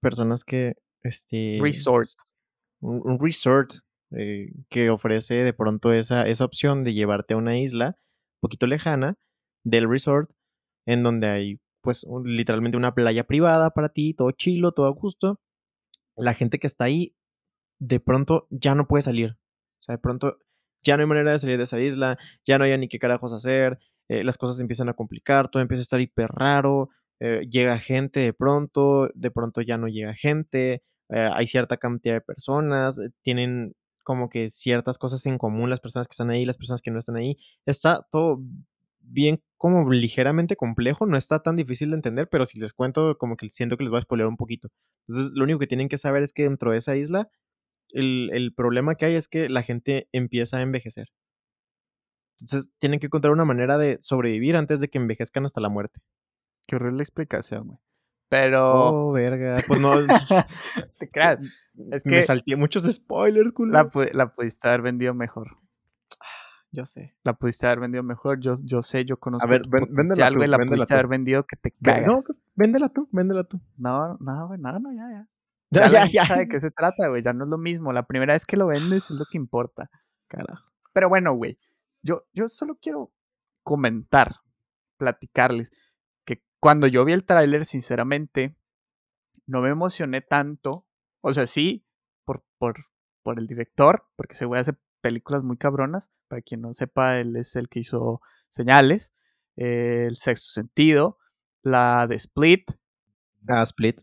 personas 0.00 0.44
que, 0.44 0.76
este, 1.02 1.58
Resort. 1.60 2.08
un, 2.80 3.02
un 3.04 3.18
resort 3.20 3.72
eh, 4.12 4.50
que 4.70 4.88
ofrece 4.90 5.34
de 5.34 5.52
pronto 5.52 5.92
esa, 5.92 6.26
esa 6.26 6.44
opción 6.46 6.84
de 6.84 6.94
llevarte 6.94 7.34
a 7.34 7.36
una 7.36 7.58
isla 7.58 7.98
un 8.36 8.40
poquito 8.40 8.66
lejana 8.66 9.16
del 9.62 9.88
resort, 9.90 10.30
en 10.86 11.02
donde 11.02 11.26
hay, 11.26 11.60
pues, 11.82 12.04
un- 12.04 12.24
literalmente 12.24 12.78
una 12.78 12.94
playa 12.94 13.24
privada 13.24 13.70
para 13.70 13.90
ti, 13.90 14.14
todo 14.14 14.30
chilo, 14.32 14.72
todo 14.72 14.86
a 14.86 14.90
gusto. 14.90 15.40
La 16.16 16.34
gente 16.34 16.58
que 16.58 16.66
está 16.66 16.84
ahí, 16.84 17.14
de 17.78 18.00
pronto 18.00 18.46
ya 18.50 18.74
no 18.74 18.86
puede 18.86 19.02
salir. 19.02 19.38
O 19.78 19.82
sea, 19.82 19.94
de 19.94 19.98
pronto 19.98 20.38
ya 20.82 20.96
no 20.96 21.02
hay 21.02 21.08
manera 21.08 21.32
de 21.32 21.38
salir 21.38 21.58
de 21.58 21.64
esa 21.64 21.80
isla, 21.80 22.18
ya 22.46 22.58
no 22.58 22.64
hay 22.64 22.76
ni 22.78 22.88
qué 22.88 22.98
carajos 22.98 23.32
hacer, 23.32 23.78
eh, 24.08 24.24
las 24.24 24.38
cosas 24.38 24.60
empiezan 24.60 24.88
a 24.88 24.94
complicar, 24.94 25.50
todo 25.50 25.62
empieza 25.62 25.80
a 25.80 25.82
estar 25.82 26.00
hiper 26.00 26.30
raro, 26.30 26.90
eh, 27.20 27.46
llega 27.50 27.78
gente 27.78 28.20
de 28.20 28.32
pronto, 28.32 29.10
de 29.14 29.30
pronto 29.30 29.60
ya 29.60 29.76
no 29.76 29.88
llega 29.88 30.14
gente, 30.14 30.82
eh, 31.10 31.30
hay 31.32 31.46
cierta 31.46 31.76
cantidad 31.76 32.14
de 32.14 32.20
personas, 32.20 33.00
tienen 33.22 33.74
como 34.04 34.30
que 34.30 34.50
ciertas 34.50 34.98
cosas 34.98 35.26
en 35.26 35.36
común 35.36 35.68
las 35.68 35.80
personas 35.80 36.06
que 36.08 36.12
están 36.12 36.30
ahí, 36.30 36.44
las 36.44 36.56
personas 36.56 36.80
que 36.80 36.90
no 36.90 36.98
están 36.98 37.16
ahí. 37.16 37.36
Está 37.66 38.06
todo 38.10 38.40
bien 39.00 39.42
como 39.56 39.90
ligeramente 39.90 40.56
complejo, 40.56 41.06
no 41.06 41.16
está 41.16 41.40
tan 41.42 41.56
difícil 41.56 41.90
de 41.90 41.96
entender, 41.96 42.28
pero 42.30 42.46
si 42.46 42.58
les 42.60 42.72
cuento 42.72 43.18
como 43.18 43.36
que 43.36 43.48
siento 43.48 43.76
que 43.76 43.84
les 43.84 43.90
voy 43.90 43.98
a 43.98 44.02
spoiler 44.02 44.26
un 44.26 44.36
poquito. 44.36 44.68
Entonces, 45.06 45.32
lo 45.34 45.44
único 45.44 45.58
que 45.58 45.66
tienen 45.66 45.88
que 45.88 45.98
saber 45.98 46.22
es 46.22 46.32
que 46.32 46.44
dentro 46.44 46.72
de 46.72 46.78
esa 46.78 46.96
isla 46.96 47.28
el, 47.90 48.30
el 48.32 48.52
problema 48.54 48.94
que 48.94 49.06
hay 49.06 49.14
es 49.14 49.28
que 49.28 49.48
la 49.48 49.62
gente 49.62 50.08
empieza 50.12 50.58
a 50.58 50.62
envejecer. 50.62 51.08
Entonces 52.40 52.70
tienen 52.78 53.00
que 53.00 53.06
encontrar 53.06 53.32
una 53.32 53.44
manera 53.44 53.78
de 53.78 53.98
sobrevivir 54.00 54.56
antes 54.56 54.80
de 54.80 54.88
que 54.88 54.98
envejezcan 54.98 55.44
hasta 55.44 55.60
la 55.60 55.68
muerte. 55.68 56.00
Qué 56.66 56.76
horrible 56.76 57.02
explicación, 57.02 57.66
güey. 57.66 57.78
Pero. 58.30 59.08
Oh, 59.08 59.12
verga. 59.12 59.56
Pues 59.66 59.80
no. 59.80 59.90
te 60.98 61.10
creas. 61.10 61.40
Es 61.90 62.04
me 62.04 62.12
que 62.12 62.22
salté 62.22 62.56
muchos 62.56 62.84
spoilers, 62.84 63.52
culo. 63.52 63.72
la, 63.72 63.86
pu- 63.90 64.12
la 64.12 64.30
pudiste 64.30 64.68
haber 64.68 64.82
vendido 64.82 65.14
mejor. 65.14 65.56
Yo 66.70 66.84
sé. 66.84 67.16
La 67.24 67.32
pudiste 67.32 67.66
haber 67.66 67.80
vendido 67.80 68.02
mejor. 68.02 68.38
Yo, 68.40 68.54
yo 68.62 68.82
sé, 68.82 69.06
yo 69.06 69.16
conozco 69.18 69.48
ver, 69.48 69.62
tu 69.62 69.70
ven- 69.70 69.84
véndela 69.86 69.96
potencial, 69.96 70.32
tú, 70.34 70.36
güey. 70.38 70.48
La 70.50 70.56
véndela 70.58 70.76
pudiste 70.76 70.94
tú. 70.94 70.98
haber 70.98 71.06
vendido 71.08 71.46
que 71.46 71.56
te 71.56 71.70
cagas. 71.82 72.06
No, 72.06 72.14
véndela 72.54 72.88
tú, 72.90 73.08
véndela 73.10 73.44
tú. 73.44 73.60
No, 73.78 74.18
no, 74.20 74.46
güey, 74.48 74.60
no, 74.60 74.78
no, 74.78 74.92
ya, 74.92 75.10
ya. 75.10 75.28
Ya, 75.70 75.88
Ya, 75.88 76.06
ya, 76.06 76.26
sabe 76.26 76.40
de 76.42 76.48
qué 76.48 76.60
se 76.60 76.70
trata, 76.70 77.08
güey. 77.08 77.22
Ya 77.22 77.32
no 77.32 77.44
es 77.44 77.50
lo 77.50 77.58
mismo. 77.58 77.92
La 77.92 78.06
primera 78.06 78.34
vez 78.34 78.46
que 78.46 78.56
lo 78.56 78.66
vendes 78.66 79.10
es 79.10 79.16
lo 79.18 79.24
que 79.30 79.36
importa. 79.36 79.90
Carajo. 80.28 80.64
Pero 80.92 81.08
bueno, 81.08 81.34
güey. 81.34 81.58
Yo, 82.02 82.24
yo 82.32 82.48
solo 82.48 82.78
quiero 82.80 83.12
comentar, 83.64 84.36
platicarles, 84.96 85.70
que 86.24 86.42
cuando 86.60 86.86
yo 86.86 87.04
vi 87.04 87.12
el 87.12 87.26
tráiler, 87.26 87.66
sinceramente, 87.66 88.56
no 89.46 89.60
me 89.60 89.70
emocioné 89.70 90.20
tanto. 90.22 90.86
O 91.20 91.34
sea, 91.34 91.46
sí, 91.46 91.84
por, 92.24 92.44
por, 92.58 92.86
por 93.22 93.38
el 93.38 93.46
director, 93.46 94.06
porque 94.16 94.34
se 94.34 94.46
güey 94.46 94.60
hace 94.60 94.74
películas 95.00 95.42
muy 95.42 95.56
cabronas. 95.58 96.10
Para 96.28 96.42
quien 96.42 96.62
no 96.62 96.72
sepa, 96.74 97.18
él 97.18 97.36
es 97.36 97.56
el 97.56 97.68
que 97.68 97.80
hizo 97.80 98.20
Señales, 98.48 99.12
eh, 99.56 100.04
El 100.08 100.16
Sexto 100.16 100.52
Sentido, 100.52 101.18
la 101.62 102.06
de 102.06 102.16
Split, 102.16 102.70
Ah, 103.48 103.62
Split. 103.62 104.00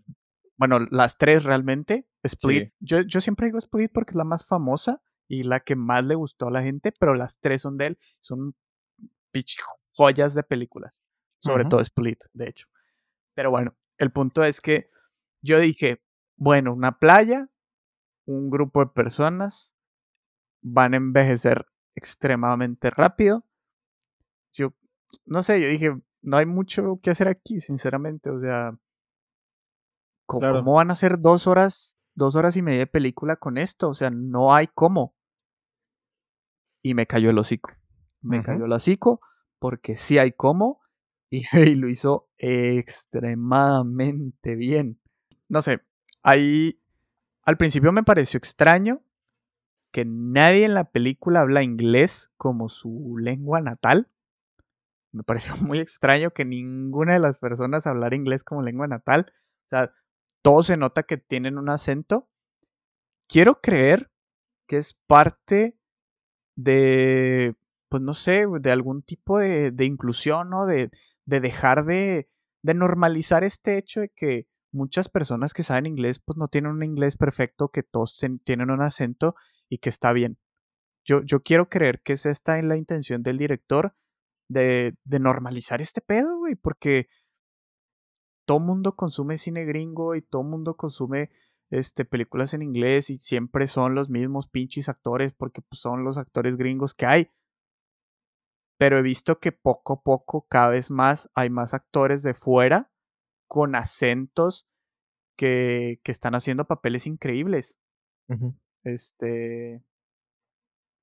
Bueno, 0.57 0.79
las 0.91 1.17
tres 1.17 1.43
realmente. 1.43 2.07
Split, 2.23 2.69
Sí. 2.69 2.73
yo, 2.79 3.01
yo 3.01 3.21
siempre 3.21 3.47
digo 3.47 3.57
Split 3.57 3.91
porque 3.93 4.11
es 4.11 4.15
la 4.15 4.23
más 4.23 4.45
famosa 4.45 5.01
y 5.27 5.43
la 5.43 5.59
que 5.59 5.75
más 5.75 6.03
le 6.03 6.15
gustó 6.15 6.47
a 6.47 6.51
la 6.51 6.63
gente, 6.63 6.91
pero 6.91 7.13
las 7.15 7.39
tres 7.39 7.61
son 7.61 7.77
de 7.77 7.87
él. 7.87 7.99
Son 8.19 8.55
joyas 9.95 10.35
de 10.35 10.43
películas. 10.43 11.03
Sobre 11.39 11.65
todo 11.65 11.81
Split, 11.81 12.23
de 12.33 12.47
hecho. 12.49 12.67
Pero 13.35 13.51
bueno, 13.51 13.75
el 13.97 14.11
punto 14.11 14.43
es 14.43 14.61
que 14.61 14.89
yo 15.43 15.59
dije, 15.59 16.01
bueno, 16.37 16.73
una 16.73 16.97
playa, 16.97 17.49
un 18.25 18.49
grupo 18.49 18.79
de 18.79 18.87
personas 18.87 19.75
van 20.61 20.93
a 20.93 20.97
envejecer 20.97 21.67
extremadamente 21.93 22.89
rápido. 22.89 23.45
Yo, 24.53 24.73
no 25.25 25.43
sé, 25.43 25.61
yo 25.61 25.67
dije, 25.67 25.95
no 26.21 26.37
hay 26.37 26.47
mucho 26.47 26.99
que 27.03 27.11
hacer 27.11 27.27
aquí, 27.27 27.59
sinceramente. 27.59 28.31
O 28.31 28.39
sea, 28.39 28.75
¿cómo, 30.25 30.39
Claro. 30.41 30.55
cómo 30.57 30.73
van 30.75 30.91
a 30.91 30.95
ser 30.95 31.19
dos 31.19 31.47
horas, 31.47 31.97
dos 32.15 32.35
horas 32.35 32.55
y 32.57 32.61
media 32.61 32.79
de 32.79 32.87
película 32.87 33.35
con 33.35 33.57
esto? 33.57 33.89
O 33.89 33.93
sea, 33.93 34.09
no 34.09 34.53
hay 34.53 34.67
cómo. 34.67 35.15
Y 36.81 36.93
me 36.93 37.07
cayó 37.07 37.29
el 37.29 37.37
hocico. 37.37 37.71
Me 38.21 38.41
cayó 38.43 38.65
el 38.65 38.71
hocico 38.71 39.21
porque 39.59 39.97
sí 39.97 40.17
hay 40.17 40.31
cómo 40.31 40.81
y, 41.29 41.43
y 41.57 41.75
lo 41.75 41.87
hizo 41.89 42.29
extremadamente 42.37 44.55
bien. 44.55 44.99
No 45.47 45.61
sé, 45.61 45.81
ahí 46.23 46.81
al 47.43 47.57
principio 47.57 47.91
me 47.91 48.03
pareció 48.03 48.37
extraño 48.37 49.03
que 49.91 50.05
nadie 50.05 50.65
en 50.65 50.73
la 50.73 50.91
película 50.91 51.41
habla 51.41 51.63
inglés 51.63 52.31
como 52.37 52.69
su 52.69 53.17
lengua 53.19 53.61
natal. 53.61 54.09
Me 55.11 55.23
pareció 55.23 55.55
muy 55.61 55.79
extraño 55.79 56.31
que 56.31 56.45
ninguna 56.45 57.13
de 57.13 57.19
las 57.19 57.37
personas 57.37 57.87
hablara 57.87 58.15
inglés 58.15 58.43
como 58.43 58.61
lengua 58.61 58.87
natal. 58.87 59.31
O 59.65 59.69
sea, 59.69 59.93
todo 60.45 60.61
se 60.61 60.77
nota 60.77 61.01
que 61.01 61.17
tienen 61.17 61.57
un 61.57 61.69
acento. 61.69 62.29
Quiero 63.27 63.61
creer 63.61 64.11
que 64.67 64.77
es 64.77 64.93
parte 65.07 65.75
de, 66.55 67.55
pues 67.89 68.03
no 68.03 68.13
sé, 68.13 68.45
de 68.61 68.71
algún 68.71 69.01
tipo 69.01 69.39
de, 69.39 69.73
inclusión, 69.79 70.51
¿no? 70.51 70.67
De, 70.67 70.91
de 71.25 71.39
dejar 71.39 71.85
de, 71.85 72.29
de 72.61 72.73
normalizar 72.75 73.43
este 73.43 73.79
hecho 73.79 74.01
de 74.01 74.09
que 74.09 74.47
muchas 74.71 75.09
personas 75.09 75.51
que 75.51 75.63
saben 75.63 75.87
inglés 75.87 76.19
pues 76.19 76.37
no 76.37 76.47
tienen 76.47 76.73
un 76.73 76.83
inglés 76.83 77.17
perfecto, 77.17 77.69
que 77.69 77.81
todos 77.81 78.23
tienen 78.43 78.69
un 78.69 78.83
acento 78.83 79.33
y 79.67 79.79
que 79.79 79.89
está 79.89 80.13
bien. 80.13 80.37
Yo, 81.03 81.23
yo 81.23 81.41
quiero 81.41 81.69
creer 81.69 82.01
que 82.03 82.13
es 82.13 82.27
esta 82.27 82.59
en 82.59 82.67
la 82.67 82.77
intención 82.77 83.23
del 83.23 83.39
director 83.39 83.95
de, 84.47 84.93
de 85.05 85.19
normalizar 85.19 85.81
este 85.81 86.01
pedo, 86.01 86.37
güey, 86.37 86.53
porque 86.53 87.07
todo 88.45 88.59
mundo 88.59 88.95
consume 88.95 89.37
cine 89.37 89.65
gringo 89.65 90.15
y 90.15 90.21
todo 90.21 90.43
mundo 90.43 90.77
consume 90.77 91.31
este, 91.69 92.05
películas 92.05 92.53
en 92.53 92.61
inglés 92.61 93.09
y 93.09 93.17
siempre 93.17 93.67
son 93.67 93.95
los 93.95 94.09
mismos 94.09 94.47
pinches 94.47 94.87
actores 94.87 95.33
porque 95.33 95.61
pues, 95.61 95.79
son 95.81 96.03
los 96.03 96.17
actores 96.17 96.57
gringos 96.57 96.93
que 96.93 97.05
hay. 97.05 97.31
Pero 98.77 98.97
he 98.97 99.01
visto 99.01 99.39
que 99.39 99.51
poco 99.51 99.93
a 99.93 100.01
poco, 100.01 100.47
cada 100.47 100.69
vez 100.69 100.91
más, 100.91 101.29
hay 101.33 101.49
más 101.49 101.73
actores 101.73 102.23
de 102.23 102.33
fuera 102.33 102.91
con 103.47 103.73
acentos 103.75 104.67
que, 105.37 105.99
que 106.03 106.11
están 106.11 106.35
haciendo 106.35 106.65
papeles 106.65 107.07
increíbles. 107.07 107.79
Este. 108.83 109.83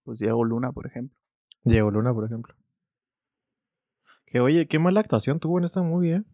Pues 0.04 0.18
Diego 0.18 0.44
Luna, 0.44 0.72
por 0.72 0.86
ejemplo. 0.86 1.16
Diego 1.64 1.90
Luna, 1.90 2.12
por 2.12 2.24
ejemplo. 2.24 2.54
Que 4.26 4.40
oye, 4.40 4.66
qué 4.66 4.78
mala 4.78 5.00
actuación 5.00 5.40
tuvo 5.40 5.58
en 5.58 5.64
esta 5.64 5.82
movie, 5.82 6.16
¿eh? 6.16 6.24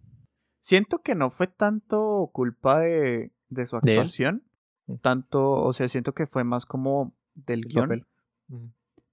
Siento 0.60 1.02
que 1.02 1.14
no 1.14 1.30
fue 1.30 1.46
tanto 1.46 2.30
culpa 2.32 2.80
de, 2.80 3.32
de 3.48 3.66
su 3.66 3.76
actuación. 3.76 4.44
Mm. 4.86 4.96
Tanto, 4.96 5.52
o 5.52 5.72
sea, 5.72 5.88
siento 5.88 6.14
que 6.14 6.26
fue 6.26 6.44
más 6.44 6.66
como 6.66 7.16
del 7.34 7.66
guion. 7.66 8.06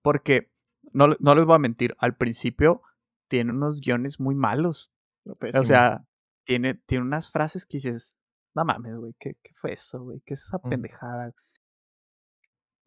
Porque, 0.02 0.52
no, 0.94 1.08
no 1.20 1.36
les 1.36 1.46
voy 1.46 1.56
a 1.56 1.60
mentir, 1.60 1.96
al 2.00 2.16
principio 2.16 2.82
tiene 3.28 3.52
unos 3.52 3.82
guiones 3.82 4.20
muy 4.20 4.36
malos. 4.36 4.92
O 5.26 5.64
sea, 5.64 6.06
tiene, 6.44 6.76
tiene 6.76 7.04
unas 7.04 7.32
frases 7.32 7.66
que 7.66 7.78
dices, 7.78 8.16
no 8.54 8.64
mames, 8.64 8.96
güey, 8.96 9.16
¿qué, 9.20 9.36
¿qué, 9.42 9.52
fue 9.56 9.74
eso, 9.74 10.04
güey? 10.04 10.22
¿Qué 10.26 10.36
es 10.36 10.44
esa 10.44 10.60
pendejada? 10.60 11.34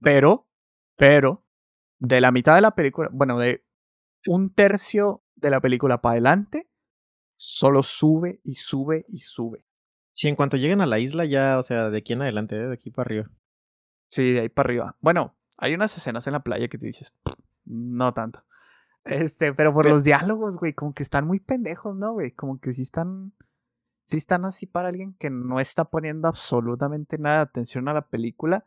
Pero, 0.00 0.48
pero, 0.96 1.44
de 1.98 2.20
la 2.20 2.30
mitad 2.30 2.54
de 2.54 2.60
la 2.60 2.74
película, 2.74 3.10
bueno, 3.12 3.38
de 3.38 3.66
un 4.26 4.54
tercio 4.54 5.24
de 5.34 5.50
la 5.50 5.60
película 5.60 6.00
para 6.00 6.12
adelante, 6.12 6.67
solo 7.38 7.82
sube 7.82 8.40
y 8.44 8.54
sube 8.54 9.06
y 9.08 9.18
sube. 9.18 9.64
Sí, 10.12 10.28
en 10.28 10.36
cuanto 10.36 10.56
lleguen 10.56 10.80
a 10.80 10.86
la 10.86 10.98
isla 10.98 11.24
ya, 11.24 11.58
o 11.58 11.62
sea, 11.62 11.90
de 11.90 11.98
aquí 11.98 12.12
en 12.12 12.22
adelante, 12.22 12.56
¿eh? 12.56 12.66
de 12.66 12.74
aquí 12.74 12.90
para 12.90 13.06
arriba. 13.06 13.30
Sí, 14.08 14.32
de 14.32 14.40
ahí 14.40 14.48
para 14.48 14.66
arriba. 14.66 14.96
Bueno, 15.00 15.36
hay 15.56 15.74
unas 15.74 15.96
escenas 15.96 16.26
en 16.26 16.32
la 16.34 16.42
playa 16.42 16.68
que 16.68 16.76
te 16.76 16.86
dices, 16.86 17.14
no 17.64 18.12
tanto. 18.12 18.44
Este, 19.04 19.54
pero 19.54 19.72
por 19.72 19.88
los 19.88 20.04
diálogos, 20.04 20.56
güey, 20.56 20.74
como 20.74 20.92
que 20.92 21.02
están 21.02 21.26
muy 21.26 21.40
pendejos, 21.40 21.96
¿no, 21.96 22.12
güey? 22.12 22.32
Como 22.32 22.58
que 22.58 22.72
sí 22.72 22.82
están, 22.82 23.32
sí 24.04 24.16
están 24.16 24.44
así 24.44 24.66
para 24.66 24.88
alguien 24.88 25.14
que 25.14 25.30
no 25.30 25.60
está 25.60 25.84
poniendo 25.84 26.28
absolutamente 26.28 27.16
nada 27.16 27.36
de 27.36 27.42
atención 27.42 27.88
a 27.88 27.94
la 27.94 28.08
película, 28.08 28.66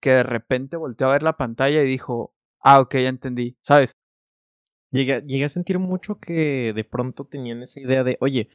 que 0.00 0.10
de 0.10 0.22
repente 0.22 0.76
volteó 0.76 1.08
a 1.08 1.12
ver 1.12 1.22
la 1.22 1.36
pantalla 1.36 1.82
y 1.82 1.86
dijo, 1.86 2.34
ah, 2.60 2.80
ok, 2.80 2.94
ya 2.94 3.08
entendí, 3.08 3.56
¿sabes? 3.60 3.98
Llegué, 4.92 5.44
a 5.44 5.48
sentir 5.48 5.78
mucho 5.78 6.18
que 6.20 6.72
de 6.74 6.84
pronto 6.84 7.24
tenían 7.24 7.62
esa 7.62 7.80
idea 7.80 8.04
de, 8.04 8.18
oye, 8.20 8.50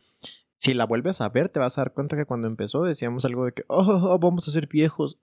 si 0.55 0.75
la 0.75 0.85
vuelves 0.85 1.19
a 1.19 1.29
ver, 1.29 1.49
te 1.49 1.59
vas 1.59 1.77
a 1.77 1.81
dar 1.81 1.93
cuenta 1.93 2.15
que 2.15 2.25
cuando 2.25 2.47
empezó 2.47 2.83
decíamos 2.83 3.25
algo 3.25 3.45
de 3.45 3.53
que, 3.53 3.63
oh, 3.67 3.81
oh, 3.81 4.13
oh 4.13 4.19
vamos 4.19 4.47
a 4.47 4.51
ser 4.51 4.67
viejos. 4.67 5.19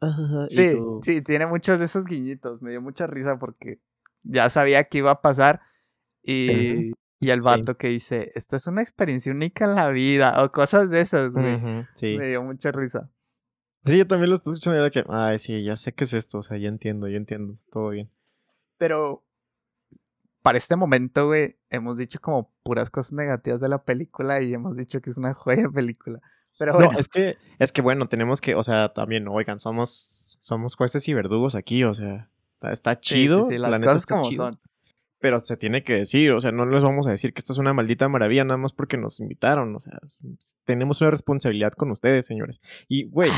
sí, 0.49 0.77
sí, 1.03 1.23
tiene 1.23 1.47
muchos 1.47 1.79
de 1.79 1.85
esos 1.85 2.07
guiñitos. 2.07 2.61
Me 2.63 2.71
dio 2.71 2.83
mucha 2.83 3.07
risa 3.07 3.39
porque 3.39 3.79
ya 4.25 4.51
sabía 4.51 4.85
que 4.85 4.99
iba 4.99 5.13
a 5.13 5.23
pasar. 5.23 5.61
Y, 6.21 6.93
y 7.21 7.31
el 7.31 7.41
vato 7.43 7.77
que 7.77 7.89
dice, 7.89 8.33
esta 8.35 8.57
es 8.57 8.67
una 8.67 8.83
experiencia 8.83 9.33
única 9.33 9.67
en 9.67 9.77
la 9.77 9.89
vida, 9.91 10.43
o 10.43 10.51
cosas 10.51 10.91
de 10.91 11.01
esas, 11.01 11.33
güey. 11.33 11.61
Me 12.03 12.27
dio 12.27 12.43
mucha 12.43 12.73
risa. 12.73 13.09
Sí, 13.85 13.99
yo 13.99 14.07
también 14.07 14.31
lo 14.31 14.37
estoy 14.37 14.55
escuchando 14.55 14.79
y 14.79 14.81
era 14.81 14.91
que, 14.91 15.05
ay, 15.09 15.39
sí, 15.39 15.63
ya 15.63 15.77
sé 15.77 15.93
qué 15.93 16.05
es 16.05 16.13
esto, 16.15 16.39
o 16.39 16.43
sea, 16.43 16.57
ya 16.57 16.69
entiendo, 16.69 17.07
ya 17.07 17.19
entiendo, 17.19 17.55
todo 17.71 17.91
bien. 17.91 18.11
Pero 18.79 19.23
para 20.45 20.59
este 20.59 20.77
momento, 20.77 21.29
güey, 21.29 21.57
hemos 21.71 21.97
dicho 21.97 22.21
como 22.21 22.53
puras 22.63 22.91
cosas 22.91 23.15
negativas 23.15 23.63
de 23.63 23.69
la 23.71 23.83
película 23.83 24.43
y 24.43 24.53
hemos 24.53 24.77
dicho 24.77 25.01
que 25.01 25.09
es 25.09 25.17
una 25.17 25.33
joya 25.35 25.63
de 25.63 25.71
película. 25.71 26.21
Pero 26.59 26.75
bueno. 26.75 26.93
No, 26.93 26.99
es 26.99 27.09
que, 27.09 27.37
es 27.59 27.73
que 27.73 27.81
bueno, 27.81 28.09
tenemos 28.09 28.43
que, 28.43 28.55
o 28.55 28.63
sea, 28.63 28.93
también, 28.93 29.27
oigan, 29.27 29.59
somos, 29.59 30.37
somos 30.41 30.77
jueces 30.77 31.09
y 31.09 31.15
verdugos 31.15 31.55
aquí, 31.55 31.83
o 31.83 31.95
sea, 31.95 32.29
está, 32.61 33.01
chido. 33.01 33.41
Sí, 33.45 33.55
sí, 33.55 33.59
las 33.59 33.81
cosas 33.81 34.05
como 34.05 34.31
son. 34.33 34.61
Pero 35.19 35.41
se 35.41 35.57
tiene 35.57 35.83
que 35.83 35.95
decir, 35.95 36.33
o 36.33 36.41
sea, 36.43 36.53
no 36.53 36.67
les 36.67 36.83
vamos 36.83 37.07
a 37.07 37.11
decir 37.11 37.33
que 37.33 37.39
esto 37.39 37.55
es 37.55 37.59
una 37.59 37.73
maldita 37.73 38.11
maravilla 38.11 38.45
nada 38.45 38.59
más 38.59 38.75
porque 38.75 38.99
nos 38.99 39.21
invitaron, 39.21 39.75
o 39.75 39.81
sea, 39.81 39.99
tenemos 40.65 41.01
una 41.01 41.11
responsabilidad 41.11 41.73
con 41.73 41.91
ustedes, 41.91 42.27
señores. 42.27 42.61
Y, 42.87 43.09
güey, 43.09 43.31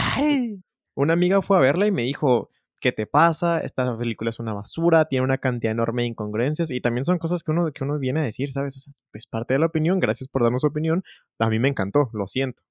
una 0.97 1.13
amiga 1.13 1.41
fue 1.41 1.57
a 1.57 1.61
verla 1.61 1.87
y 1.87 1.93
me 1.93 2.03
dijo, 2.03 2.51
¿qué 2.87 2.93
te 2.93 3.07
pasa? 3.09 3.59
Esta 3.59 3.99
película 3.99 4.30
es 4.30 4.39
una 4.39 4.53
basura, 4.53 5.07
tiene 5.07 5.24
una 5.24 5.39
cantidad 5.39 5.72
enorme 5.72 6.03
de 6.03 6.09
incongruencias 6.11 6.70
y 6.70 6.80
también 6.80 7.05
son 7.05 7.18
cosas 7.18 7.43
que 7.43 7.51
uno, 7.51 7.72
que 7.72 7.82
uno 7.82 7.99
viene 7.99 8.20
a 8.20 8.22
decir, 8.22 8.49
¿sabes? 8.49 8.76
O 8.76 8.80
sea, 8.80 8.93
es 9.12 9.26
parte 9.26 9.55
de 9.55 9.59
la 9.59 9.66
opinión, 9.66 9.99
gracias 9.99 10.28
por 10.28 10.45
darnos 10.45 10.61
su 10.61 10.68
opinión. 10.68 11.03
A 11.41 11.51
mí 11.51 11.59
me 11.59 11.68
encantó, 11.68 12.11
lo 12.12 12.28
siento. 12.28 12.62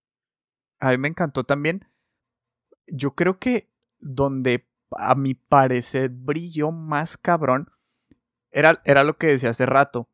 A 0.80 0.92
mí 0.92 0.98
me 0.98 1.10
encantó 1.10 1.44
también. 1.44 1.86
Yo 2.88 3.14
creo 3.14 3.40
que 3.40 3.70
donde 4.00 4.66
a 4.92 5.16
mi 5.16 5.34
parecer 5.34 6.12
brilló 6.12 6.72
más 6.72 7.18
cabrón 7.18 7.70
era, 8.52 8.82
era 8.86 9.04
lo 9.04 9.18
que 9.18 9.28
decía 9.28 9.50
hace 9.50 9.66
rato. 9.66 10.08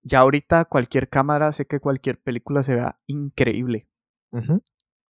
Ya 0.00 0.20
ahorita 0.20 0.64
cualquier 0.64 1.10
cámara 1.10 1.48
hace 1.48 1.66
que 1.66 1.78
cualquier 1.78 2.18
película 2.18 2.62
se 2.62 2.74
vea 2.74 2.98
increíble. 3.04 3.86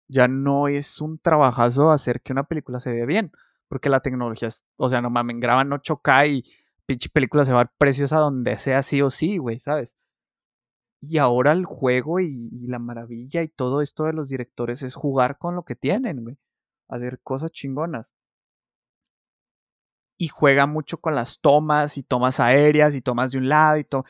Ya 0.08 0.26
no 0.26 0.66
es 0.66 1.00
un 1.00 1.20
trabajazo 1.20 1.92
hacer 1.92 2.22
que 2.22 2.32
una 2.32 2.48
película 2.48 2.80
se 2.80 2.90
vea 2.90 3.06
bien 3.06 3.30
porque 3.71 3.89
la 3.89 4.01
tecnología 4.01 4.49
es, 4.49 4.66
o 4.77 4.91
sea, 4.91 5.01
no 5.01 5.11
mames, 5.11 5.37
graban 5.39 5.71
8K 5.71 6.29
y 6.29 6.45
pinche 6.87 7.09
película 7.09 7.45
se 7.45 7.53
va 7.53 7.61
a 7.61 7.64
dar 7.64 7.73
precios 7.79 8.12
a 8.12 8.18
donde 8.18 8.57
sea 8.57 8.83
sí 8.83 9.01
o 9.01 9.11
sí, 9.11 9.39
güey, 9.39 9.61
¿sabes? 9.61 9.97
Y 11.01 11.18
ahora 11.18 11.53
el 11.53 11.64
juego 11.64 12.18
y, 12.18 12.51
la 12.66 12.81
maravilla 12.81 13.43
y 13.43 13.49
todo 13.49 13.81
esto 13.81 14.05
de 14.05 14.12
los 14.12 14.29
directores 14.29 14.83
es 14.83 14.97
jugar 14.97 15.39
con 15.39 15.55
lo 15.55 15.62
que 15.62 15.77
tienen, 15.77 16.25
güey. 16.25 16.37
Hacer 16.89 17.21
cosas 17.23 17.53
chingonas. 17.53 18.12
Y 20.18 20.27
juega 20.29 20.66
mucho 20.66 21.01
con 21.01 21.14
las 21.14 21.41
tomas 21.41 21.97
y 21.97 22.03
tomas 22.03 22.41
aéreas 22.41 22.95
y 22.97 23.01
tomas 23.01 23.31
de 23.31 23.39
un 23.39 23.49
lado 23.49 23.79
y 23.79 23.85
todo. 23.85 24.05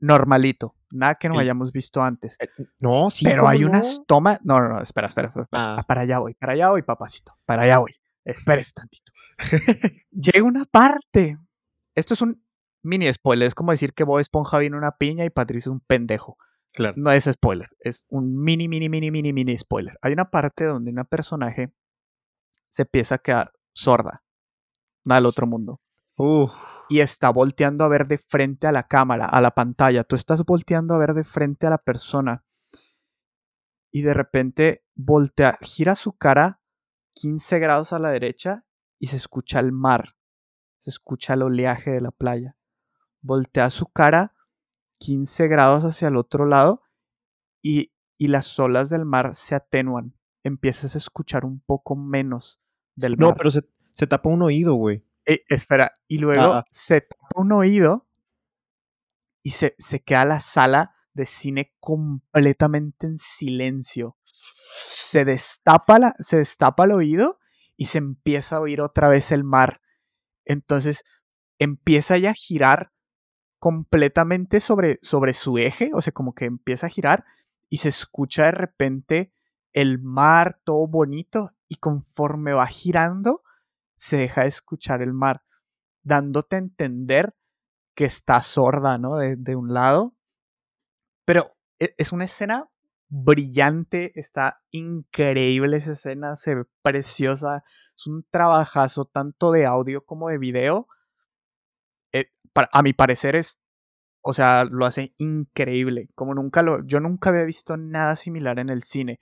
Normalito. 0.00 0.74
Nada 0.90 1.16
que 1.16 1.28
no 1.28 1.38
hayamos 1.38 1.72
visto 1.72 2.02
antes. 2.02 2.36
Eh, 2.40 2.48
no, 2.78 3.10
sí. 3.10 3.24
Pero 3.24 3.46
hay 3.46 3.64
unas 3.64 4.00
tomas. 4.06 4.40
No, 4.42 4.60
no, 4.60 4.70
no, 4.70 4.80
espera, 4.80 5.08
espera. 5.08 5.28
espera. 5.28 5.48
Ah. 5.52 5.84
Para 5.86 6.00
allá 6.00 6.18
voy, 6.18 6.34
para 6.34 6.54
allá 6.54 6.70
voy, 6.70 6.82
papacito. 6.82 7.38
Para 7.44 7.62
allá 7.62 7.78
voy. 7.78 7.94
Espérese 8.24 8.72
tantito. 8.72 9.12
Llega 10.10 10.44
una 10.44 10.64
parte. 10.64 11.38
Esto 11.94 12.14
es 12.14 12.22
un 12.22 12.42
mini 12.82 13.12
spoiler. 13.12 13.46
Es 13.46 13.54
como 13.54 13.72
decir 13.72 13.92
que 13.92 14.04
Bob 14.04 14.18
Esponja 14.18 14.58
viene 14.58 14.76
una 14.76 14.96
piña 14.96 15.24
y 15.24 15.30
Patricio 15.30 15.70
es 15.70 15.74
un 15.74 15.80
pendejo. 15.80 16.38
Claro. 16.72 16.94
No 16.96 17.10
es 17.12 17.24
spoiler. 17.24 17.68
Es 17.78 18.04
un 18.08 18.36
mini, 18.36 18.68
mini, 18.68 18.88
mini, 18.88 19.10
mini, 19.10 19.32
mini 19.32 19.56
spoiler. 19.58 19.98
Hay 20.02 20.12
una 20.12 20.30
parte 20.30 20.64
donde 20.64 20.90
una 20.90 21.04
personaje 21.04 21.72
se 22.68 22.82
empieza 22.82 23.16
a 23.16 23.18
quedar 23.18 23.52
sorda. 23.72 24.24
Al 25.08 25.26
otro 25.26 25.46
mundo. 25.46 25.76
Y 26.88 27.00
está 27.00 27.30
volteando 27.30 27.84
a 27.84 27.88
ver 27.88 28.06
de 28.06 28.18
frente 28.18 28.66
a 28.66 28.72
la 28.72 28.84
cámara, 28.84 29.26
a 29.26 29.40
la 29.40 29.50
pantalla. 29.50 30.04
Tú 30.04 30.16
estás 30.16 30.44
volteando 30.44 30.94
a 30.94 30.98
ver 30.98 31.12
de 31.14 31.24
frente 31.24 31.66
a 31.66 31.70
la 31.70 31.78
persona. 31.78 32.44
Y 33.92 34.02
de 34.02 34.14
repente 34.14 34.84
voltea, 34.94 35.56
gira 35.60 35.94
su 35.94 36.16
cara 36.16 36.60
15 37.14 37.58
grados 37.58 37.92
a 37.92 37.98
la 37.98 38.10
derecha 38.10 38.64
y 38.98 39.08
se 39.08 39.16
escucha 39.16 39.60
el 39.60 39.72
mar, 39.72 40.16
se 40.78 40.90
escucha 40.90 41.34
el 41.34 41.42
oleaje 41.42 41.90
de 41.90 42.00
la 42.00 42.10
playa. 42.10 42.56
Voltea 43.20 43.70
su 43.70 43.86
cara 43.86 44.34
15 44.98 45.48
grados 45.48 45.84
hacia 45.84 46.08
el 46.08 46.16
otro 46.16 46.46
lado 46.46 46.82
y, 47.62 47.92
y 48.18 48.28
las 48.28 48.58
olas 48.58 48.90
del 48.90 49.04
mar 49.04 49.34
se 49.34 49.54
atenuan. 49.54 50.14
Empiezas 50.42 50.94
a 50.94 50.98
escuchar 50.98 51.44
un 51.44 51.60
poco 51.60 51.96
menos 51.96 52.60
del 52.94 53.16
mar. 53.16 53.30
No, 53.30 53.34
pero 53.34 53.50
se, 53.50 53.62
se 53.90 54.06
tapa 54.06 54.28
un 54.28 54.42
oído, 54.42 54.74
güey. 54.74 55.04
Eh, 55.26 55.44
espera, 55.48 55.92
y 56.06 56.18
luego 56.18 56.42
ah. 56.42 56.64
se 56.70 57.00
tapa 57.00 57.40
un 57.40 57.52
oído 57.52 58.06
y 59.42 59.50
se, 59.50 59.74
se 59.78 60.02
queda 60.02 60.24
la 60.24 60.40
sala 60.40 60.94
de 61.14 61.26
cine 61.26 61.72
completamente 61.80 63.06
en 63.06 63.18
silencio 63.18 64.16
se 65.14 65.24
destapa, 65.24 66.00
la, 66.00 66.14
se 66.18 66.38
destapa 66.38 66.84
el 66.84 66.90
oído 66.90 67.38
y 67.76 67.86
se 67.86 67.98
empieza 67.98 68.56
a 68.56 68.60
oír 68.60 68.80
otra 68.80 69.06
vez 69.06 69.30
el 69.30 69.44
mar. 69.44 69.80
Entonces 70.44 71.04
empieza 71.60 72.18
ya 72.18 72.30
a 72.30 72.34
girar 72.34 72.92
completamente 73.60 74.58
sobre, 74.58 74.98
sobre 75.02 75.32
su 75.32 75.56
eje, 75.58 75.92
o 75.94 76.02
sea, 76.02 76.12
como 76.12 76.34
que 76.34 76.46
empieza 76.46 76.86
a 76.86 76.90
girar 76.90 77.24
y 77.68 77.76
se 77.76 77.90
escucha 77.90 78.46
de 78.46 78.50
repente 78.52 79.32
el 79.72 80.00
mar 80.00 80.60
todo 80.64 80.86
bonito 80.88 81.50
y 81.68 81.76
conforme 81.76 82.52
va 82.52 82.66
girando 82.66 83.42
se 83.94 84.16
deja 84.16 84.42
de 84.42 84.48
escuchar 84.48 85.00
el 85.00 85.12
mar, 85.12 85.44
dándote 86.02 86.56
a 86.56 86.58
entender 86.58 87.36
que 87.94 88.04
está 88.04 88.42
sorda, 88.42 88.98
¿no? 88.98 89.16
De, 89.16 89.36
de 89.36 89.54
un 89.54 89.72
lado. 89.72 90.13
Pero 91.24 91.56
e, 91.78 91.94
es 91.98 92.12
una 92.12 92.24
escena 92.24 92.68
brillante, 93.08 94.18
está 94.18 94.62
increíble 94.70 95.76
esa 95.76 95.92
escena, 95.92 96.36
se 96.36 96.54
ve 96.54 96.64
preciosa, 96.82 97.62
es 97.96 98.06
un 98.06 98.24
trabajazo 98.28 99.04
tanto 99.04 99.52
de 99.52 99.66
audio 99.66 100.04
como 100.04 100.28
de 100.28 100.38
video. 100.38 100.88
Eh, 102.12 102.30
a 102.54 102.82
mi 102.82 102.92
parecer 102.92 103.36
es, 103.36 103.60
o 104.20 104.32
sea, 104.32 104.64
lo 104.64 104.86
hace 104.86 105.14
increíble, 105.18 106.08
como 106.14 106.34
nunca 106.34 106.62
lo, 106.62 106.84
yo 106.86 107.00
nunca 107.00 107.30
había 107.30 107.44
visto 107.44 107.76
nada 107.76 108.16
similar 108.16 108.58
en 108.58 108.70
el 108.70 108.82
cine, 108.82 109.20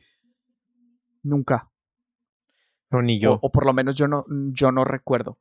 nunca. 1.23 1.71
No, 2.91 3.03
ni 3.03 3.19
yo. 3.19 3.39
O, 3.43 3.51
por 3.51 3.67
lo 3.67 3.73
menos 3.73 3.97
yo 3.97 4.07
no, 4.07 4.25
yo 4.53 4.71
no 4.71 4.85
recuerdo. 4.85 5.39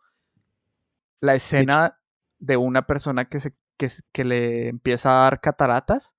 La 1.20 1.36
escena 1.36 2.00
de 2.40 2.58
una 2.58 2.88
persona 2.88 3.26
que, 3.26 3.40
se, 3.40 3.56
que, 3.78 3.90
que 4.14 4.24
le 4.24 4.70
empieza 4.70 5.12
a 5.12 5.24
dar 5.24 5.42
cataratas. 5.42 6.18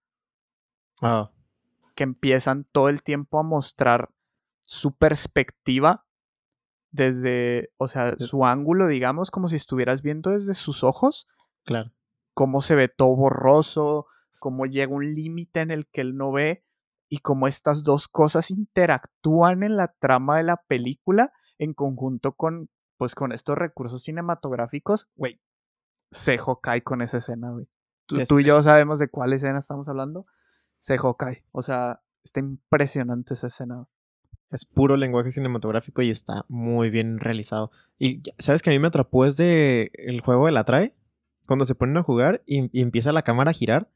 Que 1.95 2.05
empiezan 2.05 2.65
todo 2.71 2.89
el 2.89 3.03
tiempo 3.03 3.39
a 3.39 3.43
mostrar 3.43 4.11
su 4.61 4.97
perspectiva 4.97 6.07
desde, 6.91 7.73
o 7.79 7.89
sea, 7.89 8.17
su 8.19 8.45
ángulo, 8.45 8.87
digamos, 8.87 9.31
como 9.31 9.49
si 9.49 9.57
estuvieras 9.57 10.03
viendo 10.03 10.31
desde 10.31 10.55
sus 10.55 10.85
ojos. 10.85 11.27
Claro. 11.65 11.93
Cómo 12.35 12.63
se 12.63 12.75
ve 12.75 12.89
todo 12.89 13.17
borroso, 13.17 14.07
cómo 14.39 14.67
llega 14.67 14.93
un 14.93 15.15
límite 15.15 15.61
en 15.61 15.71
el 15.71 15.87
que 15.89 16.03
él 16.03 16.17
no 16.17 16.33
ve 16.33 16.65
y 17.09 17.19
cómo 17.19 17.47
estas 17.47 17.83
dos 17.83 18.09
cosas 18.09 18.51
interactúan 18.51 19.63
en 19.63 19.77
la 19.77 19.89
trama 19.89 20.37
de 20.37 20.45
la 20.45 20.57
película 20.57 21.33
en 21.59 21.75
conjunto 21.75 22.33
con, 22.33 22.71
pues, 22.97 23.15
con 23.15 23.33
estos 23.33 23.59
recursos 23.59 24.03
cinematográficos. 24.03 25.09
Güey, 25.17 25.41
se 26.11 26.39
cae 26.63 26.83
con 26.83 27.03
esa 27.03 27.19
escena, 27.19 27.51
güey. 27.51 27.69
tú 28.27 28.39
y 28.39 28.45
yo 28.45 28.63
sabemos 28.63 28.99
de 28.99 29.09
cuál 29.09 29.33
escena 29.33 29.59
estamos 29.59 29.89
hablando 29.89 30.27
se 30.83 30.99
Hawkeye. 30.99 31.45
O 31.53 31.63
sea, 31.63 32.03
está 32.25 32.41
impresionante 32.41 33.35
esa 33.35 33.47
escena. 33.47 33.87
Es 34.51 34.67
puro 34.67 34.97
lenguaje 34.97 35.31
cinematográfico 35.31 36.03
y 36.03 36.11
está 36.11 36.45
muy 36.49 36.91
bien 36.91 37.19
realizado. 37.19 37.71
Y 37.99 38.23
sabes 38.39 38.63
que 38.63 38.71
a 38.71 38.73
mí 38.73 38.79
me 38.79 38.89
atrapó 38.89 39.25
desde 39.25 39.91
el 39.95 40.21
juego 40.21 40.47
de 40.47 40.53
la 40.53 40.65
trae, 40.65 40.95
cuando 41.47 41.65
se 41.65 41.75
ponen 41.75 41.97
a 41.97 42.03
jugar 42.03 42.43
y, 42.45 42.69
empieza 42.79 43.13
la 43.13 43.23
cámara 43.23 43.53
a 43.53 43.55
girar, 43.55 43.91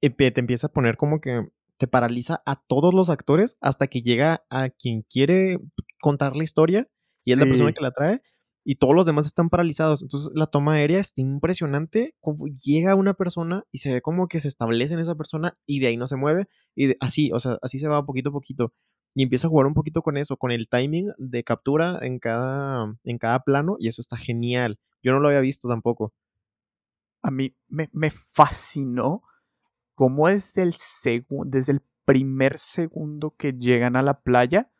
y 0.00 0.10
te 0.10 0.38
empieza 0.38 0.68
a 0.68 0.72
poner 0.72 0.96
como 0.96 1.20
que 1.20 1.48
te 1.78 1.88
paraliza 1.88 2.42
a 2.46 2.56
todos 2.56 2.94
los 2.94 3.10
actores 3.10 3.56
hasta 3.60 3.86
que 3.86 4.02
llega 4.02 4.44
a 4.50 4.68
quien 4.68 5.02
quiere 5.02 5.58
contar 6.00 6.36
la 6.36 6.44
historia 6.44 6.88
y 7.24 7.32
es 7.32 7.38
la 7.38 7.44
persona 7.44 7.72
que 7.72 7.82
la 7.82 7.90
trae 7.90 8.22
y 8.68 8.74
todos 8.74 8.96
los 8.96 9.06
demás 9.06 9.26
están 9.26 9.48
paralizados. 9.48 10.02
Entonces 10.02 10.28
la 10.34 10.48
toma 10.48 10.72
aérea 10.72 10.98
está 10.98 11.20
impresionante. 11.20 12.16
Llega 12.64 12.96
una 12.96 13.14
persona 13.14 13.64
y 13.70 13.78
se 13.78 13.92
ve 13.92 14.02
como 14.02 14.26
que 14.26 14.40
se 14.40 14.48
establece 14.48 14.94
en 14.94 14.98
esa 14.98 15.14
persona 15.14 15.56
y 15.66 15.78
de 15.78 15.86
ahí 15.86 15.96
no 15.96 16.08
se 16.08 16.16
mueve. 16.16 16.48
Y 16.74 16.96
así, 16.98 17.30
o 17.32 17.38
sea, 17.38 17.58
así 17.62 17.78
se 17.78 17.86
va 17.86 18.04
poquito 18.04 18.30
a 18.30 18.32
poquito. 18.32 18.72
Y 19.14 19.22
empieza 19.22 19.46
a 19.46 19.50
jugar 19.50 19.68
un 19.68 19.74
poquito 19.74 20.02
con 20.02 20.16
eso, 20.16 20.36
con 20.36 20.50
el 20.50 20.68
timing 20.68 21.12
de 21.16 21.44
captura 21.44 22.00
en 22.02 22.18
cada, 22.18 22.92
en 23.04 23.18
cada 23.18 23.38
plano. 23.44 23.76
Y 23.78 23.86
eso 23.86 24.00
está 24.00 24.16
genial. 24.16 24.80
Yo 25.00 25.12
no 25.12 25.20
lo 25.20 25.28
había 25.28 25.40
visto 25.40 25.68
tampoco. 25.68 26.12
A 27.22 27.30
mí 27.30 27.54
me, 27.68 27.88
me 27.92 28.10
fascinó 28.10 29.22
cómo 29.94 30.28
es 30.28 30.56
el 30.56 30.74
desde 31.44 31.70
el 31.70 31.82
primer 32.04 32.58
segundo 32.58 33.32
que 33.38 33.52
llegan 33.52 33.94
a 33.94 34.02
la 34.02 34.22
playa 34.22 34.72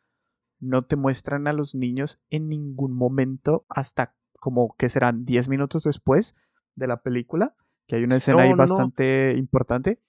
no 0.59 0.83
te 0.83 0.95
muestran 0.95 1.47
a 1.47 1.53
los 1.53 1.75
niños 1.75 2.21
en 2.29 2.49
ningún 2.49 2.93
momento 2.93 3.65
hasta 3.69 4.15
como 4.39 4.75
que 4.77 4.89
serán 4.89 5.25
10 5.25 5.49
minutos 5.49 5.83
después 5.83 6.35
de 6.75 6.87
la 6.87 7.01
película, 7.01 7.55
que 7.87 7.95
hay 7.95 8.03
una 8.03 8.17
escena 8.17 8.43
ahí 8.43 8.53
bastante 8.53 9.33
importante. 9.37 9.99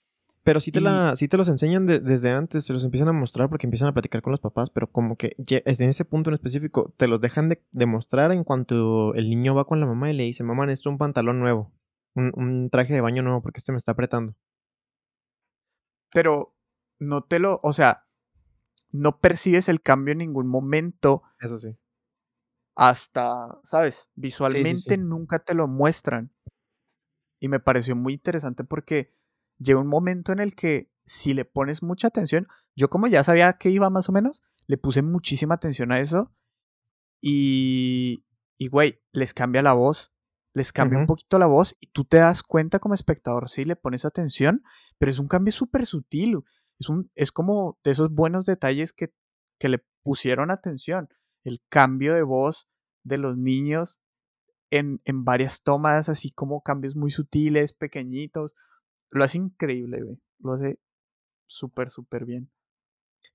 Pero 0.45 0.61
sí 0.61 0.73
te, 0.73 0.81
la, 0.81 1.15
sí 1.15 1.29
te 1.29 1.37
los 1.37 1.49
enseñan 1.49 1.85
desde 1.85 2.31
antes, 2.31 2.65
se 2.65 2.73
los 2.73 2.83
empiezan 2.83 3.09
a 3.09 3.13
mostrar 3.13 3.51
porque 3.51 3.67
empiezan 3.67 3.89
a 3.89 3.93
platicar 3.93 4.23
con 4.23 4.31
los 4.31 4.41
papás, 4.41 4.71
pero 4.71 4.91
como 4.91 5.17
que 5.17 5.37
en 5.37 5.89
ese 5.89 6.07
punto 6.07 6.31
en 6.31 6.35
específico 6.35 6.95
te 6.97 7.07
los 7.07 7.21
dejan 7.21 7.51
de, 7.51 7.87
mostrar 7.87 8.33
en 8.33 8.45
cuanto 8.45 9.15
el 9.15 9.29
niño 9.29 9.55
va 9.55 9.67
con 9.67 9.79
la 9.79 9.85
mamá 9.85 10.11
y 10.11 10.17
le 10.17 10.23
dice, 10.23 10.45
mamá, 10.45 10.65
necesito 10.65 10.89
un 10.89 10.97
pantalón 10.97 11.39
nuevo, 11.39 11.75
un, 12.15 12.33
un 12.35 12.71
traje 12.71 12.95
de 12.95 13.03
baño 13.03 13.23
nuevo 13.23 13.43
porque 13.43 13.59
este 13.59 13.73
me 13.73 13.79
está 13.79 13.93
apretando. 13.93 14.37
Pero 16.13 16.55
no 16.99 17.25
te 17.25 17.41
lo, 17.41 17.61
o 17.63 17.75
sea, 17.75 18.08
no 18.91 19.20
percibes 19.20 19.68
el 19.68 19.82
cambio 19.82 20.12
en 20.12 20.18
ningún 20.18 20.49
momento. 20.49 21.22
Eso 21.41 21.59
sí. 21.59 21.76
Hasta, 22.74 23.59
¿sabes? 23.64 24.11
Visualmente 24.14 24.97
nunca 24.99 25.41
te 25.41 25.55
lo 25.55 25.66
muestran. 25.66 26.32
Y 27.41 27.49
me 27.49 27.61
pareció 27.61 27.95
muy 27.97 28.14
interesante 28.14 28.64
porque 28.64 29.14
llega 29.59 29.80
un 29.80 29.89
momento 29.89 30.32
en 30.32 30.41
el 30.41 30.55
que 30.55 30.91
si 31.05 31.34
le 31.34 31.45
pones 31.45 31.82
mucha 31.82 32.09
atención, 32.09 32.47
yo 32.76 32.91
como 32.91 33.07
ya 33.07 33.24
sabía 33.24 33.55
que 33.55 33.70
iba 33.70 33.91
más 33.91 34.09
o 34.09 34.12
menos, 34.12 34.43
le 34.66 34.76
puse 34.76 35.03
muchísima 35.03 35.55
atención 35.55 35.93
a 35.93 36.01
eso. 36.01 36.32
Y, 37.20 38.24
y 38.57 38.68
güey, 38.68 39.01
les 39.12 39.34
cambia 39.34 39.62
la 39.62 39.72
voz. 39.72 40.12
Les 40.55 40.72
cambia 40.72 40.99
un 40.99 41.07
poquito 41.07 41.39
la 41.39 41.47
voz 41.47 41.76
y 41.78 41.89
tú 41.89 42.05
te 42.05 42.16
das 42.16 42.43
cuenta 42.43 42.80
como 42.80 42.95
espectador, 42.95 43.49
sí, 43.49 43.64
le 43.64 43.76
pones 43.76 44.05
atención, 44.05 44.64
pero 44.99 45.11
es 45.11 45.20
un 45.20 45.28
cambio 45.28 45.53
súper 45.53 45.86
sutil 45.86 46.43
es, 46.79 46.89
un, 46.89 47.11
es 47.14 47.33
como 47.33 47.79
de 47.85 47.91
esos 47.91 48.11
buenos 48.11 48.47
detalles 48.47 48.93
que, 48.93 49.12
que 49.59 49.68
le 49.68 49.85
pusieron 50.03 50.51
atención. 50.51 51.09
El 51.45 51.61
cambio 51.68 52.14
de 52.14 52.22
voz 52.22 52.68
de 53.03 53.18
los 53.18 53.37
niños 53.37 54.01
en, 54.70 55.01
en 55.05 55.24
varias 55.24 55.62
tomas, 55.62 56.09
así 56.09 56.31
como 56.31 56.62
cambios 56.62 56.97
muy 56.97 57.11
sutiles, 57.11 57.72
pequeñitos. 57.72 58.55
Lo 59.11 59.24
hace 59.24 59.39
increíble, 59.39 60.03
güey. 60.03 60.18
Lo 60.41 60.53
hace 60.53 60.79
súper, 61.47 61.91
súper 61.91 62.24
bien. 62.24 62.51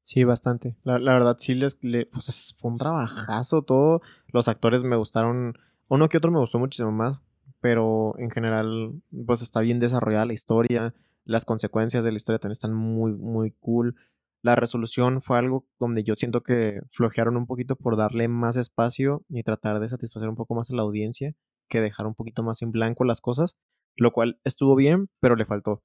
Sí, 0.02 0.24
bastante. 0.24 0.76
La, 0.84 0.98
verdad, 0.98 1.38
sí, 1.40 1.56
les, 1.56 1.76
pues, 1.76 2.56
fue 2.60 2.72
un 2.72 2.78
trabajazo 2.78 3.62
todo. 3.62 4.02
Los 4.28 4.48
actores 4.48 4.84
me 4.84 4.98
gustaron. 4.98 5.58
Uno 5.88 6.10
que 6.10 6.18
otro 6.18 6.32
me 6.32 6.40
gustó 6.40 6.60
muchísimo 6.60 6.92
más. 6.92 7.20
Pero 7.62 8.14
en 8.18 8.30
general, 8.30 9.02
pues 9.26 9.42
está 9.42 9.62
bien 9.62 9.80
desarrollada 9.80 10.26
la 10.26 10.34
historia. 10.34 10.94
Las 11.26 11.46
consecuencias 11.46 12.04
de 12.04 12.12
la 12.12 12.18
historia 12.18 12.40
también 12.40 12.54
están 12.54 12.74
muy, 12.74 13.14
muy 13.14 13.52
cool. 13.60 13.96
La 14.42 14.56
resolución 14.56 15.22
fue 15.22 15.38
algo 15.38 15.66
donde 15.80 16.04
yo 16.04 16.16
siento 16.16 16.44
que 16.44 16.82
flojearon 16.92 17.38
un 17.38 17.48
poquito 17.48 17.78
por 17.78 17.96
darle 17.96 18.28
más 18.28 18.58
espacio 18.58 19.24
y 19.30 19.44
tratar 19.44 19.80
de 19.80 19.88
satisfacer 19.88 20.28
un 20.28 20.36
poco 20.36 20.54
más 20.54 20.70
a 20.70 20.76
la 20.76 20.82
audiencia 20.82 21.34
que 21.70 21.80
dejar 21.80 22.08
un 22.08 22.14
poquito 22.14 22.44
más 22.44 22.62
en 22.62 22.72
blanco 22.72 23.06
las 23.06 23.22
cosas, 23.22 23.56
lo 23.96 24.12
cual 24.12 24.40
estuvo 24.44 24.76
bien, 24.76 25.10
pero 25.22 25.38
le 25.38 25.46
faltó. 25.46 25.82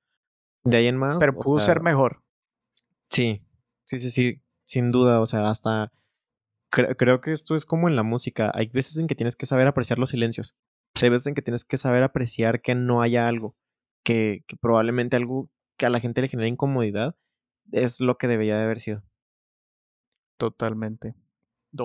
De 0.65 0.77
ahí 0.77 0.89
en 0.89 0.97
más. 0.97 1.19
Pero 1.19 1.35
pudo 1.35 1.61
ser 1.61 1.81
mejor. 1.81 2.25
Sí, 3.11 3.43
sí, 3.85 4.01
sí, 4.01 4.11
sí, 4.11 4.43
sin 4.65 4.91
duda. 4.91 5.21
O 5.21 5.27
sea, 5.27 5.49
hasta 5.51 5.93
creo 6.71 7.21
que 7.21 7.33
esto 7.33 7.55
es 7.55 7.65
como 7.65 7.89
en 7.89 7.95
la 7.95 8.03
música. 8.03 8.51
Hay 8.55 8.67
veces 8.67 8.99
en 8.99 9.07
que 9.07 9.15
tienes 9.15 9.37
que 9.37 9.47
saber 9.47 9.69
apreciar 9.69 10.01
los 10.01 10.11
silencios. 10.11 10.57
Hay 11.01 11.11
veces 11.11 11.29
en 11.29 11.35
que 11.35 11.43
tienes 11.43 11.65
que 11.65 11.77
saber 11.77 12.03
apreciar 12.03 12.61
que 12.61 12.75
no 12.75 13.03
haya 13.03 13.29
algo 13.29 13.57
que, 14.03 14.45
probablemente 14.61 15.17
algo 15.17 15.51
que 15.77 15.87
a 15.87 15.91
la 15.91 16.01
gente 16.01 16.21
le 16.21 16.29
genera 16.29 16.49
incomodidad 16.49 17.17
es 17.73 18.01
lo 18.01 18.17
que 18.19 18.29
debería 18.29 18.57
de 18.57 18.65
haber 18.65 18.81
sido. 18.81 19.03
Totalmente. 20.39 21.15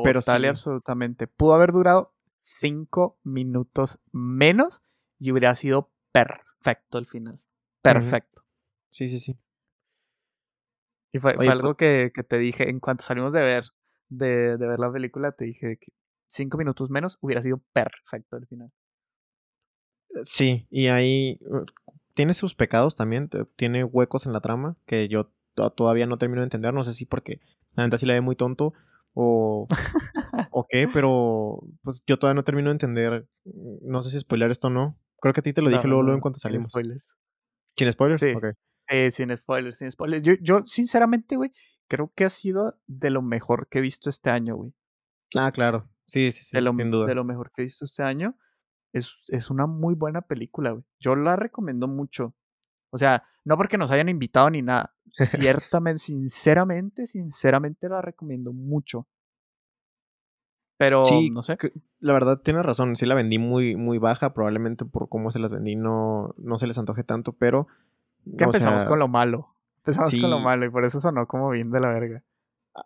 Pero 0.04 0.22
Total 0.22 0.46
y 0.46 0.48
absolutamente. 0.48 1.28
Pudo 1.28 1.54
haber 1.54 1.72
durado 1.72 2.14
cinco 2.42 3.20
minutos 3.24 4.00
menos 4.12 4.84
y 5.20 5.32
hubiera 5.32 5.54
sido 5.56 5.92
perfecto 6.12 6.98
el 6.98 7.08
final. 7.08 7.42
Perfecto. 7.82 8.44
Sí, 8.90 9.10
sí, 9.10 9.20
sí. 9.20 9.38
Y 11.12 11.20
fue, 11.20 11.34
algo 11.48 11.76
que, 11.76 12.12
te 12.28 12.38
dije 12.38 12.70
en 12.70 12.80
cuanto 12.80 13.04
salimos 13.04 13.34
de 13.34 13.42
ver, 13.42 13.66
de, 14.10 14.58
de 14.58 14.68
ver 14.68 14.80
la 14.80 14.92
película, 14.92 15.32
te 15.32 15.46
dije 15.46 15.78
que 15.78 15.92
cinco 16.28 16.58
minutos 16.58 16.90
menos 16.90 17.18
hubiera 17.22 17.42
sido 17.42 17.62
perfecto 17.72 18.38
el 18.38 18.48
final. 18.48 18.72
Sí, 20.26 20.68
y 20.70 20.88
ahí 20.88 21.40
tiene 22.14 22.34
sus 22.34 22.56
pecados 22.56 22.96
también, 22.96 23.30
tiene 23.56 23.84
huecos 23.84 24.26
en 24.26 24.34
la 24.34 24.42
trama 24.42 24.78
que 24.86 25.08
yo 25.08 25.32
todavía 25.76 26.06
no 26.06 26.18
termino 26.18 26.42
de 26.42 26.46
entender, 26.46 26.74
no 26.74 26.84
sé 26.84 26.94
si 26.94 27.06
porque 27.06 27.40
la 27.74 27.84
neta 27.84 27.98
sí 27.98 28.06
la 28.06 28.14
ve 28.14 28.22
muy 28.22 28.36
tonto 28.36 28.74
o, 29.14 29.68
o 30.52 30.66
qué, 30.70 30.88
pero 30.92 31.60
pues 31.84 32.04
yo 32.08 32.18
todavía 32.18 32.36
no 32.36 32.44
termino 32.44 32.70
de 32.70 32.74
entender, 32.74 33.28
no 33.82 34.02
sé 34.02 34.12
si 34.12 34.20
spoiler 34.20 34.52
esto 34.52 34.68
o 34.68 34.72
no, 34.72 34.98
creo 35.22 35.34
que 35.34 35.40
a 35.42 35.44
ti 35.44 35.54
te 35.54 35.62
lo 35.62 35.70
dije 35.70 35.88
luego, 35.88 36.04
luego 36.04 36.18
en 36.18 36.22
cuanto 36.22 36.40
salimos. 36.40 36.64
Sin 36.64 36.70
spoilers. 36.70 37.18
¿Sin 37.78 37.92
spoilers? 37.92 38.20
Sí. 38.20 38.34
Eh, 38.90 39.12
sin 39.12 39.36
spoilers, 39.36 39.78
sin 39.78 39.92
spoilers. 39.92 40.24
Yo, 40.24 40.34
yo 40.42 40.66
sinceramente, 40.66 41.36
güey, 41.36 41.52
creo 41.88 42.12
que 42.16 42.26
ha 42.26 42.30
sido 42.30 42.80
de 42.88 43.10
lo 43.10 43.22
mejor 43.22 43.68
que 43.70 43.80
he 43.80 43.82
visto 43.82 44.10
este 44.10 44.30
año, 44.30 44.56
güey. 44.56 44.74
Ah, 45.38 45.52
claro. 45.52 45.90
Sí, 46.08 46.32
sí, 46.32 46.44
sí. 46.44 46.52
De 46.54 46.62
lo, 46.62 46.72
sin 46.72 46.92
duda. 46.92 47.08
de 47.08 47.16
lo 47.16 47.24
mejor 47.24 47.52
que 47.52 47.62
he 47.62 47.66
visto 47.66 47.86
este 47.86 48.04
año 48.04 48.38
es, 48.94 49.50
una 49.50 49.66
muy 49.66 49.96
buena 49.96 50.22
película, 50.22 50.72
güey. 50.72 50.84
Yo 51.00 51.16
la 51.16 51.36
recomiendo 51.36 51.88
mucho. 51.88 52.36
O 52.92 52.98
sea, 52.98 53.24
no 53.44 53.58
porque 53.58 53.78
nos 53.78 53.92
hayan 53.92 54.10
invitado 54.10 54.50
ni 54.50 54.62
nada. 54.62 54.94
Ciertamente, 55.12 56.00
sinceramente, 56.00 57.08
sinceramente 57.08 57.90
la 57.90 58.02
recomiendo 58.02 58.54
mucho. 58.54 59.08
Pero, 60.78 61.04
sí, 61.04 61.30
no 61.30 61.44
sé. 61.44 61.58
La 62.00 62.14
verdad, 62.14 62.42
tiene 62.42 62.62
razón. 62.62 62.96
Sí 62.96 63.06
la 63.06 63.16
vendí 63.16 63.40
muy, 63.40 63.76
muy 63.76 63.98
baja. 63.98 64.34
Probablemente 64.34 64.86
por 64.86 65.10
cómo 65.10 65.32
se 65.32 65.40
las 65.40 65.52
vendí 65.52 65.76
no, 65.76 66.34
no 66.38 66.60
se 66.60 66.68
les 66.68 66.78
antoje 66.78 67.04
tanto, 67.04 67.34
pero... 67.34 67.68
¿Qué 68.38 68.46
empezamos 68.46 68.86
con 68.86 69.00
lo 69.00 69.08
malo? 69.08 69.56
Empezamos 69.78 70.12
con 70.12 70.30
lo 70.30 70.40
malo 70.40 70.66
y 70.66 70.70
por 70.70 70.86
eso 70.86 71.02
sonó 71.02 71.28
como 71.28 71.50
bien 71.50 71.72
de 71.72 71.80
la 71.80 71.90
verga. 71.90 72.24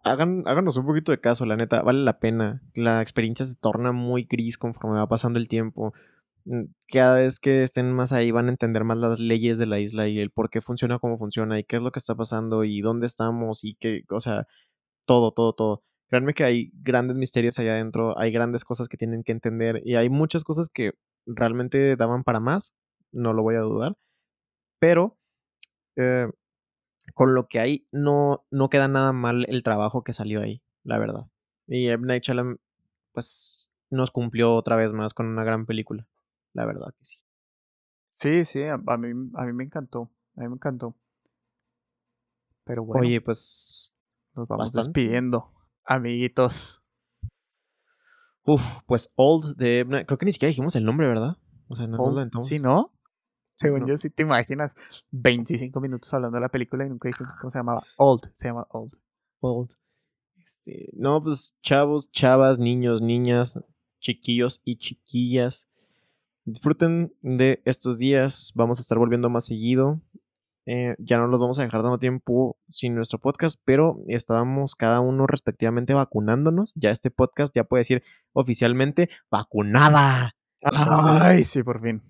Hagan, 0.04 0.44
háganos 0.46 0.76
un 0.78 0.86
poquito 0.86 1.12
de 1.12 1.22
caso, 1.22 1.46
la 1.46 1.56
neta, 1.56 1.82
vale 1.82 2.04
la 2.04 2.20
pena. 2.20 2.62
La 2.76 3.02
experiencia 3.02 3.46
se 3.46 3.56
torna 3.56 3.92
muy 3.94 4.26
gris 4.26 4.58
conforme 4.58 4.98
va 4.98 5.08
pasando 5.08 5.40
el 5.40 5.48
tiempo. 5.48 5.94
Mm, 6.46 6.66
cada 6.92 7.16
vez 7.20 7.40
que 7.40 7.64
estén 7.64 7.94
más 7.94 8.14
ahí 8.14 8.32
van 8.32 8.48
a 8.48 8.52
entender 8.52 8.84
más 8.86 8.98
las 8.98 9.20
leyes 9.20 9.58
de 9.58 9.66
la 9.66 9.80
isla 9.80 10.08
y 10.08 10.20
el 10.20 10.32
por 10.32 10.50
qué 10.50 10.62
funciona 10.62 11.00
como 11.00 11.18
funciona 11.18 11.60
y 11.60 11.66
qué 11.66 11.78
es 11.78 11.82
lo 11.82 11.92
que 11.92 12.00
está 12.00 12.16
pasando 12.16 12.64
y 12.64 12.82
dónde 12.82 13.08
estamos 13.08 13.64
y 13.64 13.76
qué, 13.76 14.04
o 14.10 14.22
sea, 14.22 14.48
todo, 15.06 15.32
todo, 15.34 15.54
todo. 15.54 15.84
Créanme 16.10 16.34
que 16.34 16.46
hay 16.46 16.72
grandes 16.74 17.18
misterios 17.18 17.60
allá 17.60 17.74
adentro, 17.74 18.18
hay 18.20 18.32
grandes 18.32 18.66
cosas 18.66 18.88
que 18.90 18.98
tienen 18.98 19.24
que 19.24 19.34
entender 19.34 19.82
y 19.86 19.96
hay 19.96 20.10
muchas 20.10 20.44
cosas 20.46 20.70
que 20.70 20.94
realmente 21.26 21.98
daban 21.98 22.24
para 22.24 22.40
más, 22.40 22.74
no 23.12 23.34
lo 23.34 23.44
voy 23.44 23.56
a 23.56 23.62
dudar, 23.62 23.96
pero 24.80 25.18
eh, 25.98 26.28
con 27.14 27.34
lo 27.34 27.48
que 27.48 27.60
hay 27.60 27.88
no, 27.92 28.46
no 28.52 28.70
queda 28.70 28.88
nada 28.88 29.14
mal 29.14 29.46
el 29.50 29.64
trabajo 29.64 30.04
que 30.04 30.14
salió 30.14 30.42
ahí, 30.42 30.62
la 30.84 30.98
verdad. 30.98 31.28
Y 31.68 31.88
M. 31.90 32.06
Night 32.06 32.24
Shyamalan, 32.24 32.60
pues, 33.12 33.70
nos 33.90 34.12
cumplió 34.12 34.56
otra 34.56 34.76
vez 34.76 34.94
más 34.94 35.14
con 35.14 35.28
una 35.28 35.44
gran 35.44 35.66
película, 35.66 36.08
la 36.54 36.66
verdad 36.66 36.94
que 36.98 37.04
sí. 37.04 37.18
Sí, 38.10 38.46
sí, 38.46 38.64
a, 38.64 38.78
mí, 38.78 39.30
a 39.36 39.46
mí 39.46 39.54
me 39.54 39.64
encantó, 39.64 40.12
a 40.36 40.42
mí 40.42 40.48
me 40.48 40.56
encantó. 40.56 40.96
Pero 42.64 42.84
bueno. 42.84 43.06
Oye, 43.06 43.22
pues... 43.22 43.94
Nos 44.36 44.48
vamos 44.48 44.74
despidiendo, 44.74 45.52
amiguitos. 45.86 46.84
Uf, 48.46 48.64
pues 48.86 49.12
Old 49.16 49.58
de... 49.58 49.86
Creo 50.06 50.18
que 50.18 50.26
ni 50.26 50.32
siquiera 50.32 50.50
dijimos 50.50 50.76
el 50.76 50.86
nombre, 50.86 51.08
¿verdad? 51.08 51.38
O 51.68 51.76
sea, 51.76 51.88
no 51.88 51.98
Old, 51.98 52.32
nos 52.34 52.48
Sí, 52.48 52.60
¿no? 52.60 52.94
Según 53.58 53.88
yo, 53.88 53.98
si 53.98 54.12
te 54.12 54.22
imaginas 54.22 54.76
25 55.10 55.82
minutos 55.82 56.14
hablando 56.14 56.36
de 56.36 56.42
la 56.42 56.50
película 56.50 56.86
y 56.86 56.90
nunca 56.90 57.10
dijimos 57.10 57.34
cómo 57.42 57.50
se 57.50 57.58
llamaba. 57.58 57.84
Old, 57.98 58.30
se 58.34 58.50
llama 58.50 58.68
Old. 58.70 58.94
Old. 59.40 59.72
Este, 60.46 60.92
no, 60.94 61.24
pues 61.24 61.58
chavos, 61.64 62.12
chavas, 62.12 62.60
niños, 62.60 63.02
niñas, 63.02 63.60
chiquillos 64.00 64.62
y 64.64 64.78
chiquillas. 64.78 65.68
Disfruten 66.46 67.16
de 67.22 67.64
estos 67.66 67.98
días. 67.98 68.54
Vamos 68.54 68.78
a 68.78 68.82
estar 68.82 69.00
volviendo 69.00 69.28
más 69.32 69.46
seguido. 69.46 70.02
Eh, 70.68 70.96
ya 71.00 71.18
no 71.18 71.26
los 71.26 71.40
vamos 71.40 71.58
a 71.58 71.64
dejar 71.64 71.82
dando 71.82 71.98
tiempo 71.98 72.60
sin 72.68 72.94
nuestro 72.94 73.18
podcast, 73.20 73.60
pero 73.66 74.04
estábamos 74.08 74.76
cada 74.76 75.00
uno 75.00 75.26
respectivamente 75.26 75.96
vacunándonos. 75.96 76.74
Ya 76.76 76.92
este 76.92 77.10
podcast 77.10 77.56
ya 77.56 77.64
puede 77.64 77.82
decir 77.82 78.04
oficialmente 78.34 79.10
vacunada. 79.32 80.36
Ay, 80.62 81.44
sí, 81.44 81.64
por 81.64 81.82
fin. 81.82 82.04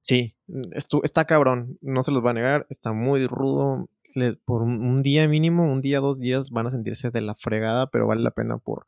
Sí, 0.00 0.34
mm, 0.46 0.62
está 1.04 1.26
cabrón, 1.26 1.78
no 1.82 2.02
se 2.02 2.10
los 2.10 2.24
va 2.24 2.30
a 2.30 2.34
negar, 2.34 2.66
está 2.70 2.92
muy 2.92 3.26
rudo. 3.26 3.88
por 4.44 4.62
un, 4.62 5.02
día 5.02 5.28
mínimo, 5.28 5.70
un 5.70 5.80
día, 5.82 6.00
dos 6.00 6.18
días 6.18 6.50
van 6.50 6.66
a 6.66 6.70
sentirse 6.70 7.10
de 7.10 7.20
la 7.20 7.34
fregada, 7.34 7.88
pero 7.90 8.06
vale 8.06 8.22
la 8.22 8.32
pena 8.32 8.58
por, 8.58 8.86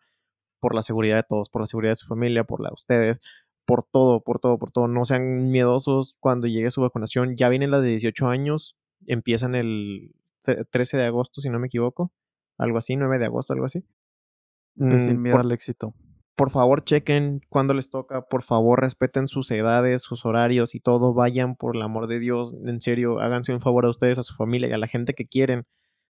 por 0.59 0.75
la 0.75 0.83
seguridad 0.83 1.17
de 1.17 1.23
todos, 1.23 1.51
por 1.51 1.63
la 1.63 1.67
seguridad 1.67 1.93
de 1.93 1.97
su 1.97 2.07
familia, 2.07 2.45
por 2.45 2.61
la 2.61 2.71
de 2.71 2.75
ustedes, 2.75 3.21
por 3.67 3.85
todo, 3.85 4.23
por 4.23 4.41
todo, 4.41 4.59
por 4.59 4.73
todo. 4.73 4.89
No 4.89 5.05
sean 5.05 5.51
miedosos 5.51 6.17
cuando 6.19 6.49
llegue 6.49 6.71
su 6.71 6.81
vacunación. 6.81 7.37
Ya 7.37 7.49
vienen 7.51 7.71
las 7.71 7.83
de 7.83 7.91
18 7.91 8.27
años, 8.29 8.77
empiezan 9.07 9.55
el 9.55 10.15
13 10.71 10.97
de 10.97 11.05
agosto, 11.05 11.41
si 11.41 11.51
no 11.51 11.59
me 11.61 11.67
equivoco, 11.67 12.13
algo 12.59 12.79
así, 12.79 12.97
9 12.97 13.19
de 13.19 13.27
agosto, 13.27 13.53
algo 13.53 13.67
así. 13.67 13.85
sin 14.77 15.19
mm, 15.19 15.23
miedo 15.23 15.39
al 15.39 15.53
éxito 15.53 15.95
por 16.37 16.51
favor 16.51 16.85
chequen 16.85 17.41
cuándo 17.49 17.75
les 17.75 17.91
toca, 17.91 18.23
por 18.23 18.43
favor 18.43 18.81
respeten 18.81 19.29
sus 19.29 19.51
edades, 19.51 20.03
sus 20.03 20.25
horarios 20.25 20.75
y 20.75 20.81
todo, 20.81 21.15
vayan 21.15 21.57
por 21.57 21.77
el 21.77 21.83
amor 21.83 22.07
de 22.07 22.19
Dios, 22.19 22.55
en 22.65 22.81
serio, 22.81 23.21
háganse 23.21 23.53
un 23.53 23.61
favor 23.61 23.87
a 23.87 23.91
ustedes, 23.91 24.19
a 24.19 24.23
su 24.23 24.35
familia 24.35 24.69
y 24.69 24.73
a 24.73 24.79
la 24.79 24.87
gente 24.87 25.15
que 25.15 25.27
quieren. 25.27 25.67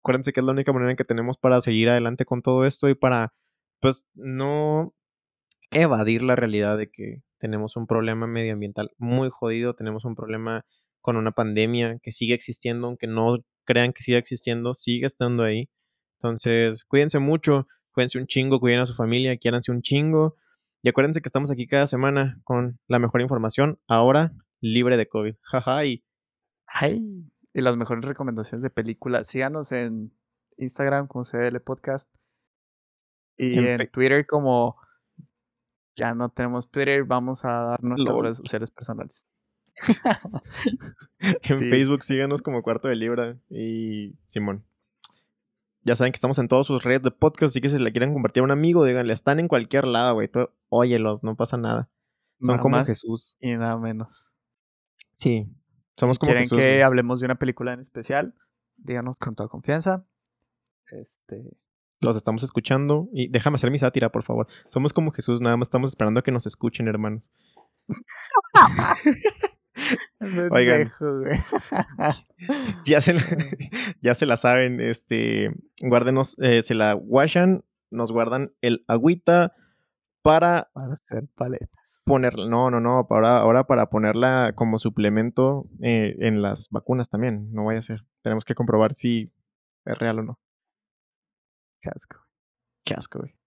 Acuérdense 0.01 0.33
que 0.33 0.41
es 0.41 0.45
la 0.45 0.51
única 0.53 0.73
manera 0.73 0.95
que 0.95 1.05
tenemos 1.05 1.37
para 1.37 1.61
seguir 1.61 1.89
adelante 1.89 2.25
con 2.25 2.41
todo 2.41 2.65
esto 2.65 2.89
y 2.89 2.95
para, 2.95 3.33
pues, 3.79 4.07
no 4.15 4.93
evadir 5.71 6.23
la 6.23 6.35
realidad 6.35 6.77
de 6.77 6.89
que 6.91 7.23
tenemos 7.39 7.75
un 7.75 7.87
problema 7.87 8.27
medioambiental 8.27 8.91
muy 8.97 9.29
jodido, 9.29 9.75
tenemos 9.75 10.05
un 10.05 10.15
problema 10.15 10.65
con 11.01 11.17
una 11.17 11.31
pandemia 11.31 11.99
que 12.01 12.11
sigue 12.11 12.33
existiendo, 12.33 12.87
aunque 12.87 13.07
no 13.07 13.39
crean 13.65 13.93
que 13.93 14.03
siga 14.03 14.17
existiendo, 14.17 14.73
sigue 14.73 15.05
estando 15.05 15.43
ahí. 15.43 15.69
Entonces, 16.19 16.85
cuídense 16.85 17.19
mucho, 17.19 17.67
Cuídense 17.93 18.17
un 18.17 18.27
chingo, 18.27 18.59
cuiden 18.59 18.79
a 18.79 18.85
su 18.85 18.93
familia, 18.93 19.37
quiéranse 19.37 19.71
un 19.71 19.81
chingo. 19.81 20.35
Y 20.81 20.89
acuérdense 20.89 21.21
que 21.21 21.29
estamos 21.29 21.51
aquí 21.51 21.67
cada 21.67 21.87
semana 21.87 22.41
con 22.43 22.79
la 22.87 22.99
mejor 22.99 23.21
información, 23.21 23.79
ahora 23.87 24.33
libre 24.59 24.97
de 24.97 25.07
COVID. 25.07 25.35
Jaja. 25.41 25.85
y... 25.85 26.03
Ay, 26.65 27.31
y 27.53 27.61
las 27.61 27.77
mejores 27.77 28.03
recomendaciones 28.03 28.63
de 28.63 28.69
películas. 28.69 29.27
Síganos 29.27 29.71
en 29.71 30.11
Instagram 30.57 31.07
como 31.07 31.23
CDL 31.23 31.59
Podcast. 31.59 32.11
Y 33.37 33.59
en, 33.65 33.87
Twitter 33.89 34.25
como... 34.25 34.77
Ya 35.95 36.15
no 36.15 36.29
tenemos 36.29 36.71
Twitter, 36.71 37.03
vamos 37.03 37.45
a 37.45 37.51
dar 37.51 37.83
nuestras 37.83 38.17
redes 38.17 38.37
sociales 38.37 38.71
personales. 38.71 39.27
en 41.19 41.57
Facebook 41.57 42.03
síganos 42.03 42.41
como 42.41 42.63
Cuarto 42.63 42.87
de 42.87 42.95
Libra 42.95 43.37
y 43.49 44.15
Simón. 44.27 44.65
Ya 45.85 45.95
saben 45.95 46.11
que 46.11 46.17
estamos 46.17 46.39
en 46.39 46.47
todas 46.47 46.65
sus 46.65 46.83
redes 46.83 47.03
de 47.03 47.11
podcast, 47.11 47.51
así 47.51 47.61
que 47.61 47.69
si 47.69 47.77
le 47.77 47.91
quieren 47.91 48.13
compartir 48.13 48.41
a 48.41 48.45
un 48.45 48.51
amigo, 48.51 48.85
díganle, 48.85 49.13
están 49.13 49.39
en 49.39 49.47
cualquier 49.47 49.85
lado, 49.85 50.15
güey. 50.15 50.29
Óyelos, 50.69 51.23
no 51.23 51.35
pasa 51.35 51.57
nada. 51.57 51.89
Son 52.41 52.57
como 52.59 52.83
Jesús. 52.85 53.35
Y 53.39 53.55
nada 53.55 53.77
menos. 53.77 54.33
Sí, 55.15 55.47
somos 55.97 56.19
como 56.19 56.31
quieren 56.31 56.49
que 56.49 56.83
hablemos 56.83 57.19
de 57.19 57.25
una 57.25 57.35
película 57.35 57.73
en 57.73 57.79
especial, 57.79 58.33
díganos 58.77 59.17
con 59.17 59.35
toda 59.35 59.49
confianza. 59.49 60.05
Este. 60.91 61.57
Los 62.01 62.15
estamos 62.15 62.43
escuchando. 62.43 63.07
Y 63.13 63.29
déjame 63.29 63.55
hacer 63.55 63.71
mi 63.71 63.79
sátira, 63.79 64.11
por 64.11 64.23
favor. 64.23 64.47
Somos 64.67 64.93
como 64.93 65.11
Jesús, 65.11 65.41
nada 65.41 65.55
más 65.57 65.67
estamos 65.67 65.91
esperando 65.91 66.19
a 66.19 66.23
que 66.23 66.31
nos 66.31 66.45
escuchen, 66.45 66.87
hermanos. 66.87 67.31
Oigan, 70.51 70.89
ya, 72.85 73.01
se 73.01 73.13
la, 73.13 73.21
ya 74.01 74.15
se 74.15 74.25
la 74.25 74.37
saben, 74.37 74.81
este, 74.81 75.51
guárdenos, 75.81 76.37
eh, 76.39 76.63
se 76.63 76.73
la 76.73 76.95
washan, 76.95 77.63
nos 77.91 78.11
guardan 78.11 78.53
el 78.61 78.83
agüita 78.87 79.53
para... 80.21 80.69
Para 80.73 80.93
hacer 80.93 81.27
paletas. 81.35 82.03
Ponerla, 82.05 82.47
no, 82.47 82.71
no, 82.71 82.79
no, 82.79 83.07
ahora, 83.09 83.37
ahora 83.37 83.65
para 83.65 83.89
ponerla 83.89 84.53
como 84.55 84.79
suplemento 84.79 85.67
eh, 85.81 86.15
en 86.19 86.41
las 86.41 86.69
vacunas 86.69 87.09
también, 87.09 87.51
no 87.53 87.65
vaya 87.65 87.79
a 87.79 87.83
ser. 87.83 88.05
Tenemos 88.21 88.45
que 88.45 88.55
comprobar 88.55 88.93
si 88.93 89.31
es 89.85 89.97
real 89.97 90.19
o 90.19 90.23
no. 90.23 90.39
Qué 91.81 91.89
asco. 91.93 92.17
Qué 92.85 92.93
asco, 92.93 93.19
güey. 93.19 93.35